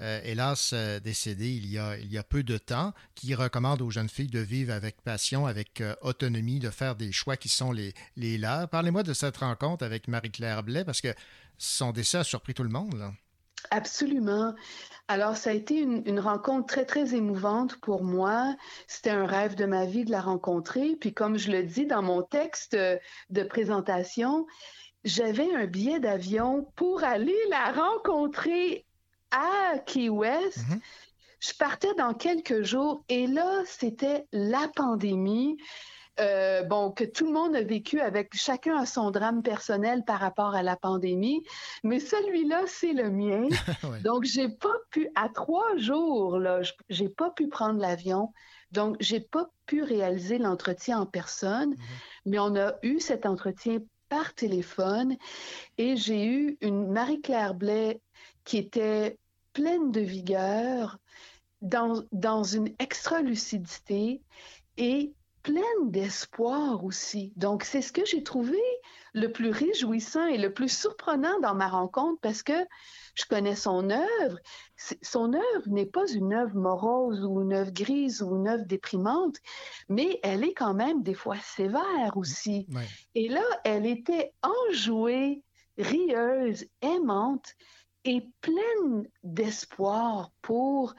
[0.01, 3.81] euh, hélas euh, décédée il y, a, il y a peu de temps, qui recommande
[3.81, 7.49] aux jeunes filles de vivre avec passion, avec euh, autonomie, de faire des choix qui
[7.49, 8.69] sont les, les leurs.
[8.69, 11.13] Parlez-moi de cette rencontre avec Marie-Claire Blais, parce que
[11.57, 13.11] son décès a surpris tout le monde.
[13.71, 14.55] Absolument.
[15.09, 18.55] Alors, ça a été une, rencontre très, très émouvante pour moi.
[18.87, 20.95] C'était un rêve de ma vie de la rencontrer.
[20.95, 24.47] Puis, comme je le dis dans mon texte de présentation,
[25.03, 28.85] j'avais un billet d'avion pour aller la rencontrer
[29.31, 30.59] à Key West.
[31.39, 35.57] Je partais dans quelques jours et là, c'était la pandémie.
[36.19, 40.19] euh, bon, que tout le monde a vécu avec chacun a son drame personnel par
[40.19, 41.43] rapport à la pandémie,
[41.83, 43.47] mais celui-là, c'est le mien.
[44.03, 48.33] Donc, j'ai pas pu, à trois jours, là, j'ai pas pu prendre l'avion.
[48.71, 51.73] Donc, j'ai pas pu réaliser l'entretien en personne,
[52.25, 53.79] mais on a eu cet entretien
[54.09, 55.15] par téléphone
[55.77, 58.01] et j'ai eu une Marie-Claire Blais
[58.49, 59.19] qui était
[59.53, 60.97] pleine de vigueur,
[61.61, 64.23] dans, dans une extra lucidité
[64.77, 65.13] et
[65.43, 67.31] pleine d'espoir aussi.
[67.35, 68.57] Donc, c'est ce que j'ai trouvé
[69.13, 72.65] le plus réjouissant et le plus surprenant dans ma rencontre parce que
[73.13, 74.39] je connais son œuvre.
[75.03, 79.35] Son œuvre n'est pas une œuvre morose ou une œuvre grise ou une œuvre déprimante,
[79.89, 82.65] mais elle est quand même des fois sévère aussi.
[83.13, 85.43] Et là, elle était enjouée,
[85.77, 87.55] rieuse, aimante
[88.05, 90.95] et pleine d'espoir pour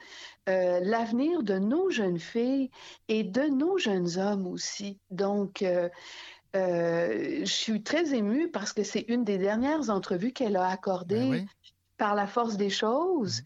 [0.49, 2.69] euh, l'avenir de nos jeunes filles
[3.07, 4.99] et de nos jeunes hommes aussi.
[5.09, 5.89] Donc, euh,
[6.55, 11.45] euh, je suis très émue parce que c'est une des dernières entrevues qu'elle a accordées
[11.97, 13.41] par la force des choses.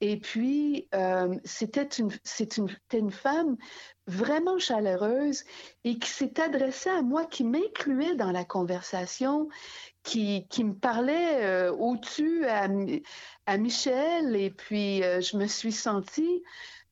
[0.00, 2.10] Et puis, euh, c'était une,
[2.56, 3.56] une, une femme
[4.06, 5.44] vraiment chaleureuse
[5.84, 9.48] et qui s'est adressée à moi, qui m'incluait dans la conversation,
[10.02, 12.68] qui, qui me parlait euh, au-dessus à,
[13.46, 14.36] à Michel.
[14.36, 16.42] Et puis, euh, je me suis sentie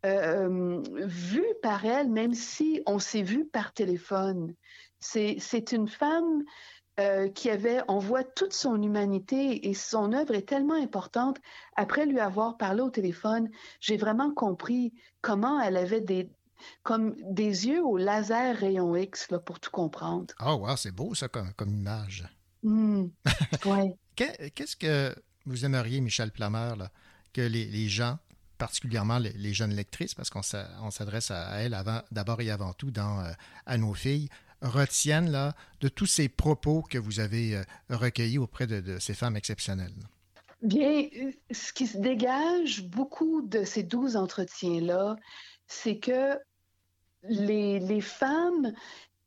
[0.05, 4.55] euh, vue par elle, même si on s'est vu par téléphone.
[4.99, 6.43] C'est une femme
[6.99, 11.39] euh, qui avait, on voit toute son humanité et son œuvre est tellement importante.
[11.77, 13.51] Après lui avoir parlé au téléphone,
[13.81, 16.31] j'ai vraiment compris comment elle avait des,
[16.83, 20.35] comme des yeux au laser rayon X là, pour tout comprendre.
[20.45, 22.25] Oh, wow, c'est beau ça comme, comme image.
[22.63, 23.09] Hmm.
[23.67, 23.95] Ouais.
[24.15, 25.15] Qu'est-ce que
[25.45, 26.91] vous aimeriez, Michel Plameur, là,
[27.35, 28.19] que les, les gens,
[28.57, 32.41] particulièrement les, les jeunes lectrices, parce qu'on s'a- on s'adresse à, à elles avant- d'abord
[32.41, 33.31] et avant tout dans euh,
[33.67, 34.31] À nos filles,
[34.67, 39.37] retiennent là, de tous ces propos que vous avez euh, recueillis auprès de, ces femmes
[39.37, 39.95] exceptionnelles?
[40.63, 41.09] Bien,
[41.51, 45.17] ce qui se dégage beaucoup de ces douze entretiens-là,
[45.67, 46.39] c'est que
[47.23, 48.73] les, les femmes,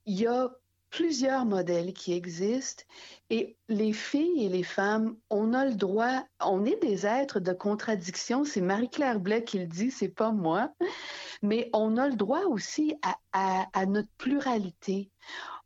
[0.06, 0.50] il y a
[0.90, 2.84] plusieurs modèles qui existent
[3.30, 7.54] et les filles et les femmes, on a le droit, on est des êtres de
[7.54, 8.44] contradiction.
[8.44, 10.72] C'est Marie-Claire Blais qui le dit, c'est pas moi,
[11.42, 12.96] mais on a le droit aussi
[13.32, 15.12] à, notre pluralité.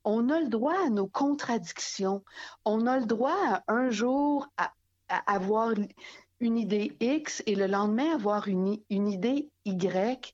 [0.03, 2.23] On a le droit à nos contradictions.
[2.65, 4.73] On a le droit à un jour à,
[5.07, 5.73] avoir
[6.39, 10.33] une idée X et le lendemain avoir une, idée Y,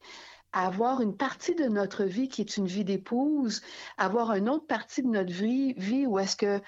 [0.53, 3.61] avoir une partie de notre vie qui est une vie d'épouse,
[3.97, 6.61] avoir une autre partie de notre vie, vie où est-ce que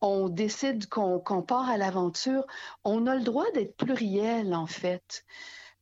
[0.00, 2.46] on décide qu'on part à l'aventure.
[2.84, 5.24] On a le droit d'être pluriel, en fait.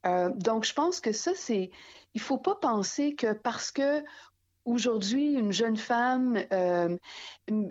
[0.06, 1.70] Euh, donc, je pense que ça, c'est.
[2.14, 4.04] Il faut pas penser que parce que
[4.64, 6.96] aujourd'hui, une jeune femme, euh,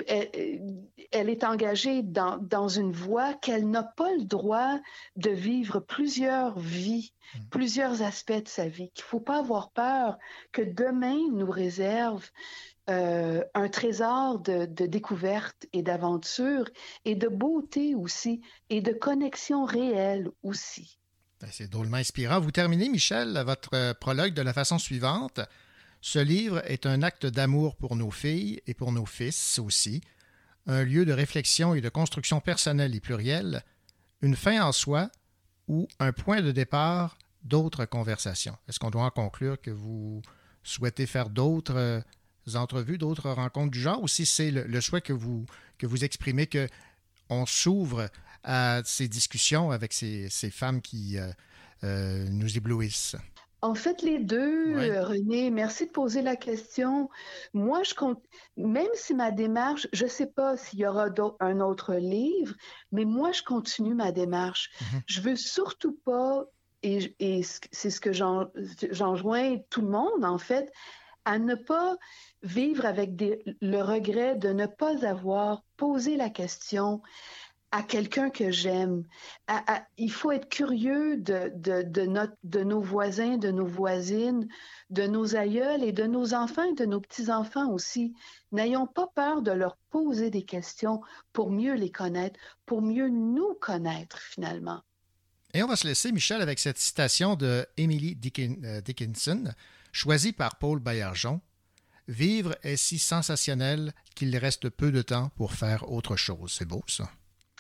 [0.08, 4.80] elle, elle est engagée dans, dans une voie qu'elle n'a pas le droit
[5.16, 7.14] de vivre plusieurs vies,
[7.50, 10.18] plusieurs aspects de sa vie, qu'il ne faut pas avoir peur
[10.52, 12.30] que demain nous réserve
[12.90, 16.66] euh, un trésor de, de découverte et d'aventure
[17.06, 21.00] et de beauté aussi et de connexion réelle aussi.
[21.40, 22.42] Ben, C'est drôlement inspirant.
[22.42, 25.40] Vous terminez, Michel, votre euh, prologue de la façon suivante.
[26.06, 30.02] Ce livre est un acte d'amour pour nos filles et pour nos fils aussi,
[30.68, 33.64] un lieu de réflexion et de construction personnelle et plurielle,
[34.22, 35.10] une fin en soi
[35.70, 38.58] ou un point de départ d'autres conversations.
[38.68, 40.22] Est-ce qu'on doit en conclure que vous
[40.62, 42.02] souhaitez faire d'autres euh,
[42.54, 45.46] entrevues, d'autres rencontres du genre, ou si c'est le, souhait que vous,
[45.78, 46.68] que vous exprimez que
[47.30, 48.10] on s'ouvre
[48.44, 51.32] à ces discussions avec ces, ces femmes qui euh,
[51.86, 53.16] euh, nous éblouissent?
[53.64, 55.00] En fait, les deux, Ouais.
[55.00, 57.10] René, merci de poser la question.
[57.54, 58.22] Moi, je compte,
[58.58, 61.08] même si ma démarche, je ne sais pas s'il y aura
[61.40, 62.56] un autre livre,
[62.92, 64.70] mais moi, je continue ma démarche.
[65.08, 66.44] Je veux surtout pas,
[66.82, 67.14] et,
[67.72, 68.48] c'est ce que j'en-
[68.92, 70.70] j'enjoins tout le monde, en fait,
[71.24, 71.96] à ne pas
[72.42, 77.02] vivre avec des- le regret de ne pas avoir posé la question
[77.74, 79.04] à quelqu'un que j'aime.
[79.98, 84.48] Il faut être curieux de, nos voisins, de nos voisines,
[84.92, 88.14] de nos aïeuls et de nos enfants et de nos petits-enfants aussi.
[88.52, 91.02] N'ayons pas peur de leur poser des questions
[91.34, 94.84] pour mieux les connaître, pour mieux nous connaître finalement.
[95.56, 99.52] Et on va se laisser, Michel, avec cette citation de Emily euh, Dickinson,
[99.92, 101.42] choisie par Paul Baillargeon.
[102.08, 106.52] Vivre est si sensationnel qu'il reste peu de temps pour faire autre chose.
[106.52, 107.10] C'est beau, ça.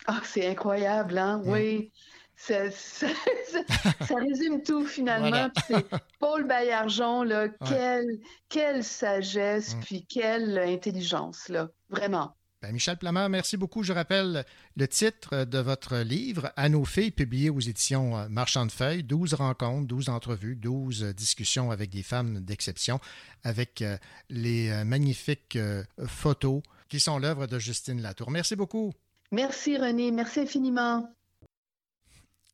[0.08, 1.42] Ah, c'est incroyable, hein?
[1.46, 1.92] Oui.
[2.36, 3.08] Ça, ça-
[3.52, 5.50] ça- ça résume tout finalement.
[5.70, 5.84] Voilà.
[6.20, 8.08] Paul Baillargeon, là, quelle,
[8.50, 11.70] quelle sagesse, puis quelle intelligence, là.
[11.90, 12.36] Vraiment.
[12.62, 13.84] Ben, Michel Plameur, merci beaucoup.
[13.84, 14.46] Je rappelle
[14.78, 19.04] le titre de votre livre, À nos filles, publié aux éditions euh, Marchand de Feuilles.
[19.04, 23.00] 12 rencontres, 12 entrevues, 12 discussions avec des femmes d'exception,
[23.44, 23.98] avec euh,
[24.30, 28.32] les euh, magnifiques euh, photos qui sont l'œuvre de Justine Latour.
[28.32, 28.94] Merci beaucoup.
[29.34, 31.11] Merci René, merci infiniment.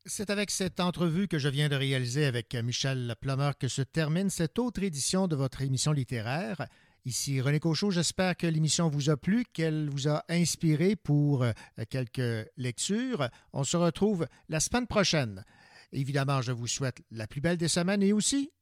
[0.05, 4.29] C'est avec cette entrevue que je viens de réaliser avec Michel Plummer que se termine
[4.29, 6.65] cette autre édition de votre émission littéraire.
[7.03, 11.51] Ici René Cochot, j'espère que l'émission vous a plu, qu'elle vous a inspiré pour euh,
[11.89, 13.27] quelques lectures.
[13.51, 15.43] On se retrouve la semaine prochaine.
[15.91, 18.53] Évidemment, je vous souhaite la plus belle des semaines et aussi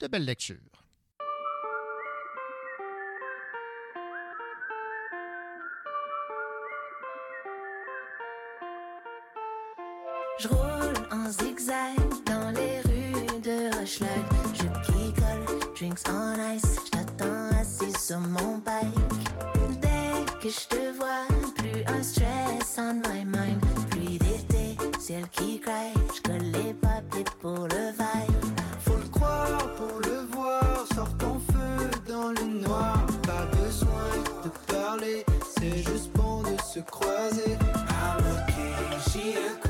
[0.00, 0.83] de belles lectures.
[10.36, 11.96] Je roule en zigzag
[12.26, 14.24] dans les rues de Rochelag.
[14.52, 16.80] Je picole, drinks on ice.
[16.84, 19.30] Je t'attends assis sur mon bike.
[19.80, 23.60] Dès que je te vois, plus un stress on my mind.
[23.90, 25.94] Pluie d'été, ciel qui crie.
[26.14, 28.58] Je colle les papiers pour le vibe.
[28.80, 33.06] Faut le croire pour le voir, sors ton feu dans le noir.
[33.22, 34.10] Pas besoin
[34.44, 35.24] de parler,
[35.56, 37.56] c'est juste bon de se croiser.
[38.06, 39.63] I'm a